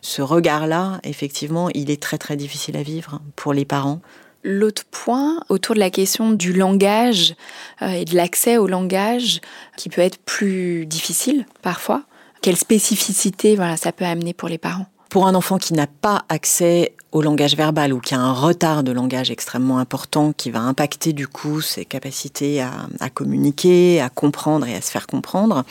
Ce 0.00 0.22
regard-là, 0.22 0.98
effectivement, 1.04 1.68
il 1.74 1.90
est 1.90 2.02
très 2.02 2.18
très 2.18 2.36
difficile 2.36 2.76
à 2.76 2.82
vivre 2.82 3.20
pour 3.36 3.52
les 3.52 3.66
parents. 3.66 4.00
L'autre 4.42 4.84
point, 4.90 5.40
autour 5.50 5.74
de 5.74 5.80
la 5.80 5.90
question 5.90 6.32
du 6.32 6.54
langage 6.54 7.34
euh, 7.82 7.90
et 7.90 8.06
de 8.06 8.16
l'accès 8.16 8.56
au 8.56 8.66
langage, 8.66 9.42
qui 9.76 9.90
peut 9.90 10.00
être 10.00 10.16
plus 10.16 10.86
difficile 10.86 11.44
parfois. 11.60 12.04
Quelle 12.40 12.56
spécificité 12.56 13.54
voilà, 13.54 13.76
ça 13.76 13.92
peut 13.92 14.06
amener 14.06 14.32
pour 14.32 14.48
les 14.48 14.56
parents? 14.56 14.86
Pour 15.10 15.26
un 15.26 15.34
enfant 15.34 15.58
qui 15.58 15.74
n'a 15.74 15.88
pas 15.88 16.24
accès 16.28 16.94
au 17.12 17.22
langage 17.22 17.56
verbal 17.56 17.92
ou 17.92 17.98
qui 17.98 18.14
a 18.14 18.20
un 18.20 18.32
retard 18.32 18.84
de 18.84 18.92
langage 18.92 19.30
extrêmement 19.30 19.78
important 19.78 20.32
qui 20.32 20.50
va 20.50 20.60
impacter 20.60 21.12
du 21.12 21.26
coup 21.26 21.60
ses 21.60 21.84
capacités 21.84 22.60
à, 22.60 23.10
communiquer, 23.10 24.00
à 24.00 24.08
comprendre 24.08 24.68
et 24.68 24.76
à 24.76 24.80
se 24.80 24.90
faire 24.90 25.08
comprendre, 25.08 25.64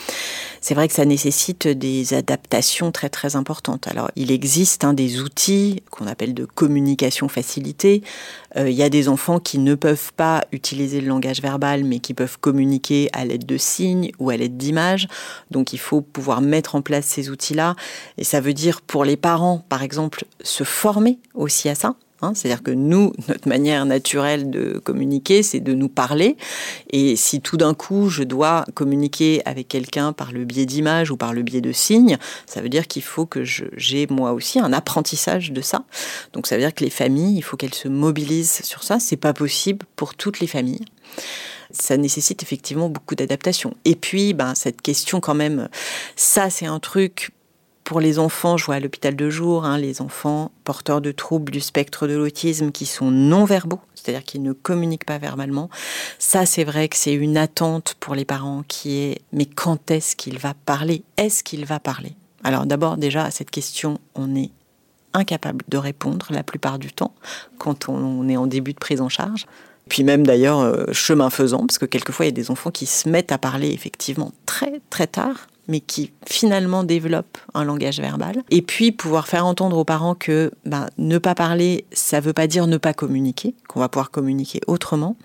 c'est 0.60 0.74
vrai 0.74 0.90
que 0.90 0.94
ça 0.94 1.06
nécessite 1.06 1.68
des 1.68 2.14
adaptations 2.14 2.92
très 2.92 3.08
très 3.08 3.38
importantes. 3.38 3.88
Alors 3.88 4.12
il 4.18 4.32
existe 4.32 4.84
hein, 4.84 4.94
des 4.94 5.22
outils 5.22 5.84
qu'on 5.90 6.08
appelle 6.08 6.34
de 6.34 6.44
communication 6.44 7.30
facilitée. 7.30 8.04
Euh, 8.58 8.70
il 8.70 8.76
y 8.76 8.84
a 8.84 8.90
des 8.90 9.10
enfants 9.10 9.40
qui 9.40 9.60
ne 9.60 9.76
peuvent 9.76 10.14
pas 10.14 10.44
utiliser 10.52 11.02
le 11.02 11.08
langage 11.08 11.42
verbal 11.42 11.84
mais 11.84 12.00
qui 12.00 12.14
peuvent 12.14 12.40
communiquer 12.40 13.10
à 13.14 13.26
l'aide 13.26 13.46
de 13.46 13.58
signes 13.58 14.12
ou 14.20 14.30
à 14.30 14.38
l'aide 14.38 14.58
d'images. 14.58 15.08
Donc 15.52 15.74
il 15.74 15.80
faut 15.80 16.02
pouvoir 16.02 16.42
mettre 16.42 16.76
en 16.76 16.82
place 16.82 17.06
ces 17.06 17.30
outils-là 17.30 17.76
et 18.18 18.24
ça 18.24 18.42
veut 18.42 18.54
dire 18.54 18.82
pour 18.82 19.06
les 19.06 19.18
parents 19.18 19.64
par 19.70 19.84
exemple 19.84 20.26
se 20.42 20.64
former 20.64 21.20
aussi 21.34 21.70
à 21.70 21.76
ça. 21.76 21.96
Hein, 22.22 22.34
C'est-à-dire 22.34 22.64
que 22.64 22.72
nous, 22.72 23.14
notre 23.28 23.48
manière 23.48 23.86
naturelle 23.86 24.50
de 24.50 24.80
communiquer, 24.80 25.44
c'est 25.44 25.60
de 25.60 25.74
nous 25.74 25.90
parler. 25.90 26.36
Et 26.90 27.16
si 27.16 27.42
tout 27.42 27.58
d'un 27.58 27.74
coup, 27.74 28.10
je 28.10 28.24
dois 28.24 28.66
communiquer 28.74 29.42
avec 29.46 29.68
quelqu'un 29.68 30.14
par 30.14 30.32
le 30.32 30.46
biais 30.46 30.66
d'images 30.66 31.12
ou 31.12 31.18
par 31.18 31.34
le 31.34 31.42
biais 31.42 31.62
de 31.62 31.72
signes, 31.72 32.18
ça 32.46 32.62
veut 32.62 32.70
dire 32.70 32.88
qu'il 32.88 33.04
faut 33.04 33.26
que 33.26 33.44
j'ai 33.44 34.08
moi 34.08 34.34
aussi 34.34 34.60
un 34.60 34.74
apprentissage 34.74 35.52
de 35.52 35.62
ça. 35.62 35.84
Donc 36.34 36.48
ça 36.48 36.56
veut 36.56 36.62
dire 36.62 36.74
que 36.74 36.84
les 36.84 36.90
familles, 36.90 37.38
il 37.38 37.42
faut 37.42 37.58
qu'elles 37.58 37.74
se 37.74 37.88
mobilisent 37.88 38.62
sur 38.64 38.84
ça. 38.84 39.00
C'est 39.00 39.18
pas 39.18 39.34
possible 39.34 39.86
pour 39.96 40.16
toutes 40.16 40.40
les 40.40 40.48
familles. 40.48 40.86
Ça 41.72 41.98
nécessite 41.98 42.42
effectivement 42.42 42.90
beaucoup 42.90 43.16
d'adaptation. 43.16 43.76
Et 43.86 43.96
puis, 43.96 44.34
ben, 44.34 44.56
cette 44.56 44.82
question 44.82 45.20
quand 45.20 45.36
même, 45.36 45.70
ça 46.16 46.50
c'est 46.50 46.66
un 46.66 46.80
truc 46.80 47.32
pour 47.90 48.02
les 48.02 48.20
enfants, 48.20 48.56
je 48.56 48.68
vois 48.68 48.76
à 48.76 48.80
l'hôpital 48.80 49.16
de 49.16 49.32
jour, 49.32 49.66
hein, 49.66 49.80
les 49.80 50.00
enfants 50.00 50.52
porteurs 50.64 51.02
de 51.02 51.12
troubles 51.12 51.52
du 51.52 51.60
spectre 51.60 52.06
de 52.06 52.14
l'autisme 52.14 52.72
qui 52.72 52.86
sont 52.86 53.10
non-verbaux, 53.10 53.80
c'est-à-dire 53.96 54.24
qui 54.24 54.38
ne 54.38 54.54
communiquent 54.54 55.08
pas 55.08 55.18
verbalement. 55.18 55.72
Ça, 56.20 56.46
c'est 56.46 56.64
vrai 56.64 56.88
que 56.88 56.96
c'est 56.96 57.16
une 57.16 57.36
attente 57.36 57.96
pour 58.00 58.14
les 58.14 58.26
parents 58.26 58.64
qui 58.68 59.00
est 59.00 59.22
mais 59.34 59.48
quand 59.48 59.90
est-ce 59.90 60.16
qu'il 60.16 60.38
va 60.38 60.54
parler? 60.68 61.02
Est-ce 61.18 61.44
qu'il 61.44 61.66
va 61.66 61.80
parler? 61.80 62.14
Alors 62.44 62.68
d'abord, 62.68 62.96
déjà, 62.96 63.24
à 63.24 63.32
cette 63.32 63.50
question, 63.50 64.00
on 64.14 64.36
est 64.36 64.52
incapable 65.16 65.66
de 65.68 65.78
répondre 65.78 66.28
la 66.30 66.44
plupart 66.44 66.78
du 66.78 66.94
temps 66.94 67.16
quand 67.58 67.90
on 67.90 68.30
est 68.30 68.38
en 68.38 68.46
début 68.46 68.74
de 68.74 68.80
prise 68.80 69.02
en 69.02 69.10
charge. 69.10 69.48
Puis 69.90 70.04
même 70.04 70.28
d'ailleurs, 70.28 70.60
euh, 70.60 70.86
chemin 70.92 71.32
faisant, 71.32 71.66
parce 71.66 71.80
que 71.80 71.88
quelquefois, 71.88 72.28
il 72.28 72.30
y 72.30 72.34
a 72.34 72.34
des 72.34 72.52
enfants 72.52 72.70
qui 72.70 72.86
se 72.86 73.10
mettent 73.10 73.32
à 73.32 73.40
parler 73.40 73.72
effectivement 73.72 74.32
très 74.46 74.80
très 74.92 75.08
tard 75.08 75.48
mais 75.70 75.80
qui 75.80 76.12
finalement 76.28 76.84
développent 76.84 77.38
un 77.54 77.64
langage 77.64 78.02
verbal. 78.02 78.44
Et 78.50 78.62
puis 78.62 78.92
pouvoir 78.92 79.28
faire 79.28 79.46
entendre 79.46 79.78
aux 79.78 79.86
parents 79.86 80.16
que 80.16 80.52
ben, 80.66 80.88
ne 80.98 81.18
pas 81.20 81.36
parler, 81.36 81.86
ça 81.94 82.20
ne 82.20 82.26
veut 82.26 82.34
pas 82.34 82.48
dire 82.48 82.68
ne 82.68 82.78
pas 82.78 82.94
communiquer, 82.94 83.56
qu'on 83.70 83.80
va 83.80 83.88
pouvoir 83.88 84.12
communiquer 84.12 84.60
autrement. 84.68 85.16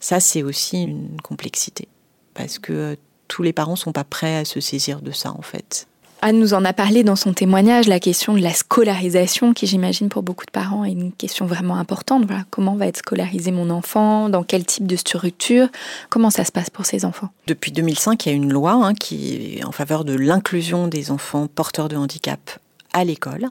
Ça, 0.00 0.20
c'est 0.20 0.42
aussi 0.42 0.82
une 0.82 1.20
complexité, 1.22 1.86
parce 2.34 2.58
que 2.58 2.72
euh, 2.72 2.96
tous 3.28 3.42
les 3.42 3.52
parents 3.52 3.76
sont 3.76 3.92
pas 3.92 4.04
prêts 4.04 4.36
à 4.36 4.44
se 4.44 4.60
saisir 4.60 5.00
de 5.00 5.12
ça 5.12 5.30
en 5.32 5.42
fait. 5.42 5.86
Anne 6.26 6.38
nous 6.38 6.54
en 6.54 6.64
a 6.64 6.72
parlé 6.72 7.04
dans 7.04 7.16
son 7.16 7.34
témoignage, 7.34 7.86
la 7.86 8.00
question 8.00 8.32
de 8.32 8.40
la 8.40 8.54
scolarisation, 8.54 9.52
qui 9.52 9.66
j'imagine 9.66 10.08
pour 10.08 10.22
beaucoup 10.22 10.46
de 10.46 10.50
parents 10.50 10.82
est 10.82 10.92
une 10.92 11.12
question 11.12 11.44
vraiment 11.44 11.76
importante. 11.76 12.24
Voilà, 12.24 12.44
comment 12.48 12.76
va 12.76 12.86
être 12.86 12.96
scolarisé 12.96 13.50
mon 13.50 13.68
enfant? 13.68 14.30
Dans 14.30 14.42
quel 14.42 14.64
type 14.64 14.86
de 14.86 14.96
structure? 14.96 15.68
Comment 16.08 16.30
ça 16.30 16.46
se 16.46 16.50
passe 16.50 16.70
pour 16.70 16.86
ces 16.86 17.04
enfants? 17.04 17.28
Depuis 17.46 17.72
2005, 17.72 18.24
il 18.24 18.28
y 18.30 18.32
a 18.32 18.34
une 18.34 18.50
loi 18.50 18.72
hein, 18.72 18.94
qui 18.94 19.58
est 19.58 19.64
en 19.66 19.70
faveur 19.70 20.06
de 20.06 20.14
l'inclusion 20.14 20.88
des 20.88 21.10
enfants 21.10 21.46
porteurs 21.46 21.90
de 21.90 21.96
handicap 21.96 22.58
à 22.94 23.04
l'école. 23.04 23.50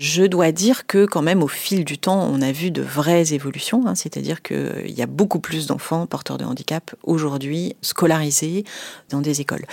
Je 0.00 0.24
dois 0.24 0.50
dire 0.50 0.86
que 0.86 1.04
quand 1.04 1.20
même 1.20 1.42
au 1.42 1.48
fil 1.48 1.84
du 1.84 1.98
temps, 1.98 2.26
on 2.32 2.40
a 2.40 2.52
vu 2.52 2.70
de 2.70 2.80
vraies 2.80 3.34
évolutions, 3.34 3.86
hein, 3.86 3.94
c'est-à-dire 3.94 4.40
qu'il 4.40 4.90
y 4.96 5.02
a 5.02 5.06
beaucoup 5.06 5.40
plus 5.40 5.66
d'enfants 5.66 6.06
porteurs 6.06 6.38
de 6.38 6.46
handicap 6.46 6.94
aujourd'hui 7.02 7.76
scolarisés 7.82 8.64
dans 9.10 9.20
des 9.20 9.42
écoles. 9.42 9.66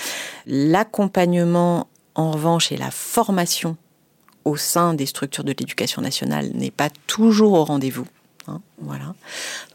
L'accompagnement, 0.47 1.87
en 2.15 2.31
revanche, 2.31 2.71
la 2.71 2.91
formation 2.91 3.77
au 4.45 4.55
sein 4.55 4.93
des 4.93 5.05
structures 5.05 5.43
de 5.43 5.49
l'éducation 5.49 6.01
nationale 6.01 6.51
n'est 6.53 6.71
pas 6.71 6.89
toujours 7.07 7.53
au 7.53 7.65
rendez-vous. 7.65 8.07
hein, 8.47 8.61
voilà. 8.79 9.15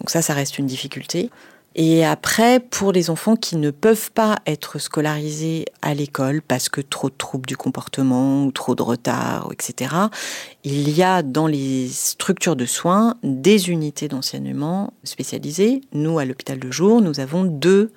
Donc 0.01 0.11
ça, 0.11 0.23
ça 0.23 0.35
reste 0.35 0.59
une 0.59 0.67
difficulté. 0.67 1.31
Et 1.77 2.05
après, 2.05 2.59
pour 2.59 2.91
les 2.91 3.11
enfants 3.11 3.37
qui 3.37 3.57
ne 3.57 3.71
peuvent 3.71 4.11
pas 4.11 4.41
être 4.47 4.81
scolarisés 4.81 5.67
à 5.83 5.95
l'école 5.95 6.43
parce 6.43 6.69
que 6.69 6.81
trop 6.81 7.11
de 7.11 7.15
troubles 7.17 7.47
du 7.47 7.57
comportement 7.57 8.45
ou 8.45 8.51
trop 8.51 8.75
de 8.75 8.83
retard, 8.83 9.49
etc., 9.53 9.95
il 10.65 10.91
y 10.91 11.03
a 11.05 11.23
dans 11.23 11.47
les 11.47 11.89
structures 11.89 12.57
de 12.57 12.67
soins 12.67 13.15
des 13.23 13.71
unités 13.71 14.09
d'enseignement 14.09 14.93
spécialisées. 15.05 15.83
Nous, 15.93 16.19
à 16.19 16.25
l'hôpital 16.25 16.59
de 16.59 16.71
jour, 16.73 17.01
nous 17.01 17.21
avons 17.21 17.45
deux 17.45 17.93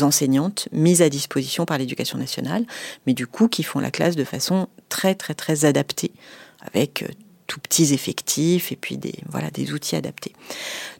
enseignantes 0.00 0.68
mises 0.72 1.02
à 1.02 1.08
disposition 1.08 1.66
par 1.66 1.78
l'éducation 1.78 2.18
nationale, 2.18 2.64
mais 3.06 3.14
du 3.14 3.26
coup 3.26 3.48
qui 3.48 3.62
font 3.62 3.80
la 3.80 3.90
classe 3.90 4.16
de 4.16 4.24
façon 4.24 4.68
très 4.88 5.14
très 5.14 5.34
très 5.34 5.64
adaptée, 5.64 6.12
avec 6.60 7.02
euh, 7.02 7.08
tout 7.46 7.60
petits 7.60 7.92
effectifs 7.92 8.70
et 8.70 8.76
puis 8.76 8.96
des, 8.96 9.14
voilà, 9.28 9.50
des 9.50 9.72
outils 9.72 9.96
adaptés. 9.96 10.32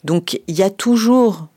Donc 0.05 0.41
il 0.49 0.57
y 0.57 0.62
a 0.62 0.70
toujours 0.70 1.49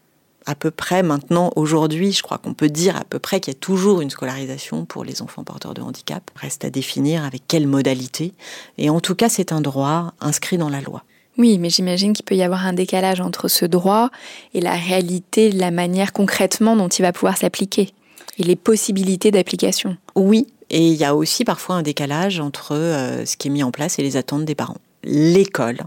à 0.46 0.56
peu 0.56 0.72
près 0.72 1.04
maintenant, 1.04 1.52
aujourd'hui, 1.56 2.12
je 2.12 2.22
crois 2.22 2.38
qu'on 2.38 2.54
peut 2.54 2.70
dire 2.70 2.98
à 2.98 3.04
peu 3.06 3.20
près 3.20 3.40
qu'il 3.40 3.54
y 3.54 3.56
a 3.56 3.60
toujours 3.60 4.02
une 4.02 4.10
scolarisation 4.10 4.86
pour 4.86 5.04
les 5.04 5.22
enfants 5.22 5.44
porteurs 5.44 5.74
de 5.74 5.82
handicap. 5.82 6.30
Reste 6.36 6.66
à 6.66 6.70
définir 6.70 7.24
avec 7.24 7.44
quelle 7.48 7.68
modalité. 7.68 8.34
Et 8.78 8.90
en 8.90 9.00
tout 9.00 9.16
cas, 9.16 9.30
c'est 9.30 9.52
un 9.52 9.62
droit 9.62 10.14
inscrit 10.20 10.58
dans 10.58 10.70
la 10.70 10.82
loi. 10.82 11.04
Oui, 11.38 11.58
mais 11.58 11.70
j'imagine 11.70 12.14
qu'il 12.14 12.26
peut 12.26 12.36
y 12.36 12.44
avoir 12.44 12.66
un 12.66 12.74
décalage 12.74 13.22
entre 13.22 13.48
ce 13.48 13.66
droit 13.66 14.10
et 14.54 14.62
la 14.62 14.76
réalité, 14.76 15.52
la 15.52 15.72
manière 15.72 16.14
concrètement 16.14 16.76
dont 16.76 16.90
il 16.90 17.02
va 17.02 17.12
pouvoir 17.12 17.38
s'appliquer 17.38 17.94
et 18.38 18.44
les 18.44 18.56
possibilités 18.56 19.32
d'application. 19.32 19.98
Oui, 20.16 20.48
et 20.70 20.88
il 20.88 20.96
y 20.96 21.06
a 21.06 21.16
aussi 21.16 21.44
parfois 21.44 21.76
un 21.76 21.82
décalage 21.82 22.40
entre 22.40 22.76
euh, 22.76 23.26
ce 23.26 23.38
qui 23.38 23.48
est 23.48 23.52
mis 23.52 23.64
en 23.64 23.72
place 23.72 24.00
et 24.00 24.04
les 24.04 24.18
attentes 24.18 24.46
des 24.46 24.56
parents. 24.56 24.78
L'école 25.04 25.80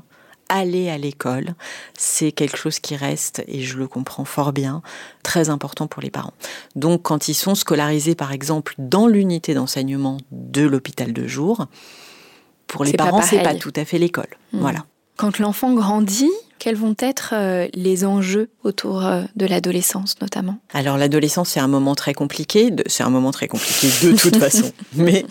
aller 0.48 0.88
à 0.90 0.98
l'école, 0.98 1.54
c'est 1.98 2.30
quelque 2.30 2.56
chose 2.56 2.78
qui 2.78 2.94
reste, 2.94 3.42
et 3.48 3.62
je 3.62 3.76
le 3.78 3.88
comprends 3.88 4.24
fort 4.24 4.52
bien, 4.52 4.80
très 5.24 5.50
important 5.50 5.88
pour 5.88 6.02
les 6.02 6.10
parents. 6.10 6.34
Donc 6.76 7.02
quand 7.02 7.28
ils 7.28 7.34
sont 7.34 7.56
scolarisés, 7.56 8.14
par 8.14 8.30
exemple, 8.30 8.74
dans 8.78 9.08
l'unité 9.08 9.54
d'enseignement 9.54 10.18
de 10.30 10.62
l'hôpital 10.62 11.12
de 11.12 11.26
jour, 11.26 11.66
pour 12.68 12.84
les 12.84 12.92
parents, 12.92 13.22
c'est 13.22 13.42
pas 13.42 13.54
tout 13.54 13.72
à 13.76 13.84
fait 13.84 13.98
l'école. 13.98 14.28
Hmm. 14.52 14.60
Voilà. 14.60 14.84
Quand 15.16 15.38
l'enfant 15.38 15.72
grandit, 15.72 16.30
quels 16.58 16.76
vont 16.76 16.94
être 16.98 17.32
euh, 17.34 17.68
les 17.74 18.04
enjeux 18.04 18.50
autour 18.64 19.04
euh, 19.04 19.22
de 19.34 19.46
l'adolescence 19.46 20.16
notamment? 20.20 20.58
Alors 20.72 20.98
l'adolescence 20.98 21.50
c'est 21.50 21.60
un 21.60 21.68
moment 21.68 21.94
très 21.94 22.14
compliqué, 22.14 22.70
c'est 22.86 23.02
un 23.02 23.10
moment 23.10 23.30
très 23.30 23.48
compliqué 23.48 23.88
de 24.02 24.16
toute 24.16 24.36
façon, 24.40 24.72
mais 24.94 25.24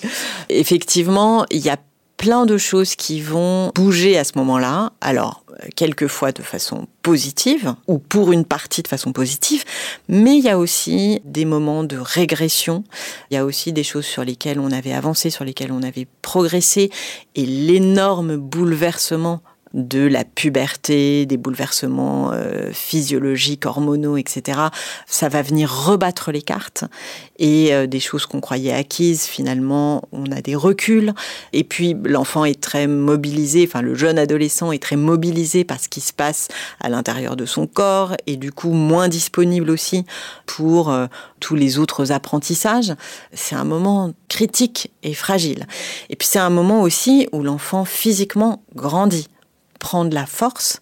effectivement 0.49 1.45
il 1.51 1.59
y 1.59 1.69
a 1.69 1.77
plein 2.17 2.45
de 2.45 2.57
choses 2.57 2.95
qui 2.95 3.21
vont 3.21 3.71
bouger 3.75 4.17
à 4.17 4.23
ce 4.23 4.33
moment-là. 4.37 4.93
Alors, 5.01 5.43
quelquefois 5.75 6.31
de 6.31 6.41
façon 6.41 6.87
positive, 7.01 7.75
ou 7.87 7.97
pour 7.97 8.31
une 8.31 8.45
partie 8.45 8.81
de 8.81 8.87
façon 8.87 9.11
positive, 9.11 9.63
mais 10.07 10.37
il 10.37 10.43
y 10.43 10.49
a 10.49 10.57
aussi 10.57 11.21
des 11.23 11.45
moments 11.45 11.83
de 11.83 11.97
régression, 11.97 12.83
il 13.29 13.35
y 13.35 13.37
a 13.37 13.45
aussi 13.45 13.73
des 13.73 13.83
choses 13.83 14.05
sur 14.05 14.23
lesquelles 14.23 14.59
on 14.59 14.71
avait 14.71 14.93
avancé, 14.93 15.29
sur 15.29 15.43
lesquelles 15.43 15.71
on 15.71 15.83
avait 15.83 16.07
progressé, 16.21 16.89
et 17.35 17.45
l'énorme 17.45 18.37
bouleversement 18.37 19.41
de 19.75 20.07
la 20.07 20.23
puberté, 20.23 21.25
des 21.25 21.35
bouleversements 21.35 22.31
euh, 22.33 22.71
physiologiques, 22.71 23.65
hormonaux, 23.65 24.15
etc. 24.15 24.59
Ça 25.05 25.27
va 25.27 25.41
venir 25.41 25.69
rebattre 25.69 26.31
les 26.31 26.41
cartes 26.41 26.85
et 27.37 27.73
euh, 27.73 27.85
des 27.85 27.99
choses 27.99 28.25
qu'on 28.25 28.39
croyait 28.39 28.71
acquises, 28.71 29.25
finalement, 29.25 30.07
on 30.13 30.31
a 30.31 30.41
des 30.41 30.55
reculs. 30.55 31.13
Et 31.51 31.65
puis 31.65 31.93
l'enfant 32.05 32.45
est 32.45 32.61
très 32.61 32.87
mobilisé, 32.87 33.65
enfin 33.67 33.81
le 33.81 33.95
jeune 33.95 34.17
adolescent 34.17 34.71
est 34.71 34.81
très 34.81 34.95
mobilisé 34.95 35.65
par 35.65 35.81
ce 35.81 35.89
qui 35.89 35.99
se 35.99 36.13
passe 36.13 36.47
à 36.79 36.87
l'intérieur 36.87 37.35
de 37.35 37.45
son 37.45 37.67
corps 37.67 38.15
et 38.27 38.37
du 38.37 38.53
coup 38.53 38.71
moins 38.71 39.09
disponible 39.09 39.69
aussi 39.69 40.05
pour 40.45 40.89
euh, 40.89 41.07
tous 41.41 41.55
les 41.55 41.79
autres 41.79 42.13
apprentissages. 42.13 42.93
C'est 43.33 43.55
un 43.55 43.65
moment 43.65 44.13
critique 44.29 44.93
et 45.03 45.13
fragile. 45.13 45.67
Et 46.09 46.15
puis 46.15 46.29
c'est 46.29 46.39
un 46.39 46.49
moment 46.49 46.81
aussi 46.81 47.27
où 47.33 47.43
l'enfant 47.43 47.83
physiquement 47.83 48.63
grandit 48.73 49.27
prendre 49.85 50.15
la 50.15 50.25
force. 50.25 50.81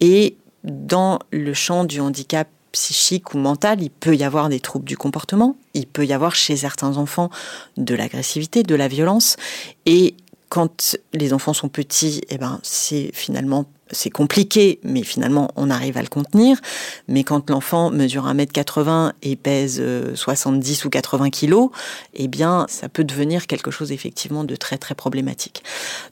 Et 0.00 0.38
dans 0.64 1.18
le 1.30 1.52
champ 1.52 1.84
du 1.84 2.00
handicap 2.00 2.48
psychique 2.72 3.34
ou 3.34 3.38
mental, 3.38 3.82
il 3.82 3.90
peut 3.90 4.16
y 4.16 4.24
avoir 4.24 4.48
des 4.48 4.58
troubles 4.58 4.86
du 4.86 4.96
comportement, 4.96 5.54
il 5.74 5.86
peut 5.86 6.06
y 6.06 6.14
avoir 6.14 6.34
chez 6.34 6.56
certains 6.56 6.96
enfants 6.96 7.28
de 7.76 7.94
l'agressivité, 7.94 8.62
de 8.62 8.74
la 8.74 8.88
violence. 8.88 9.36
Et 9.84 10.14
quand 10.48 10.96
les 11.12 11.32
enfants 11.32 11.52
sont 11.52 11.68
petits, 11.68 12.22
eh 12.30 12.38
ben, 12.38 12.60
c'est 12.62 13.10
finalement 13.12 13.66
c'est 13.90 14.10
compliqué, 14.10 14.80
mais 14.82 15.02
finalement, 15.02 15.50
on 15.56 15.70
arrive 15.70 15.96
à 15.96 16.02
le 16.02 16.08
contenir. 16.08 16.58
Mais 17.06 17.24
quand 17.24 17.48
l'enfant 17.50 17.90
mesure 17.90 18.26
1m80 18.26 19.12
et 19.22 19.36
pèse 19.36 19.82
70 20.14 20.82
euh, 20.82 20.86
ou 20.86 20.90
80 20.90 21.30
kilos, 21.30 21.70
eh 22.14 22.28
bien, 22.28 22.66
ça 22.68 22.88
peut 22.88 23.04
devenir 23.04 23.46
quelque 23.46 23.70
chose 23.70 23.92
effectivement 23.92 24.44
de 24.44 24.56
très, 24.56 24.78
très 24.78 24.94
problématique. 24.94 25.62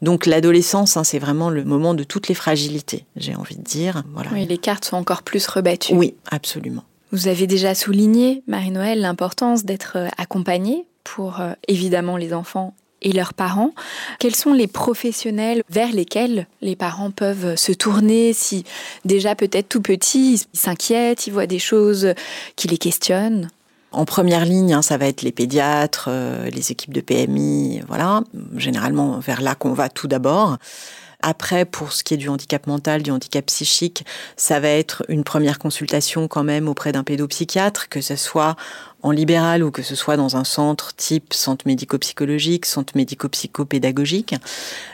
Donc, 0.02 0.26
l'adolescence, 0.26 0.96
hein, 0.96 1.04
c'est 1.04 1.18
vraiment 1.18 1.50
le 1.50 1.64
moment 1.64 1.94
de 1.94 2.04
toutes 2.04 2.28
les 2.28 2.34
fragilités, 2.34 3.04
j'ai 3.16 3.34
envie 3.34 3.56
de 3.56 3.62
dire. 3.62 4.02
Voilà. 4.14 4.30
Oui, 4.32 4.46
les 4.46 4.58
cartes 4.58 4.84
sont 4.84 4.96
encore 4.96 5.22
plus 5.22 5.46
rebattues. 5.46 5.94
Oui, 5.94 6.14
absolument. 6.30 6.84
Vous 7.12 7.28
avez 7.28 7.46
déjà 7.46 7.74
souligné, 7.74 8.42
Marie-Noël, 8.46 9.00
l'importance 9.00 9.64
d'être 9.64 9.96
euh, 9.96 10.08
accompagnée 10.18 10.86
pour 11.04 11.40
euh, 11.40 11.52
évidemment 11.68 12.16
les 12.16 12.34
enfants 12.34 12.74
et 13.02 13.12
leurs 13.12 13.34
parents. 13.34 13.72
Quels 14.18 14.34
sont 14.34 14.52
les 14.52 14.66
professionnels 14.66 15.62
vers 15.70 15.92
lesquels 15.92 16.46
les 16.62 16.76
parents 16.76 17.10
peuvent 17.10 17.56
se 17.56 17.72
tourner 17.72 18.32
si 18.32 18.64
déjà 19.04 19.34
peut-être 19.34 19.68
tout 19.68 19.82
petit, 19.82 20.46
ils 20.52 20.58
s'inquiètent, 20.58 21.26
ils 21.26 21.32
voient 21.32 21.46
des 21.46 21.58
choses 21.58 22.14
qui 22.56 22.68
les 22.68 22.78
questionnent? 22.78 23.50
En 23.92 24.04
première 24.04 24.44
ligne, 24.44 24.74
hein, 24.74 24.82
ça 24.82 24.98
va 24.98 25.06
être 25.06 25.22
les 25.22 25.32
pédiatres, 25.32 26.08
euh, 26.08 26.50
les 26.50 26.72
équipes 26.72 26.92
de 26.92 27.00
PMI, 27.00 27.82
voilà, 27.86 28.22
généralement 28.56 29.18
vers 29.20 29.40
là 29.40 29.54
qu'on 29.54 29.72
va 29.72 29.88
tout 29.88 30.08
d'abord. 30.08 30.58
Après, 31.22 31.64
pour 31.64 31.92
ce 31.92 32.04
qui 32.04 32.14
est 32.14 32.18
du 32.18 32.28
handicap 32.28 32.66
mental, 32.66 33.02
du 33.02 33.10
handicap 33.10 33.46
psychique, 33.46 34.04
ça 34.36 34.60
va 34.60 34.68
être 34.68 35.02
une 35.08 35.24
première 35.24 35.58
consultation 35.58 36.28
quand 36.28 36.44
même 36.44 36.68
auprès 36.68 36.92
d'un 36.92 37.04
pédopsychiatre, 37.04 37.88
que 37.88 38.00
ce 38.00 38.16
soit 38.16 38.54
en 39.06 39.12
libéral 39.12 39.62
ou 39.62 39.70
que 39.70 39.82
ce 39.82 39.94
soit 39.94 40.16
dans 40.16 40.36
un 40.36 40.42
centre 40.42 40.92
type 40.96 41.32
centre 41.32 41.64
médico-psychologique, 41.66 42.66
centre 42.66 42.96
médico-psychopédagogique. 42.96 44.34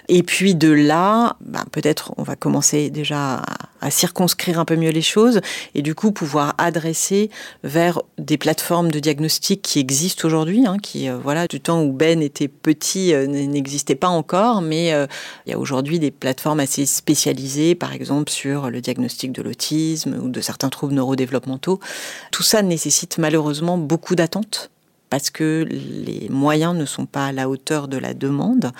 Et 0.08 0.22
puis 0.22 0.54
de 0.54 0.70
là, 0.70 1.36
ben, 1.40 1.64
peut-être 1.72 2.12
on 2.18 2.22
va 2.22 2.36
commencer 2.36 2.90
déjà 2.90 3.42
à, 3.80 3.90
circonscrire 3.90 4.60
un 4.60 4.64
peu 4.64 4.76
mieux 4.76 4.90
les 4.90 5.02
choses 5.02 5.40
et 5.74 5.82
du 5.82 5.96
coup 5.96 6.12
pouvoir 6.12 6.54
adresser 6.58 7.30
vers 7.64 8.00
des 8.16 8.38
plateformes 8.38 8.92
de 8.92 9.00
diagnostic 9.00 9.60
qui 9.60 9.80
existent 9.80 10.24
aujourd'hui, 10.26 10.66
hein, 10.66 10.76
qui 10.80 11.08
euh, 11.08 11.18
voilà 11.20 11.48
du 11.48 11.60
temps 11.60 11.82
où 11.82 11.92
Ben 11.92 12.22
était 12.22 12.46
petit 12.46 13.12
euh, 13.12 13.26
n'existait 13.26 13.96
pas 13.96 14.08
encore, 14.08 14.60
mais 14.60 14.92
euh, 14.92 15.06
il 15.46 15.50
y 15.50 15.52
a 15.52 15.58
aujourd'hui 15.58 15.98
des 15.98 16.12
plateformes 16.12 16.60
assez 16.60 16.86
spécialisées, 16.86 17.74
par 17.74 17.92
exemple 17.92 18.30
sur 18.30 18.70
le 18.70 18.80
diagnostic 18.80 19.32
de 19.32 19.42
l'autisme 19.42 20.16
ou 20.22 20.28
de 20.28 20.40
certains 20.40 20.68
troubles 20.68 20.94
neurodéveloppementaux. 20.94 21.80
Tout 22.30 22.44
ça 22.44 22.62
nécessite 22.62 23.18
malheureusement 23.18 23.78
beaucoup 23.78 24.01
d'attentes 24.10 24.70
parce 25.12 25.28
que 25.28 25.66
les 25.68 26.30
moyens 26.30 26.74
ne 26.74 26.86
sont 26.86 27.04
pas 27.04 27.26
à 27.26 27.32
la 27.32 27.50
hauteur 27.50 27.86
de 27.86 27.98
la 27.98 28.14
demande. 28.14 28.72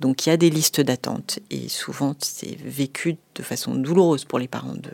Donc 0.00 0.26
il 0.26 0.28
y 0.28 0.32
a 0.32 0.36
des 0.36 0.50
listes 0.50 0.82
d'attente 0.82 1.38
et 1.50 1.70
souvent 1.70 2.14
c'est 2.18 2.58
vécu 2.62 3.16
de 3.34 3.42
façon 3.42 3.74
douloureuse 3.74 4.26
pour 4.26 4.38
les 4.38 4.48
parents 4.48 4.74
de 4.74 4.90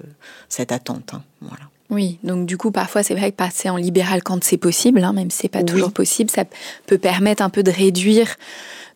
cette 0.48 0.70
attente. 0.70 1.14
Hein. 1.14 1.24
Voilà. 1.40 1.64
Oui, 1.90 2.18
donc 2.22 2.46
du 2.46 2.56
coup, 2.56 2.70
parfois, 2.70 3.02
c'est 3.02 3.14
vrai 3.14 3.32
que 3.32 3.36
passer 3.36 3.68
en 3.68 3.76
libéral 3.76 4.22
quand 4.22 4.42
c'est 4.44 4.56
possible, 4.56 5.02
hein, 5.02 5.12
même 5.12 5.30
si 5.30 5.38
c'est 5.38 5.48
pas 5.48 5.64
toujours 5.64 5.92
possible, 5.92 6.30
ça 6.30 6.44
peut 6.86 6.98
permettre 6.98 7.42
un 7.42 7.50
peu 7.50 7.64
de 7.64 7.72
réduire 7.72 8.36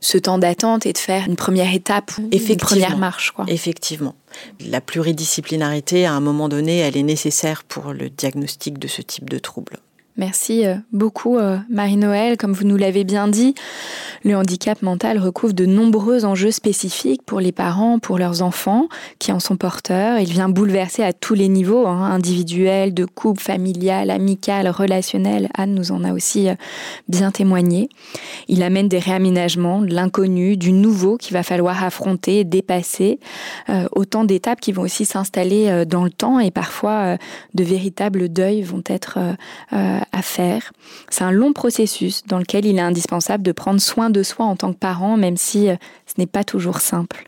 ce 0.00 0.18
temps 0.18 0.38
d'attente 0.38 0.86
et 0.86 0.92
de 0.92 0.98
faire 0.98 1.26
une 1.26 1.36
première 1.36 1.74
étape, 1.74 2.12
une 2.18 2.56
première 2.56 2.96
marche. 2.96 3.32
Quoi. 3.32 3.44
Effectivement. 3.48 4.14
La 4.60 4.80
pluridisciplinarité, 4.80 6.06
à 6.06 6.12
un 6.12 6.20
moment 6.20 6.48
donné, 6.48 6.78
elle 6.78 6.96
est 6.96 7.02
nécessaire 7.02 7.64
pour 7.64 7.92
le 7.92 8.08
diagnostic 8.08 8.78
de 8.78 8.86
ce 8.86 9.02
type 9.02 9.28
de 9.28 9.38
trouble. 9.38 9.78
Merci 10.18 10.66
euh, 10.66 10.74
beaucoup 10.92 11.38
euh, 11.38 11.58
Marie-Noël. 11.70 12.36
Comme 12.36 12.52
vous 12.52 12.64
nous 12.64 12.76
l'avez 12.76 13.04
bien 13.04 13.28
dit, 13.28 13.54
le 14.24 14.36
handicap 14.36 14.82
mental 14.82 15.16
recouvre 15.16 15.52
de 15.52 15.64
nombreux 15.64 16.24
enjeux 16.24 16.50
spécifiques 16.50 17.22
pour 17.22 17.38
les 17.38 17.52
parents, 17.52 18.00
pour 18.00 18.18
leurs 18.18 18.42
enfants 18.42 18.88
qui 19.20 19.30
en 19.30 19.38
sont 19.38 19.56
porteurs. 19.56 20.18
Il 20.18 20.28
vient 20.32 20.48
bouleverser 20.48 21.04
à 21.04 21.12
tous 21.12 21.34
les 21.34 21.46
niveaux, 21.46 21.86
hein, 21.86 22.02
individuel, 22.02 22.94
de 22.94 23.04
couple, 23.04 23.40
familial, 23.40 24.10
amical, 24.10 24.68
relationnel. 24.68 25.50
Anne 25.54 25.72
nous 25.72 25.92
en 25.92 26.02
a 26.02 26.12
aussi 26.12 26.48
euh, 26.48 26.54
bien 27.06 27.30
témoigné. 27.30 27.88
Il 28.48 28.64
amène 28.64 28.88
des 28.88 28.98
réaménagements, 28.98 29.82
de 29.82 29.94
l'inconnu, 29.94 30.56
du 30.56 30.72
nouveau 30.72 31.16
qu'il 31.16 31.34
va 31.34 31.44
falloir 31.44 31.84
affronter, 31.84 32.42
dépasser. 32.42 33.20
autant 33.92 34.24
d'étapes 34.24 34.60
qui 34.60 34.72
vont 34.72 34.82
aussi 34.82 35.04
s'installer 35.04 35.84
dans 35.86 36.02
le 36.02 36.10
temps 36.10 36.40
et 36.40 36.50
parfois 36.50 37.18
de 37.54 37.64
véritables 37.64 38.28
deuils 38.28 38.62
vont 38.62 38.82
être 38.86 39.18
à 40.12 40.22
faire. 40.22 40.72
C'est 41.10 41.24
un 41.24 41.30
long 41.30 41.52
processus 41.52 42.22
dans 42.26 42.38
lequel 42.38 42.66
il 42.66 42.78
est 42.78 42.82
indispensable 42.82 43.42
de 43.42 43.52
prendre 43.52 43.80
soin 43.80 44.10
de 44.10 44.22
soi 44.22 44.46
en 44.46 44.56
tant 44.56 44.72
que 44.72 44.78
parent, 44.78 45.16
même 45.16 45.36
si 45.36 45.68
euh, 45.68 45.76
ce 46.06 46.14
n'est 46.18 46.26
pas 46.26 46.44
toujours 46.44 46.80
simple. 46.80 47.26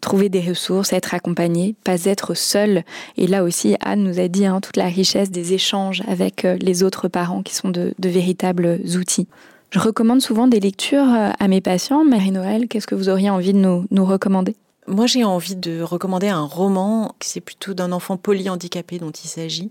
Trouver 0.00 0.28
des 0.28 0.40
ressources, 0.40 0.92
être 0.92 1.14
accompagné, 1.14 1.74
pas 1.84 2.04
être 2.04 2.34
seul. 2.34 2.84
Et 3.16 3.26
là 3.26 3.42
aussi, 3.42 3.76
Anne 3.80 4.02
nous 4.02 4.20
a 4.20 4.28
dit 4.28 4.46
hein, 4.46 4.60
toute 4.60 4.76
la 4.76 4.86
richesse 4.86 5.30
des 5.30 5.52
échanges 5.52 6.02
avec 6.06 6.44
euh, 6.44 6.56
les 6.60 6.82
autres 6.82 7.08
parents 7.08 7.42
qui 7.42 7.54
sont 7.54 7.68
de, 7.68 7.94
véritables 8.00 8.80
outils. 8.96 9.28
Je 9.70 9.78
recommande 9.78 10.20
souvent 10.20 10.48
des 10.48 10.58
lectures 10.58 11.06
à 11.06 11.46
mes 11.46 11.60
patients. 11.60 12.04
Marie-Noël, 12.04 12.66
qu'est-ce 12.66 12.88
que 12.88 12.96
vous 12.96 13.08
auriez 13.08 13.30
envie 13.30 13.52
de 13.52 13.58
nous 13.58 14.04
recommander? 14.04 14.56
Moi, 14.90 15.06
j'ai 15.06 15.22
envie 15.22 15.54
de 15.54 15.82
recommander 15.82 16.28
un 16.28 16.42
roman, 16.42 17.14
c'est 17.20 17.40
plutôt 17.40 17.74
d'un 17.74 17.92
enfant 17.92 18.16
polyhandicapé 18.16 18.98
dont 18.98 19.12
il 19.12 19.28
s'agit. 19.28 19.70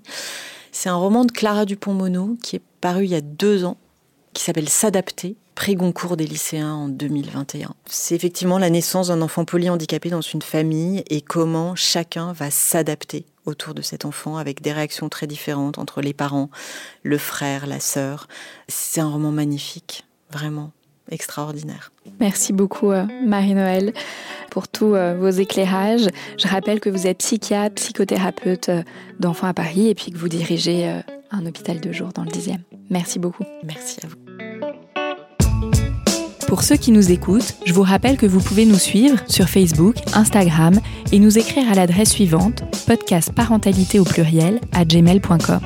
C'est 0.71 0.89
un 0.89 0.95
roman 0.95 1.25
de 1.25 1.31
Clara 1.31 1.65
Dupont-Mono 1.65 2.37
qui 2.41 2.57
est 2.57 2.61
paru 2.81 3.05
il 3.05 3.11
y 3.11 3.15
a 3.15 3.21
deux 3.21 3.65
ans, 3.65 3.77
qui 4.33 4.43
s'appelle 4.43 4.69
S'adapter, 4.69 5.35
prix 5.55 5.75
Goncourt 5.75 6.15
des 6.15 6.27
lycéens 6.27 6.73
en 6.73 6.87
2021. 6.87 7.73
C'est 7.85 8.15
effectivement 8.15 8.59
la 8.59 8.69
naissance 8.69 9.07
d'un 9.07 9.21
enfant 9.21 9.45
polyhandicapé 9.45 10.09
dans 10.09 10.21
une 10.21 10.41
famille 10.41 11.03
et 11.09 11.21
comment 11.21 11.75
chacun 11.75 12.33
va 12.33 12.51
s'adapter 12.51 13.25
autour 13.45 13.73
de 13.73 13.81
cet 13.81 14.05
enfant 14.05 14.37
avec 14.37 14.61
des 14.61 14.71
réactions 14.71 15.09
très 15.09 15.27
différentes 15.27 15.77
entre 15.77 16.01
les 16.01 16.13
parents, 16.13 16.49
le 17.03 17.17
frère, 17.17 17.67
la 17.67 17.79
sœur. 17.79 18.27
C'est 18.67 19.01
un 19.01 19.09
roman 19.09 19.31
magnifique, 19.31 20.05
vraiment 20.31 20.71
extraordinaire. 21.11 21.91
Merci 22.19 22.53
beaucoup 22.53 22.91
euh, 22.91 23.05
Marie-Noël 23.25 23.93
pour 24.51 24.67
tous 24.67 24.95
euh, 24.95 25.15
vos 25.17 25.29
éclairages. 25.29 26.07
Je 26.37 26.47
rappelle 26.47 26.79
que 26.79 26.89
vous 26.89 27.07
êtes 27.07 27.19
psychiatre, 27.19 27.75
psychothérapeute 27.75 28.69
euh, 28.69 28.83
d'enfants 29.19 29.47
à 29.47 29.53
Paris 29.53 29.87
et 29.89 29.95
puis 29.95 30.11
que 30.11 30.17
vous 30.17 30.29
dirigez 30.29 31.01
un 31.31 31.45
hôpital 31.45 31.79
de 31.79 31.91
jour 31.91 32.09
dans 32.13 32.23
le 32.23 32.29
10e. 32.29 32.57
Merci 32.89 33.19
beaucoup. 33.19 33.43
Merci 33.63 33.99
à 34.03 34.07
vous. 34.07 34.15
Pour 36.47 36.63
ceux 36.63 36.77
qui 36.77 36.91
nous 36.91 37.11
écoutent, 37.11 37.53
je 37.65 37.73
vous 37.73 37.83
rappelle 37.83 38.17
que 38.17 38.25
vous 38.25 38.39
pouvez 38.39 38.65
nous 38.65 38.79
suivre 38.79 39.19
sur 39.27 39.47
Facebook, 39.47 39.97
Instagram 40.15 40.79
et 41.11 41.19
nous 41.19 41.37
écrire 41.37 41.69
à 41.71 41.75
l'adresse 41.75 42.09
suivante 42.09 42.63
podcast 42.87 43.31
parentalité 43.31 43.99
au 43.99 44.03
pluriel 44.03 44.59
à 44.71 44.83
gmail.com. 44.83 45.59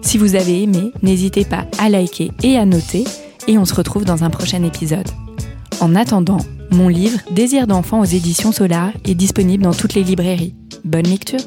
Si 0.00 0.16
vous 0.16 0.34
avez 0.34 0.62
aimé, 0.62 0.92
n'hésitez 1.02 1.44
pas 1.44 1.66
à 1.78 1.90
liker 1.90 2.30
et 2.42 2.56
à 2.56 2.64
noter 2.64 3.04
et 3.46 3.58
on 3.58 3.64
se 3.64 3.74
retrouve 3.74 4.04
dans 4.04 4.24
un 4.24 4.30
prochain 4.30 4.62
épisode. 4.62 5.08
En 5.80 5.94
attendant, 5.94 6.40
mon 6.70 6.88
livre 6.88 7.20
Désir 7.30 7.66
d'enfant 7.66 8.00
aux 8.00 8.04
éditions 8.04 8.52
Solar 8.52 8.92
est 9.04 9.14
disponible 9.14 9.64
dans 9.64 9.74
toutes 9.74 9.94
les 9.94 10.04
librairies. 10.04 10.54
Bonne 10.84 11.06
lecture 11.06 11.40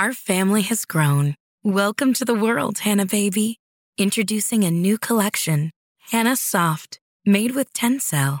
Our 0.00 0.12
family 0.12 0.62
has 0.62 0.84
grown. 0.86 1.34
Welcome 1.64 2.12
to 2.14 2.24
the 2.24 2.32
world, 2.32 2.78
Hannah 2.78 3.04
baby. 3.04 3.58
Introducing 3.98 4.62
a 4.62 4.70
new 4.70 4.96
collection, 4.96 5.72
Hannah 6.12 6.36
Soft, 6.36 7.00
made 7.26 7.56
with 7.56 7.72
Tencel. 7.72 8.40